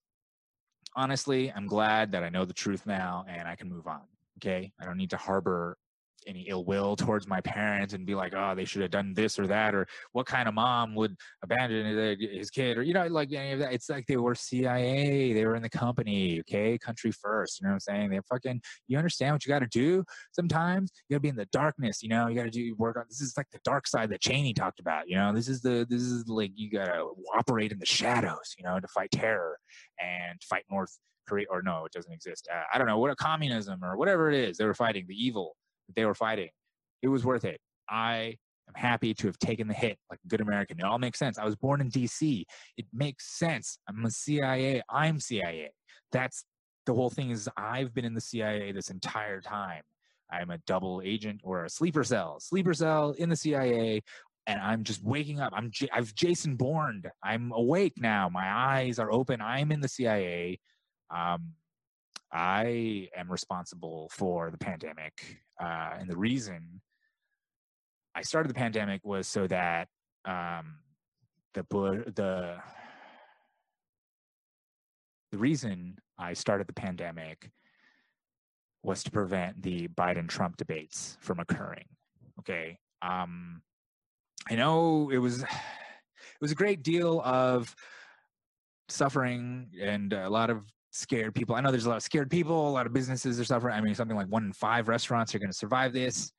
Honestly, 0.97 1.53
I'm 1.55 1.68
glad 1.68 2.11
that 2.11 2.25
I 2.25 2.29
know 2.29 2.45
the 2.45 2.53
truth 2.53 2.87
now 2.87 3.25
and 3.29 3.47
I 3.47 3.55
can 3.55 3.68
move 3.68 3.87
on. 3.87 4.01
Okay. 4.38 4.73
I 4.81 4.85
don't 4.85 4.97
need 4.97 5.11
to 5.11 5.16
harbor 5.16 5.79
any 6.27 6.43
ill 6.49 6.65
will 6.65 6.97
towards 6.97 7.27
my 7.27 7.41
parents 7.41 7.95
and 7.95 8.07
be 8.07 8.15
like, 8.15 8.35
oh, 8.37 8.55
they 8.55 8.65
should 8.65 8.83
have 8.83 8.91
done 8.91 9.15
this 9.15 9.39
or 9.39 9.47
that, 9.47 9.75
or 9.75 9.87
what 10.13 10.27
kind 10.27 10.49
of 10.49 10.55
mom 10.55 10.95
would 10.95 11.17
abandon 11.43 12.19
his 12.19 12.51
kid, 12.51 12.79
or 12.79 12.83
you 12.83 12.95
know, 12.95 13.07
like 13.07 13.33
any 13.33 13.53
of 13.53 13.59
that. 13.61 13.73
It's 13.73 13.89
like 13.89 14.07
they 14.07 14.17
were 14.17 14.35
CIA, 14.35 15.33
they 15.33 15.45
were 15.45 15.57
in 15.57 15.63
the 15.63 15.71
company, 15.71 16.41
okay, 16.41 16.79
country 16.79 17.13
first. 17.13 17.61
You 17.61 17.67
know 17.67 17.71
what 17.71 17.75
I'm 17.75 17.81
saying? 17.81 18.11
They 18.11 18.21
fucking, 18.29 18.61
you 18.89 18.99
understand 18.99 19.35
what 19.35 19.45
you 19.45 19.51
got 19.51 19.61
to 19.61 19.67
do. 19.67 20.05
Sometimes 20.33 20.93
you 21.09 21.15
got 21.15 21.19
to 21.19 21.21
be 21.21 21.29
in 21.29 21.37
the 21.37 21.47
darkness. 21.47 22.03
You 22.03 22.09
know, 22.09 22.29
you 22.29 22.35
got 22.35 22.45
to 22.45 22.51
do 22.51 22.75
work 22.77 22.97
on. 22.97 23.05
This 23.09 23.21
is 23.21 23.37
like 23.37 23.51
the 23.53 23.61
dark 23.65 23.87
side 23.87 24.11
that 24.11 24.21
Cheney 24.21 24.55
talked 24.55 24.81
about. 24.81 25.09
You 25.09 25.17
know, 25.17 25.33
this 25.33 25.49
is 25.49 25.63
the 25.63 25.87
this 25.89 26.03
is 26.03 26.29
like 26.29 26.53
you 26.55 26.71
got 26.71 26.87
to 26.87 27.09
operate 27.37 27.73
in 27.73 27.79
the 27.79 27.87
shadows. 27.87 28.55
You 28.59 28.65
know, 28.65 28.79
to 28.81 28.89
fight 28.89 29.11
terror 29.11 29.59
and 30.01 30.43
fight 30.43 30.65
North. 30.71 30.97
Korea, 31.29 31.47
or 31.51 31.63
no, 31.63 31.85
it 31.85 31.93
doesn't 31.93 32.13
exist. 32.13 32.49
Uh, 32.53 32.63
I 32.75 32.79
don't 32.79 32.89
know 32.89 32.99
what 32.99 33.13
a 33.13 33.15
communism 33.15 33.85
or 33.85 33.97
whatever 33.97 34.29
it 34.29 34.35
is 34.35 34.57
they 34.57 34.65
were 34.65 34.75
fighting, 34.75 35.05
the 35.07 35.15
evil 35.15 35.55
they 35.94 36.05
were 36.05 36.14
fighting. 36.14 36.50
It 37.02 37.09
was 37.09 37.24
worth 37.24 37.44
it. 37.44 37.61
I 37.88 38.37
am 38.68 38.74
happy 38.74 39.14
to 39.14 39.26
have 39.26 39.38
taken 39.38 39.68
the 39.68 39.74
hit 39.74 39.98
like 40.11 40.20
a 40.24 40.28
good 40.28 40.40
American. 40.40 40.78
It 40.78 40.85
all 40.85 40.98
makes 40.98 41.18
sense. 41.18 41.38
I 41.38 41.44
was 41.44 41.57
born 41.57 41.81
in 41.81 41.90
DC. 41.90 42.44
It 42.76 42.87
makes 42.92 43.38
sense. 43.38 43.78
I'm 43.88 44.05
a 44.05 44.11
CIA. 44.11 44.83
I'm 44.88 45.20
CIA. 45.20 45.70
That's 46.12 46.44
the 46.87 46.94
whole 46.94 47.11
thing 47.11 47.31
is 47.31 47.48
I've 47.57 47.94
been 47.94 48.05
in 48.05 48.14
the 48.14 48.20
CIA 48.20 48.72
this 48.72 48.90
entire 48.90 49.40
time. 49.40 49.83
I'm 50.31 50.50
a 50.50 50.59
double 50.66 51.02
agent 51.05 51.40
or 51.44 51.64
a 51.64 51.70
sleeper 51.70 52.05
cell, 52.05 52.40
sleeper 52.40 52.72
cell 52.72 53.11
in 53.18 53.28
the 53.28 53.37
CIA, 53.37 54.02
and 54.46 54.61
I'm 54.61 54.83
just 54.83 55.02
waking 55.05 55.40
up. 55.40 55.52
I'm 55.55 55.70
J- 55.70 55.90
I've 55.92 56.14
Jason 56.14 56.57
Bourne. 56.57 57.02
I'm 57.22 57.52
awake 57.52 57.94
now. 57.98 58.28
My 58.28 58.50
eyes 58.50 58.98
are 58.98 59.12
open. 59.12 59.40
I'm 59.40 59.70
in 59.70 59.81
the 59.81 59.88
CIA. 59.88 60.59
Um, 61.11 61.52
I 62.33 63.09
am 63.16 63.31
responsible 63.31 64.09
for 64.11 64.51
the 64.51 64.59
pandemic. 64.59 65.38
Uh, 65.62 65.90
and 65.99 66.09
the 66.09 66.16
reason 66.16 66.81
I 68.14 68.23
started 68.23 68.49
the 68.49 68.55
pandemic 68.55 69.01
was 69.05 69.29
so 69.29 69.47
that 69.47 69.88
um, 70.25 70.79
the 71.55 71.64
the 71.71 72.57
the 75.31 75.38
reason 75.38 75.99
I 76.18 76.35
started 76.35 76.66
the 76.66 76.75
pandemic 76.75 77.51
was 78.83 79.03
to 79.05 79.11
prevent 79.11 79.62
the 79.62 79.88
Biden 79.88 80.29
Trump 80.29 80.57
debates 80.57 81.16
from 81.21 81.38
occurring. 81.40 81.87
Okay. 82.40 82.79
Um, 83.01 83.62
I 84.51 84.57
know 84.57 85.11
it 85.11 85.18
was 85.18 85.42
it 85.42 85.49
was 86.40 86.53
a 86.53 86.57
great 86.57 86.83
deal 86.83 87.21
of 87.25 87.75
suffering 88.88 89.71
and 89.81 90.12
a 90.12 90.29
lot 90.29 90.51
of 90.51 90.64
scared 90.92 91.35
people. 91.35 91.57
I 91.57 91.61
know 91.61 91.70
there's 91.70 91.87
a 91.87 91.88
lot 91.88 91.96
of 91.96 92.02
scared 92.02 92.31
people, 92.31 92.68
a 92.68 92.70
lot 92.70 92.87
of 92.87 92.92
businesses 92.92 93.40
are 93.40 93.44
suffering. 93.44 93.74
I 93.74 93.81
mean, 93.81 93.94
something 93.94 94.16
like 94.16 94.28
one 94.28 94.44
in 94.44 94.52
five 94.52 94.88
restaurants 94.88 95.35
are 95.35 95.38
going 95.38 95.50
to 95.50 95.57
survive 95.57 95.92
this. 95.92 96.33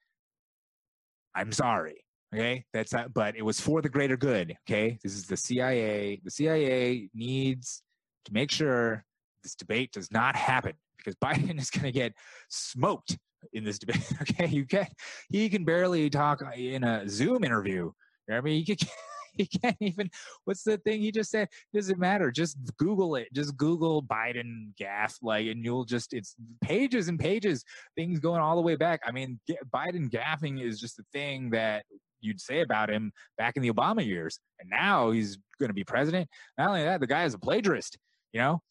I'm 1.35 1.51
sorry. 1.51 2.03
Okay. 2.33 2.63
That's 2.73 2.91
that, 2.91 3.13
but 3.13 3.35
it 3.35 3.43
was 3.43 3.59
for 3.59 3.81
the 3.81 3.89
greater 3.89 4.17
good. 4.17 4.55
Okay. 4.67 4.97
This 5.03 5.13
is 5.13 5.25
the 5.25 5.37
CIA. 5.37 6.21
The 6.23 6.31
CIA 6.31 7.09
needs 7.13 7.83
to 8.25 8.33
make 8.33 8.51
sure 8.51 9.03
this 9.43 9.55
debate 9.55 9.91
does 9.91 10.11
not 10.11 10.35
happen 10.35 10.73
because 10.97 11.15
Biden 11.23 11.59
is 11.59 11.69
going 11.69 11.83
to 11.83 11.91
get 11.91 12.13
smoked 12.49 13.17
in 13.51 13.63
this 13.63 13.79
debate. 13.79 14.01
Okay. 14.21 14.47
You 14.47 14.65
can, 14.65 14.87
he 15.29 15.49
can 15.49 15.65
barely 15.65 16.09
talk 16.09 16.41
in 16.55 16.83
a 16.83 17.07
Zoom 17.09 17.43
interview. 17.43 17.91
I 18.31 18.39
mean, 18.41 18.63
he 18.63 18.75
can, 18.75 18.87
he 19.37 19.45
can't 19.45 19.77
even. 19.79 20.09
What's 20.45 20.63
the 20.63 20.77
thing 20.77 21.01
he 21.01 21.11
just 21.11 21.31
said? 21.31 21.49
Doesn't 21.73 21.99
matter. 21.99 22.31
Just 22.31 22.57
Google 22.77 23.15
it. 23.15 23.27
Just 23.33 23.57
Google 23.57 24.03
Biden 24.03 24.75
gaff, 24.77 25.17
like, 25.21 25.47
and 25.47 25.63
you'll 25.63 25.85
just 25.85 26.13
it's 26.13 26.35
pages 26.61 27.07
and 27.07 27.19
pages, 27.19 27.63
things 27.95 28.19
going 28.19 28.41
all 28.41 28.55
the 28.55 28.61
way 28.61 28.75
back. 28.75 29.01
I 29.05 29.11
mean, 29.11 29.39
Biden 29.73 30.09
gaffing 30.09 30.61
is 30.61 30.79
just 30.79 30.99
a 30.99 31.03
thing 31.13 31.49
that 31.51 31.85
you'd 32.21 32.41
say 32.41 32.61
about 32.61 32.89
him 32.89 33.11
back 33.37 33.55
in 33.55 33.63
the 33.63 33.71
Obama 33.71 34.05
years, 34.05 34.39
and 34.59 34.69
now 34.69 35.11
he's 35.11 35.37
going 35.59 35.69
to 35.69 35.73
be 35.73 35.83
president. 35.83 36.29
Not 36.57 36.69
only 36.69 36.83
that, 36.83 36.99
the 36.99 37.07
guy 37.07 37.23
is 37.25 37.33
a 37.33 37.39
plagiarist. 37.39 37.97
You 38.33 38.41
know, 38.41 38.61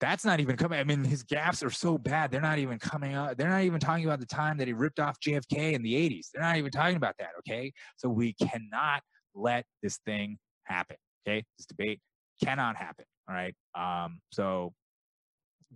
that's 0.00 0.24
not 0.24 0.40
even 0.40 0.56
coming. 0.56 0.78
I 0.78 0.84
mean, 0.84 1.04
his 1.04 1.22
gaps 1.22 1.62
are 1.62 1.70
so 1.70 1.98
bad. 1.98 2.30
They're 2.30 2.40
not 2.40 2.58
even 2.58 2.78
coming 2.78 3.14
up. 3.14 3.36
They're 3.36 3.48
not 3.48 3.62
even 3.62 3.80
talking 3.80 4.04
about 4.04 4.20
the 4.20 4.26
time 4.26 4.56
that 4.58 4.66
he 4.66 4.72
ripped 4.72 5.00
off 5.00 5.18
JFK 5.20 5.72
in 5.72 5.82
the 5.82 5.94
80s. 5.94 6.28
They're 6.32 6.42
not 6.42 6.56
even 6.56 6.70
talking 6.70 6.96
about 6.96 7.16
that. 7.18 7.30
Okay. 7.40 7.72
So 7.96 8.08
we 8.08 8.34
cannot 8.34 9.02
let 9.38 9.64
this 9.82 9.98
thing 10.04 10.38
happen. 10.64 10.96
Okay, 11.26 11.44
this 11.58 11.66
debate 11.66 12.00
cannot 12.42 12.76
happen. 12.76 13.04
All 13.28 13.34
right. 13.34 13.54
Um, 13.74 14.20
so, 14.30 14.72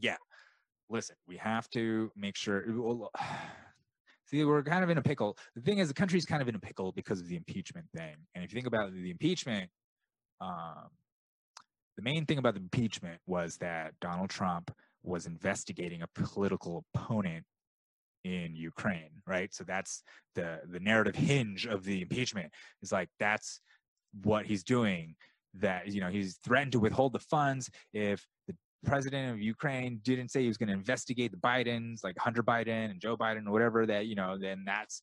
yeah, 0.00 0.16
listen, 0.88 1.16
we 1.26 1.36
have 1.36 1.68
to 1.70 2.10
make 2.16 2.36
sure. 2.36 2.64
See, 4.26 4.44
we're 4.44 4.62
kind 4.62 4.82
of 4.82 4.88
in 4.88 4.96
a 4.96 5.02
pickle. 5.02 5.36
The 5.54 5.60
thing 5.60 5.78
is, 5.78 5.88
the 5.88 5.94
country's 5.94 6.24
kind 6.24 6.40
of 6.40 6.48
in 6.48 6.54
a 6.54 6.58
pickle 6.58 6.92
because 6.92 7.20
of 7.20 7.28
the 7.28 7.36
impeachment 7.36 7.86
thing. 7.94 8.14
And 8.34 8.42
if 8.42 8.50
you 8.50 8.54
think 8.54 8.66
about 8.66 8.92
the 8.94 9.10
impeachment, 9.10 9.68
um, 10.40 10.88
the 11.96 12.02
main 12.02 12.24
thing 12.24 12.38
about 12.38 12.54
the 12.54 12.60
impeachment 12.60 13.20
was 13.26 13.58
that 13.58 13.92
Donald 14.00 14.30
Trump 14.30 14.70
was 15.02 15.26
investigating 15.26 16.00
a 16.02 16.06
political 16.14 16.84
opponent 16.94 17.44
in 18.24 18.54
Ukraine, 18.54 19.10
right? 19.26 19.52
So 19.54 19.64
that's 19.64 20.02
the 20.34 20.60
the 20.70 20.80
narrative 20.80 21.16
hinge 21.16 21.66
of 21.66 21.84
the 21.84 22.02
impeachment. 22.02 22.50
Is 22.82 22.92
like 22.92 23.08
that's 23.18 23.60
what 24.22 24.46
he's 24.46 24.64
doing. 24.64 25.14
That 25.54 25.88
you 25.88 26.00
know 26.00 26.08
he's 26.08 26.38
threatened 26.44 26.72
to 26.72 26.80
withhold 26.80 27.12
the 27.12 27.18
funds 27.18 27.70
if 27.92 28.26
the 28.48 28.54
president 28.84 29.32
of 29.32 29.40
Ukraine 29.40 30.00
didn't 30.02 30.30
say 30.30 30.42
he 30.42 30.48
was 30.48 30.56
going 30.56 30.68
to 30.68 30.74
investigate 30.74 31.30
the 31.30 31.36
Bidens, 31.36 32.02
like 32.02 32.16
Hunter 32.18 32.42
Biden 32.42 32.90
and 32.90 33.00
Joe 33.00 33.16
Biden 33.16 33.46
or 33.46 33.52
whatever. 33.52 33.86
That 33.86 34.06
you 34.06 34.14
know, 34.14 34.38
then 34.38 34.64
that's 34.66 35.02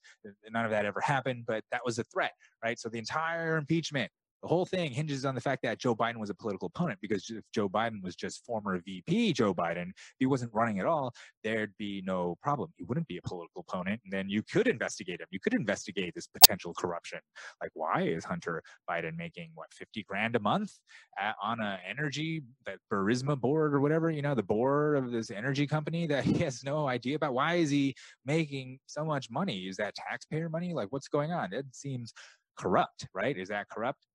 none 0.52 0.66
of 0.66 0.72
that 0.72 0.86
ever 0.86 1.02
happened. 1.02 1.44
But 1.46 1.64
that 1.72 1.82
was 1.86 2.00
a 2.00 2.04
threat, 2.06 2.34
right? 2.64 2.80
So 2.80 2.90
the 2.90 2.98
entire 2.98 3.58
impeachment 3.58 4.12
the 4.42 4.48
whole 4.48 4.66
thing 4.66 4.92
hinges 4.92 5.26
on 5.26 5.36
the 5.36 5.42
fact 5.42 5.64
that 5.64 5.80
Joe 5.80 5.96
Biden 5.96 6.18
was 6.18 6.30
a 6.30 6.34
political 6.34 6.68
opponent 6.68 7.00
because 7.02 7.30
if 7.30 7.44
Joe 7.54 7.68
Biden 7.68 8.02
was 8.02 8.16
just 8.16 8.46
former 8.46 8.80
VP 8.86 9.34
Joe 9.34 9.54
Biden, 9.54 9.90
if 9.90 10.16
he 10.20 10.26
wasn't 10.26 10.54
running 10.54 10.80
at 10.80 10.86
all, 10.86 11.14
there'd 11.44 11.74
be 11.78 12.02
no 12.06 12.38
problem. 12.42 12.72
He 12.78 12.84
wouldn't 12.84 13.08
be 13.08 13.18
a 13.18 13.22
political 13.22 13.66
opponent. 13.68 14.02
And 14.04 14.14
then 14.14 14.30
you 14.30 14.42
could 14.42 14.68
investigate 14.68 15.20
him. 15.20 15.28
You 15.32 15.40
could 15.40 15.54
investigate 15.54 16.14
this 16.16 16.28
potential 16.28 16.74
corruption. 16.74 17.20
Like, 17.62 17.72
why 17.74 18.04
is 18.04 18.24
Hunter 18.24 18.64
Biden 18.90 19.18
making 19.18 19.52
what, 19.56 19.68
50 19.74 20.04
grand 20.04 20.36
a 20.36 20.40
month 20.40 20.72
at, 21.20 21.36
on 21.42 21.60
an 21.62 21.80
energy, 21.88 22.44
that 22.66 22.78
Burisma 22.92 23.40
board 23.40 23.74
or 23.74 23.82
whatever, 23.82 24.10
you 24.10 24.22
know, 24.22 24.36
the 24.36 24.44
board 24.44 24.98
of 24.98 25.12
this 25.12 25.32
energy 25.32 25.68
company 25.68 26.08
that 26.08 26.24
he 26.26 26.40
has 26.40 26.64
no 26.64 26.88
idea 26.88 27.16
about? 27.16 27.34
Why 27.34 27.56
is 27.56 27.70
he 27.70 27.96
making 28.26 28.80
so 28.86 29.04
much 29.04 29.30
money? 29.30 29.68
Is 29.68 29.78
that 29.78 29.96
taxpayer 29.96 30.50
money? 30.50 30.74
Like, 30.74 30.88
what's 30.92 31.10
going 31.10 31.32
on? 31.32 31.54
It 31.54 31.66
seems 31.72 32.14
corrupt, 32.58 33.08
right? 33.14 33.38
Is 33.38 33.50
that 33.50 33.68
corrupt? 33.70 34.06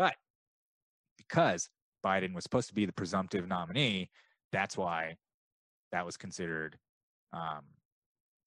But 0.00 0.14
because 1.18 1.68
Biden 2.02 2.32
was 2.32 2.42
supposed 2.42 2.68
to 2.68 2.74
be 2.74 2.86
the 2.86 2.92
presumptive 2.92 3.46
nominee, 3.46 4.08
that's 4.50 4.74
why 4.74 5.16
that 5.92 6.06
was 6.06 6.16
considered 6.16 6.78
um, 7.34 7.60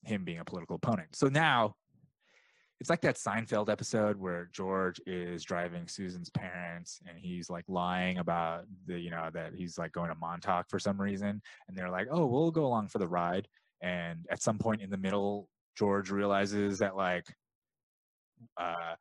him 0.04 0.24
being 0.24 0.40
a 0.40 0.44
political 0.44 0.78
opponent. 0.78 1.10
So 1.16 1.28
now 1.28 1.76
it's 2.80 2.90
like 2.90 3.02
that 3.02 3.18
Seinfeld 3.18 3.70
episode 3.70 4.18
where 4.18 4.50
George 4.52 5.00
is 5.06 5.44
driving 5.44 5.88
Susan's 5.88 6.32
parents 6.32 7.00
and 7.08 7.20
he's 7.20 7.52
like 7.52 7.66
lying 7.68 8.18
about 8.18 8.64
the, 8.88 9.00
you 9.00 9.12
know, 9.12 9.30
that 9.32 9.54
he's 9.54 9.78
like 9.78 9.92
going 9.92 10.10
to 10.10 10.16
Montauk 10.16 10.66
for 10.72 10.80
some 10.80 11.00
reason. 11.00 11.40
And 11.68 11.78
they're 11.78 11.92
like, 11.92 12.08
oh, 12.10 12.26
we'll 12.26 12.50
go 12.50 12.66
along 12.66 12.88
for 12.88 12.98
the 12.98 13.08
ride. 13.08 13.48
And 13.84 14.26
at 14.32 14.42
some 14.42 14.58
point 14.58 14.82
in 14.82 14.90
the 14.90 14.98
middle, 14.98 15.50
George 15.78 16.10
realizes 16.10 16.80
that 16.80 16.96
like, 16.96 17.28
uh, 18.60 18.96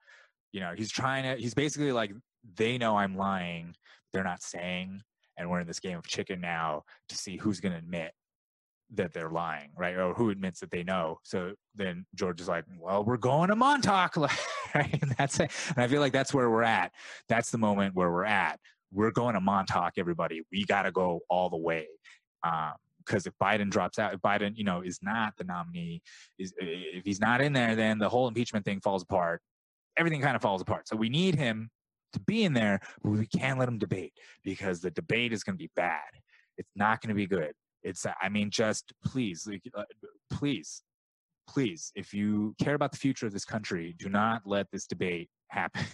you 0.53 0.61
know, 0.61 0.75
he's 0.77 0.91
trying 0.91 1.23
to, 1.23 1.41
he's 1.41 1.55
basically 1.55 1.93
like, 1.93 2.13
they 2.57 2.79
know 2.79 2.97
I'm 2.97 3.17
lying. 3.17 3.75
They're 4.13 4.25
not 4.25 4.43
saying. 4.43 5.03
And 5.39 5.51
we're 5.51 5.61
in 5.61 5.67
this 5.67 5.81
game 5.81 5.99
of 5.99 6.07
chicken 6.07 6.41
now 6.41 6.85
to 7.09 7.17
see 7.17 7.37
who's 7.37 7.61
going 7.61 7.73
to 7.73 7.79
admit 7.79 8.13
that 8.95 9.13
they're 9.13 9.31
lying, 9.31 9.71
right? 9.77 9.97
Or 9.97 10.13
who 10.13 10.31
admits 10.31 10.61
that 10.61 10.71
they 10.71 10.83
know. 10.83 11.19
So 11.23 11.55
then 11.75 12.05
George 12.15 12.41
is 12.41 12.49
like, 12.49 12.65
well, 12.79 13.05
we're 13.05 13.17
going 13.17 13.49
to 13.49 13.57
Montauk. 13.57 14.17
right? 14.75 14.99
And 15.03 15.15
that's 15.19 15.41
it. 15.41 15.51
And 15.69 15.79
I 15.79 15.89
feel 15.89 16.01
like 16.01 16.13
that's 16.13 16.35
where 16.35 16.51
we're 16.51 16.63
at. 16.63 16.93
That's 17.29 17.51
the 17.51 17.59
moment 17.59 17.95
where 17.95 18.11
we're 18.11 18.25
at. 18.25 18.61
We're 18.93 19.11
going 19.11 19.35
to 19.35 19.41
Montauk, 19.41 19.95
everybody. 19.97 20.43
We 20.53 20.65
got 20.65 20.83
to 20.83 20.93
go 20.93 21.21
all 21.31 21.49
the 21.49 21.57
way. 21.57 21.87
Um, 22.45 22.73
because 23.05 23.27
if 23.27 23.33
Biden 23.43 23.69
drops 23.69 23.99
out, 23.99 24.15
if 24.15 24.21
Biden, 24.21 24.57
you 24.57 24.63
know, 24.63 24.81
is 24.81 25.01
not 25.03 25.33
the 25.37 25.43
nominee, 25.43 26.03
is 26.39 26.55
if 26.59 27.05
he's 27.05 27.21
not 27.21 27.41
in 27.41 27.53
there, 27.53 27.75
then 27.75 27.99
the 27.99 28.09
whole 28.09 28.29
impeachment 28.29 28.65
thing 28.65 28.81
falls 28.81 29.03
apart. 29.03 29.41
Everything 29.99 30.21
kind 30.21 30.37
of 30.37 30.43
falls 30.43 30.63
apart. 30.63 30.87
So 30.87 30.95
we 30.95 31.09
need 31.09 31.35
him 31.35 31.69
to 32.13 32.21
be 32.21 32.45
in 32.45 32.53
there, 32.53 32.81
but 33.03 33.11
we 33.11 33.27
can't 33.27 33.59
let 33.59 33.67
them 33.67 33.79
debate 33.79 34.13
because 34.45 34.81
the 34.81 34.91
debate 34.91 35.33
is 35.33 35.43
going 35.43 35.57
to 35.57 35.63
be 35.63 35.71
bad. 35.77 36.01
It's 36.59 36.71
not 36.77 37.01
going 37.01 37.09
to 37.09 37.15
be 37.15 37.27
good. 37.27 37.53
It's, 37.83 38.07
I 38.21 38.29
mean, 38.29 38.51
just 38.51 38.93
please, 39.05 39.49
uh, 39.77 39.83
please, 40.31 40.83
please, 41.49 41.93
if 41.95 42.15
you 42.15 42.55
care 42.63 42.75
about 42.75 42.93
the 42.93 42.99
future 42.99 43.27
of 43.27 43.33
this 43.33 43.45
country, 43.45 43.95
do 43.99 44.09
not 44.09 44.43
let 44.47 44.71
this 44.71 44.87
debate 44.87 45.29
happen. 45.49 45.85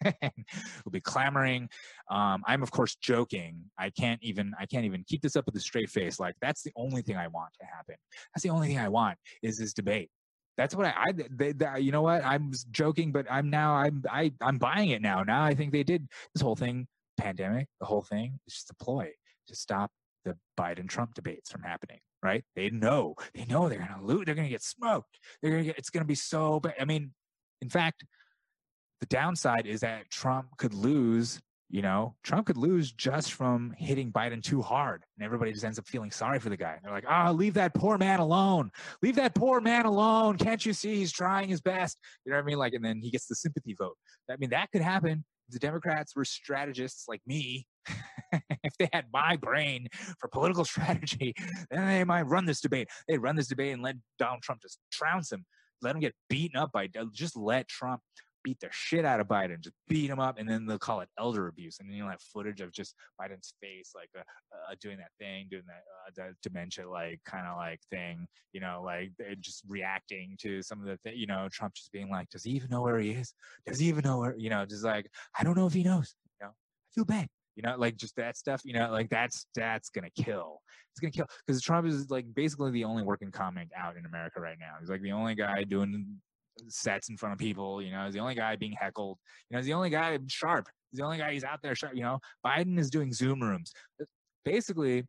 we'll 0.04 0.90
be 0.90 1.00
clamoring. 1.00 1.68
Um, 2.10 2.42
I'm 2.46 2.62
of 2.62 2.70
course 2.70 2.96
joking. 2.96 3.64
I 3.78 3.90
can't 3.90 4.22
even 4.22 4.52
I 4.58 4.66
can't 4.66 4.84
even 4.84 5.04
keep 5.06 5.22
this 5.22 5.36
up 5.36 5.46
with 5.46 5.56
a 5.56 5.60
straight 5.60 5.90
face. 5.90 6.20
Like 6.20 6.34
that's 6.40 6.62
the 6.62 6.72
only 6.76 7.02
thing 7.02 7.16
I 7.16 7.28
want 7.28 7.52
to 7.60 7.66
happen. 7.66 7.96
That's 8.34 8.42
the 8.42 8.50
only 8.50 8.68
thing 8.68 8.78
I 8.78 8.88
want 8.88 9.18
is 9.42 9.58
this 9.58 9.72
debate. 9.72 10.10
That's 10.56 10.74
what 10.74 10.86
I, 10.86 10.94
I 10.96 11.12
they, 11.30 11.52
they, 11.52 11.80
you 11.80 11.92
know 11.92 12.02
what 12.02 12.24
I'm 12.24 12.52
joking, 12.70 13.12
but 13.12 13.26
I'm 13.30 13.50
now 13.50 13.74
I'm 13.74 14.02
I 14.10 14.32
I'm 14.40 14.58
buying 14.58 14.90
it 14.90 15.02
now. 15.02 15.22
Now 15.22 15.44
I 15.44 15.54
think 15.54 15.72
they 15.72 15.82
did 15.82 16.08
this 16.34 16.42
whole 16.42 16.56
thing 16.56 16.86
pandemic. 17.16 17.68
The 17.80 17.86
whole 17.86 18.02
thing 18.02 18.38
is 18.46 18.54
just 18.54 18.70
a 18.70 18.74
ploy 18.74 19.10
to 19.48 19.54
stop 19.54 19.90
the 20.24 20.36
Biden 20.58 20.88
Trump 20.88 21.14
debates 21.14 21.50
from 21.50 21.62
happening, 21.62 22.00
right? 22.22 22.44
They 22.54 22.68
know, 22.70 23.14
they 23.34 23.44
know 23.44 23.68
they're 23.68 23.78
to 23.98 24.04
lose, 24.04 24.24
they're 24.26 24.34
to 24.46 24.50
get 24.50 24.62
smoked. 24.62 25.18
They're 25.40 25.58
to 25.58 25.64
get, 25.64 25.78
it's 25.78 25.90
to 25.90 26.04
be 26.04 26.14
so 26.14 26.60
bad. 26.60 26.74
I 26.80 26.84
mean, 26.84 27.12
in 27.62 27.70
fact, 27.70 28.04
the 29.00 29.06
downside 29.06 29.66
is 29.66 29.80
that 29.80 30.10
Trump 30.10 30.48
could 30.58 30.74
lose, 30.74 31.40
you 31.68 31.82
know, 31.82 32.14
Trump 32.22 32.46
could 32.46 32.56
lose 32.56 32.92
just 32.92 33.32
from 33.32 33.74
hitting 33.76 34.12
Biden 34.12 34.42
too 34.42 34.62
hard. 34.62 35.02
And 35.16 35.24
everybody 35.24 35.52
just 35.52 35.64
ends 35.64 35.78
up 35.78 35.86
feeling 35.86 36.10
sorry 36.10 36.38
for 36.38 36.48
the 36.48 36.56
guy. 36.56 36.78
They're 36.82 36.92
like, 36.92 37.06
oh, 37.10 37.32
leave 37.32 37.54
that 37.54 37.74
poor 37.74 37.98
man 37.98 38.20
alone. 38.20 38.70
Leave 39.02 39.16
that 39.16 39.34
poor 39.34 39.60
man 39.60 39.84
alone. 39.84 40.36
Can't 40.36 40.64
you 40.64 40.72
see 40.72 40.96
he's 40.96 41.12
trying 41.12 41.48
his 41.48 41.60
best? 41.60 41.98
You 42.24 42.30
know 42.30 42.38
what 42.38 42.44
I 42.44 42.46
mean? 42.46 42.58
Like, 42.58 42.74
and 42.74 42.84
then 42.84 43.00
he 43.00 43.10
gets 43.10 43.26
the 43.26 43.34
sympathy 43.34 43.74
vote. 43.76 43.96
I 44.30 44.36
mean, 44.36 44.50
that 44.50 44.70
could 44.70 44.82
happen. 44.82 45.24
The 45.48 45.58
Democrats 45.58 46.14
were 46.14 46.24
strategists 46.24 47.06
like 47.08 47.20
me 47.26 47.66
if 48.32 48.72
they 48.78 48.88
had 48.92 49.06
my 49.12 49.36
brain 49.36 49.88
for 50.18 50.28
political 50.28 50.64
strategy, 50.64 51.34
then 51.70 51.86
they 51.86 52.04
might 52.04 52.22
run 52.22 52.46
this 52.46 52.60
debate. 52.60 52.88
They 53.08 53.18
run 53.18 53.36
this 53.36 53.48
debate 53.48 53.72
and 53.72 53.82
let 53.82 53.96
Donald 54.18 54.42
Trump 54.42 54.62
just 54.62 54.78
trounce 54.92 55.32
him, 55.32 55.44
let 55.82 55.94
him 55.94 56.00
get 56.00 56.14
beaten 56.28 56.58
up 56.58 56.72
by, 56.72 56.88
just 57.12 57.36
let 57.36 57.68
Trump 57.68 58.00
beat 58.46 58.60
the 58.60 58.68
shit 58.70 59.04
out 59.04 59.18
of 59.18 59.26
Biden, 59.26 59.60
just 59.60 59.74
beat 59.88 60.08
him 60.08 60.20
up, 60.20 60.38
and 60.38 60.48
then 60.48 60.66
they'll 60.66 60.78
call 60.78 61.00
it 61.00 61.08
elder 61.18 61.48
abuse. 61.48 61.78
And 61.80 61.90
then 61.90 61.96
you'll 61.96 62.08
have 62.08 62.22
footage 62.22 62.60
of 62.60 62.70
just 62.70 62.94
Biden's 63.20 63.54
face, 63.60 63.90
like 63.92 64.08
uh, 64.16 64.20
uh, 64.20 64.76
doing 64.80 64.98
that 64.98 65.10
thing, 65.18 65.48
doing 65.50 65.64
that, 65.66 66.22
uh, 66.22 66.28
dementia 66.44 66.88
like 66.88 67.18
kind 67.26 67.44
of 67.44 67.56
like 67.56 67.80
thing, 67.90 68.24
you 68.52 68.60
know, 68.60 68.82
like 68.84 69.10
just 69.40 69.64
reacting 69.66 70.36
to 70.42 70.62
some 70.62 70.78
of 70.78 70.86
the, 70.86 70.96
th- 71.04 71.18
you 71.18 71.26
know, 71.26 71.48
Trump 71.50 71.74
just 71.74 71.90
being 71.90 72.08
like, 72.08 72.30
does 72.30 72.44
he 72.44 72.52
even 72.52 72.70
know 72.70 72.82
where 72.82 73.00
he 73.00 73.10
is? 73.10 73.34
Does 73.66 73.80
he 73.80 73.88
even 73.88 74.04
know 74.04 74.18
where, 74.18 74.36
you 74.38 74.48
know, 74.48 74.64
just 74.64 74.84
like, 74.84 75.10
I 75.36 75.42
don't 75.42 75.56
know 75.56 75.66
if 75.66 75.72
he 75.72 75.82
knows, 75.82 76.14
you 76.40 76.46
know, 76.46 76.52
I 76.52 76.88
feel 76.94 77.04
bad 77.04 77.26
you 77.56 77.62
know 77.62 77.74
like 77.78 77.96
just 77.96 78.14
that 78.16 78.36
stuff 78.36 78.60
you 78.64 78.74
know 78.74 78.90
like 78.90 79.08
that's 79.08 79.46
that's 79.54 79.88
gonna 79.88 80.10
kill 80.10 80.60
it's 80.92 81.00
gonna 81.00 81.10
kill 81.10 81.26
because 81.46 81.62
trump 81.62 81.86
is 81.86 82.10
like 82.10 82.26
basically 82.34 82.70
the 82.70 82.84
only 82.84 83.02
working 83.02 83.30
comic 83.30 83.68
out 83.74 83.96
in 83.96 84.04
america 84.04 84.38
right 84.38 84.58
now 84.60 84.74
he's 84.78 84.90
like 84.90 85.00
the 85.00 85.10
only 85.10 85.34
guy 85.34 85.64
doing 85.64 86.20
sets 86.68 87.08
in 87.08 87.16
front 87.16 87.32
of 87.32 87.38
people 87.38 87.82
you 87.82 87.90
know 87.90 88.04
he's 88.04 88.14
the 88.14 88.20
only 88.20 88.34
guy 88.34 88.56
being 88.56 88.74
heckled 88.78 89.18
you 89.48 89.54
know 89.54 89.58
he's 89.58 89.66
the 89.66 89.72
only 89.72 89.90
guy 89.90 90.18
sharp 90.28 90.68
he's 90.90 90.98
the 90.98 91.04
only 91.04 91.18
guy 91.18 91.32
he's 91.32 91.44
out 91.44 91.60
there 91.62 91.74
sharp 91.74 91.94
you 91.94 92.02
know? 92.02 92.18
Biden 92.44 92.78
is 92.78 92.90
doing 92.90 93.12
zoom 93.12 93.40
rooms. 93.40 93.72
Basically 94.44 95.04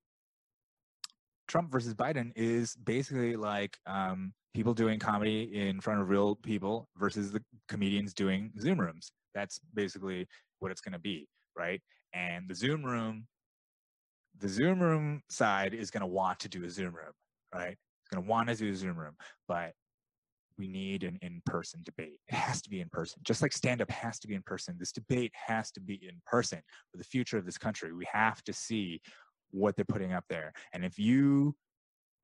trump 1.48 1.72
versus 1.72 1.94
biden 1.94 2.32
is 2.36 2.76
basically 2.84 3.38
like 3.38 3.78
um, 3.86 4.34
people 4.54 4.74
doing 4.74 5.00
comedy 5.00 5.50
in 5.54 5.80
front 5.80 6.02
of 6.02 6.10
real 6.10 6.36
people 6.36 6.90
versus 6.98 7.32
the 7.32 7.42
comedians 7.70 8.14
doing 8.14 8.52
zoom 8.60 8.80
rooms. 8.80 9.12
That's 9.34 9.60
basically 9.74 10.28
what 10.60 10.72
it's 10.72 10.82
going 10.82 10.94
to 10.94 11.00
be 11.00 11.28
right? 11.58 11.82
And 12.14 12.48
the 12.48 12.56
Zoom 12.56 12.84
room, 12.86 13.26
the 14.40 14.48
Zoom 14.48 14.80
room 14.80 15.22
side 15.30 15.74
is 15.74 15.92
going 15.92 16.02
to 16.02 16.08
want 16.08 16.40
to 16.42 16.50
do 16.50 16.64
a 16.64 16.70
Zoom 16.70 16.96
room, 16.96 17.14
right? 17.54 17.76
It's 17.76 18.10
going 18.14 18.24
to 18.24 18.30
want 18.30 18.50
to 18.50 18.56
do 18.56 18.72
a 18.72 18.76
Zoom 18.76 18.98
room, 18.98 19.16
but 19.48 19.72
we 20.58 20.67
need 20.67 21.04
an 21.04 21.17
in-person 21.22 21.82
debate. 21.84 22.20
It 22.28 22.36
has 22.36 22.62
to 22.63 22.70
be 22.70 22.82
in 22.82 22.89
person, 22.89 23.22
just 23.24 23.41
like 23.41 23.54
stand-up 23.54 23.91
has 23.91 24.20
to 24.20 24.28
be 24.28 24.36
in 24.36 24.43
person. 24.43 24.76
This 24.78 24.91
debate 24.91 25.32
has 25.34 25.72
to 25.72 25.82
be 25.82 25.96
in 25.96 26.22
person 26.26 26.62
for 26.91 26.98
the 26.98 27.04
future 27.04 27.38
of 27.38 27.46
this 27.46 27.58
country. 27.58 27.93
We 27.93 28.08
have 28.12 28.43
to 28.43 28.54
see 28.54 29.02
what 29.52 29.76
they're 29.76 29.86
putting 29.86 30.13
up 30.13 30.26
there, 30.30 30.54
and 30.74 30.84
if 30.84 31.00
you 31.00 31.56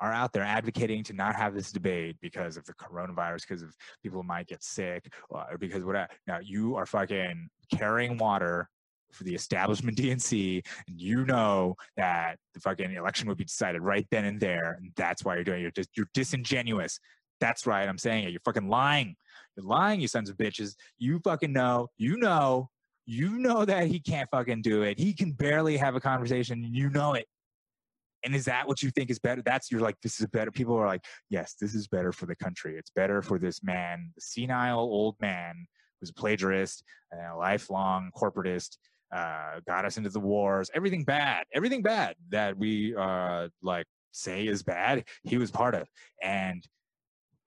are 0.03 0.11
out 0.11 0.33
there 0.33 0.43
advocating 0.43 1.01
to 1.01 1.13
not 1.13 1.35
have 1.35 1.53
this 1.53 1.71
debate 1.71 2.17
because 2.21 2.57
of 2.57 2.65
the 2.65 2.73
coronavirus, 2.73 3.47
because 3.47 3.61
of 3.61 3.73
people 4.03 4.21
might 4.21 4.47
get 4.47 4.61
sick, 4.61 5.11
uh, 5.33 5.45
or 5.51 5.57
because 5.57 5.83
what? 5.83 6.11
Now 6.27 6.39
you 6.43 6.75
are 6.75 6.85
fucking 6.85 7.49
carrying 7.73 8.17
water 8.17 8.69
for 9.13 9.23
the 9.23 9.33
establishment 9.33 9.97
DNC, 9.99 10.65
and 10.87 10.99
you 10.99 11.25
know 11.25 11.75
that 11.95 12.37
the 12.53 12.59
fucking 12.59 12.93
election 12.93 13.29
would 13.29 13.37
be 13.37 13.45
decided 13.45 13.81
right 13.81 14.05
then 14.11 14.25
and 14.25 14.39
there, 14.39 14.77
and 14.77 14.91
that's 14.97 15.23
why 15.23 15.35
you're 15.35 15.43
doing 15.45 15.59
it. 15.59 15.61
You're 15.61 15.71
just 15.71 15.89
you're 15.95 16.09
disingenuous. 16.13 16.99
That's 17.39 17.67
right. 17.67 17.87
I'm 17.87 17.97
saying 17.97 18.25
it. 18.25 18.31
You're 18.31 18.41
fucking 18.45 18.69
lying. 18.69 19.15
You're 19.55 19.65
lying, 19.65 20.01
you 20.01 20.07
sons 20.07 20.29
of 20.29 20.37
bitches. 20.37 20.75
You 20.97 21.19
fucking 21.23 21.53
know. 21.53 21.87
You 21.97 22.17
know. 22.17 22.69
You 23.05 23.37
know 23.37 23.65
that 23.65 23.87
he 23.87 23.99
can't 23.99 24.29
fucking 24.31 24.61
do 24.61 24.83
it. 24.83 24.97
He 24.97 25.13
can 25.13 25.33
barely 25.33 25.75
have 25.75 25.95
a 25.95 25.99
conversation, 25.99 26.63
and 26.63 26.73
you 26.73 26.89
know 26.89 27.13
it. 27.15 27.25
And 28.23 28.33
is 28.33 28.45
that 28.45 28.65
what 28.65 28.81
you 28.81 28.89
think 28.91 29.09
is 29.09 29.19
better? 29.19 29.41
That's 29.41 29.69
you're 29.69 29.81
like, 29.81 29.97
this 30.01 30.21
is 30.21 30.27
better. 30.27 30.51
People 30.51 30.75
are 30.77 30.87
like, 30.87 31.03
yes, 31.29 31.55
this 31.59 31.75
is 31.75 31.89
better 31.89 32.13
for 32.13 32.25
the 32.25 32.35
country. 32.37 32.77
It's 32.77 32.91
better 32.91 33.21
for 33.21 33.37
this 33.37 33.61
man, 33.61 34.11
the 34.15 34.21
senile 34.21 34.79
old 34.79 35.17
man 35.19 35.65
who's 35.99 36.09
a 36.09 36.13
plagiarist, 36.13 36.83
a 37.11 37.35
lifelong 37.35 38.11
corporatist, 38.15 38.77
uh, 39.13 39.59
got 39.67 39.85
us 39.85 39.97
into 39.97 40.09
the 40.09 40.19
wars, 40.19 40.71
everything 40.73 41.03
bad, 41.03 41.45
everything 41.53 41.81
bad 41.81 42.15
that 42.29 42.57
we 42.57 42.95
uh, 42.95 43.47
like 43.61 43.85
say 44.11 44.47
is 44.47 44.63
bad, 44.63 45.03
he 45.23 45.37
was 45.37 45.51
part 45.51 45.75
of. 45.75 45.87
And 46.21 46.65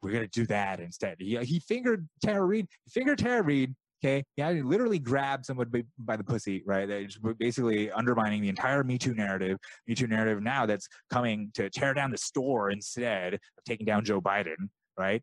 we're 0.07 0.13
gonna 0.13 0.29
do 0.29 0.47
that 0.47 0.79
instead. 0.81 1.17
He 1.19 1.37
he 1.43 1.59
fingered 1.59 2.09
Tara. 2.25 2.57
He 2.57 2.67
fingered 2.89 3.19
Tara 3.19 3.43
Reade. 3.43 3.75
Okay, 4.05 4.23
yeah, 4.37 4.53
he 4.53 4.63
literally 4.63 4.99
grabbed 4.99 5.47
someone 5.47 5.73
by, 5.99 6.17
the 6.17 6.23
pussy, 6.23 6.63
right? 6.67 6.87
That's 6.87 7.19
basically 7.39 7.91
undermining 7.91 8.43
the 8.43 8.49
entire 8.49 8.85
Me 8.85 8.99
Too 8.99 9.15
narrative. 9.15 9.59
Me 9.89 9.95
Too 9.95 10.07
narrative 10.07 10.43
now 10.43 10.67
that's 10.67 10.87
coming 11.11 11.51
to 11.55 11.71
tear 11.71 11.93
down 11.95 12.11
the 12.11 12.19
store 12.19 12.71
instead 12.71 13.35
of 13.35 13.41
taking 13.67 13.87
down 13.87 14.05
Joe 14.05 14.21
Biden, 14.21 14.69
right? 14.97 15.23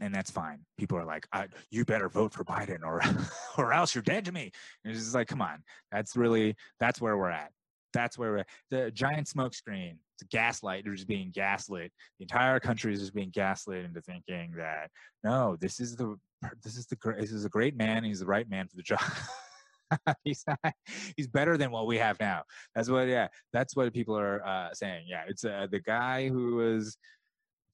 and 0.00 0.14
that's 0.14 0.30
fine. 0.30 0.60
People 0.78 0.96
are 0.98 1.04
like, 1.04 1.26
"You 1.70 1.84
better 1.84 2.08
vote 2.08 2.32
for 2.32 2.44
Biden, 2.44 2.82
or 2.82 3.02
or 3.58 3.72
else 3.72 3.94
you're 3.94 4.02
dead 4.02 4.24
to 4.26 4.32
me." 4.32 4.52
And 4.84 4.94
it's 4.94 5.02
just 5.02 5.14
like, 5.14 5.28
come 5.28 5.42
on, 5.42 5.62
that's 5.90 6.16
really 6.16 6.56
that's 6.80 7.00
where 7.00 7.16
we're 7.16 7.30
at. 7.30 7.50
That's 7.92 8.16
where 8.16 8.30
we're 8.30 8.38
at. 8.38 8.48
the 8.70 8.90
giant 8.90 9.28
smoke 9.28 9.54
screen. 9.54 9.90
It's 9.90 9.96
a 10.04 10.07
gaslight. 10.26 10.84
They're 10.84 10.94
just 10.94 11.08
being 11.08 11.30
gaslit. 11.32 11.92
The 12.18 12.24
entire 12.24 12.60
country 12.60 12.92
is 12.92 13.00
just 13.00 13.14
being 13.14 13.30
gaslit 13.30 13.84
into 13.84 14.00
thinking 14.00 14.52
that 14.56 14.90
no, 15.24 15.56
this 15.60 15.80
is 15.80 15.96
the 15.96 16.16
this 16.62 16.76
is 16.76 16.86
the 16.86 16.96
this 17.18 17.32
is 17.32 17.44
a 17.44 17.48
great 17.48 17.76
man. 17.76 18.04
He's 18.04 18.20
the 18.20 18.26
right 18.26 18.48
man 18.48 18.68
for 18.68 18.76
the 18.76 18.82
job. 18.82 19.00
he's 20.24 20.44
not, 20.46 20.74
he's 21.16 21.26
better 21.26 21.56
than 21.56 21.70
what 21.70 21.86
we 21.86 21.98
have 21.98 22.18
now. 22.20 22.42
That's 22.74 22.88
what 22.88 23.08
yeah. 23.08 23.28
That's 23.52 23.74
what 23.76 23.92
people 23.92 24.18
are 24.18 24.44
uh, 24.46 24.68
saying. 24.72 25.06
Yeah, 25.08 25.22
it's 25.28 25.44
uh, 25.44 25.66
the 25.70 25.80
guy 25.80 26.28
who 26.28 26.56
was 26.56 26.96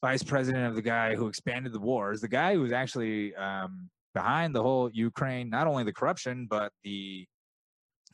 vice 0.03 0.22
president 0.22 0.66
of 0.66 0.74
the 0.74 0.82
guy 0.82 1.14
who 1.14 1.28
expanded 1.28 1.72
the 1.72 1.80
wars, 1.80 2.20
the 2.20 2.28
guy 2.28 2.55
who 2.55 2.61
was 2.61 2.72
actually 2.72 3.34
um, 3.36 3.88
behind 4.14 4.55
the 4.55 4.62
whole 4.62 4.90
Ukraine, 4.92 5.49
not 5.49 5.66
only 5.66 5.82
the 5.82 5.92
corruption, 5.92 6.47
but 6.49 6.72
the 6.84 7.26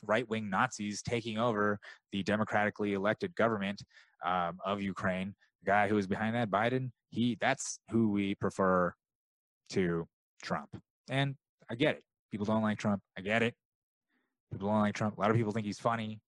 right 0.03 0.27
wing 0.29 0.49
Nazis 0.49 1.01
taking 1.01 1.37
over 1.37 1.79
the 2.11 2.23
democratically 2.23 2.93
elected 2.93 3.35
government 3.35 3.81
um, 4.25 4.59
of 4.65 4.81
Ukraine. 4.81 5.35
The 5.63 5.71
guy 5.71 5.87
who 5.87 5.97
is 5.97 6.07
behind 6.07 6.35
that, 6.35 6.49
Biden, 6.49 6.91
he 7.09 7.37
that's 7.39 7.79
who 7.91 8.09
we 8.09 8.35
prefer 8.35 8.93
to 9.71 10.07
Trump. 10.41 10.69
And 11.09 11.35
I 11.69 11.75
get 11.75 11.95
it. 11.95 12.03
People 12.31 12.45
don't 12.45 12.63
like 12.63 12.79
Trump. 12.79 13.01
I 13.17 13.21
get 13.21 13.43
it. 13.43 13.53
People 14.51 14.69
don't 14.69 14.79
like 14.79 14.95
Trump. 14.95 15.17
A 15.17 15.21
lot 15.21 15.29
of 15.29 15.37
people 15.37 15.51
think 15.51 15.65
he's 15.65 15.79
funny. 15.79 16.19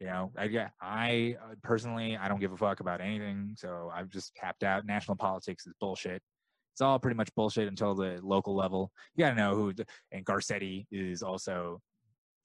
You 0.00 0.06
know, 0.06 0.32
I, 0.36 0.46
get 0.46 0.72
I 0.80 1.36
uh, 1.42 1.54
personally, 1.62 2.16
I 2.16 2.28
don't 2.28 2.40
give 2.40 2.52
a 2.52 2.56
fuck 2.56 2.80
about 2.80 3.02
anything. 3.02 3.54
So 3.56 3.90
I've 3.94 4.08
just 4.08 4.34
tapped 4.34 4.62
out. 4.62 4.86
National 4.86 5.16
politics 5.16 5.66
is 5.66 5.74
bullshit. 5.78 6.22
It's 6.72 6.80
all 6.80 6.98
pretty 6.98 7.16
much 7.16 7.34
bullshit 7.34 7.68
until 7.68 7.94
the 7.94 8.18
local 8.22 8.54
level. 8.54 8.90
You 9.14 9.24
got 9.24 9.30
to 9.30 9.36
know 9.36 9.54
who, 9.54 9.74
and 10.12 10.24
Garcetti 10.24 10.86
is 10.90 11.22
also 11.22 11.80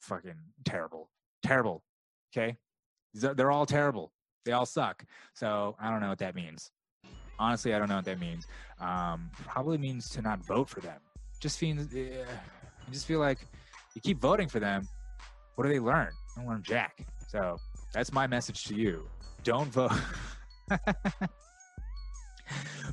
fucking 0.02 0.36
terrible. 0.66 1.10
Terrible. 1.44 1.82
Okay. 2.36 2.58
They're 3.14 3.52
all 3.52 3.66
terrible. 3.66 4.12
They 4.46 4.52
all 4.52 4.66
suck. 4.66 5.04
So 5.34 5.76
I 5.80 5.90
don't 5.90 6.00
know 6.00 6.10
what 6.10 6.20
that 6.20 6.36
means. 6.36 6.72
Honestly, 7.38 7.74
I 7.74 7.80
don't 7.80 7.90
know 7.90 7.98
what 7.98 8.06
that 8.06 8.20
means. 8.20 8.48
Um, 8.80 9.30
probably 9.46 9.78
means 9.78 10.10
to 10.12 10.22
not 10.22 10.46
vote 10.46 10.70
for 10.70 10.80
them. 10.80 11.00
Just 11.42 11.62
means, 11.62 11.94
uh, 11.94 12.26
I 12.88 12.92
just 12.92 13.06
feel 13.06 13.20
like 13.20 13.40
you 13.94 14.02
keep 14.02 14.22
voting 14.22 14.48
for 14.48 14.60
them. 14.60 14.88
What 15.56 15.66
do 15.66 15.70
they 15.70 15.80
learn? 15.80 16.12
They 16.36 16.42
don't 16.42 16.50
learn 16.50 16.64
jack. 16.64 17.06
So 17.28 17.58
that's 17.94 18.14
my 18.14 18.28
message 18.28 18.64
to 18.66 18.76
you. 18.76 19.10
Don't 19.44 19.70
vote. 19.70 19.92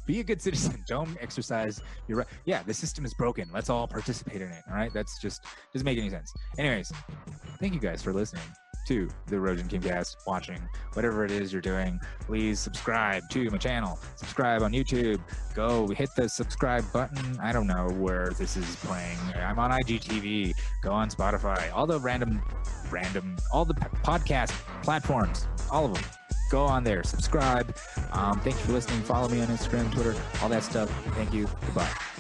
Be 0.07 0.21
a 0.21 0.25
good 0.25 0.41
citizen. 0.41 0.83
Don't 0.89 1.17
exercise 1.21 1.81
your 2.09 2.19
right. 2.19 2.27
Yeah, 2.47 2.63
the 2.63 2.75
system 2.75 3.05
is 3.05 3.15
broken. 3.15 3.49
Let's 3.53 3.71
all 3.71 3.87
participate 3.87 4.41
in 4.41 4.49
it. 4.49 4.63
All 4.69 4.75
right. 4.75 4.93
That's 4.93 5.21
just 5.21 5.45
doesn't 5.73 5.85
make 5.85 5.99
any 5.99 6.11
sense. 6.11 6.33
Anyways, 6.59 6.91
thank 7.61 7.75
you 7.75 7.81
guys 7.81 8.03
for 8.03 8.13
listening 8.13 8.43
to 8.87 9.09
the 9.27 9.37
Rogin 9.37 9.69
Kimcast, 9.69 10.17
watching 10.27 10.61
whatever 10.95 11.25
it 11.25 11.31
is 11.31 11.53
you're 11.53 11.63
doing. 11.63 12.01
Please 12.21 12.59
subscribe 12.59 13.29
to 13.31 13.51
my 13.51 13.59
channel. 13.59 13.99
Subscribe 14.17 14.63
on 14.63 14.73
YouTube. 14.73 15.21
Go 15.55 15.89
hit 15.89 16.11
the 16.17 16.29
subscribe 16.29 16.85
button. 16.93 17.39
I 17.41 17.53
don't 17.53 17.67
know 17.67 17.89
where 17.99 18.31
this 18.39 18.57
is 18.57 18.77
playing. 18.77 19.19
I'm 19.37 19.59
on 19.59 19.71
IGTV. 19.71 20.53
Go 20.83 20.93
on 20.93 21.11
Spotify. 21.11 21.73
All 21.75 21.87
the 21.87 22.01
random, 22.01 22.43
random, 22.91 23.37
all 23.53 23.65
the 23.65 23.75
podcast 23.75 24.51
platforms. 24.83 25.47
All 25.71 25.87
of 25.87 25.95
them 25.95 26.05
go 26.53 26.65
on 26.67 26.85
there, 26.85 27.03
subscribe. 27.03 27.75
Um, 28.13 28.39
thanks 28.41 28.61
for 28.61 28.73
listening. 28.73 29.01
Follow 29.03 29.29
me 29.29 29.41
on 29.41 29.49
Instagram, 29.49 29.91
Twitter, 29.91 30.15
all 30.43 30.51
that 30.51 30.63
stuff. 30.63 30.91
Thank 31.15 31.33
you. 31.33 31.49
Goodbye. 31.65 32.13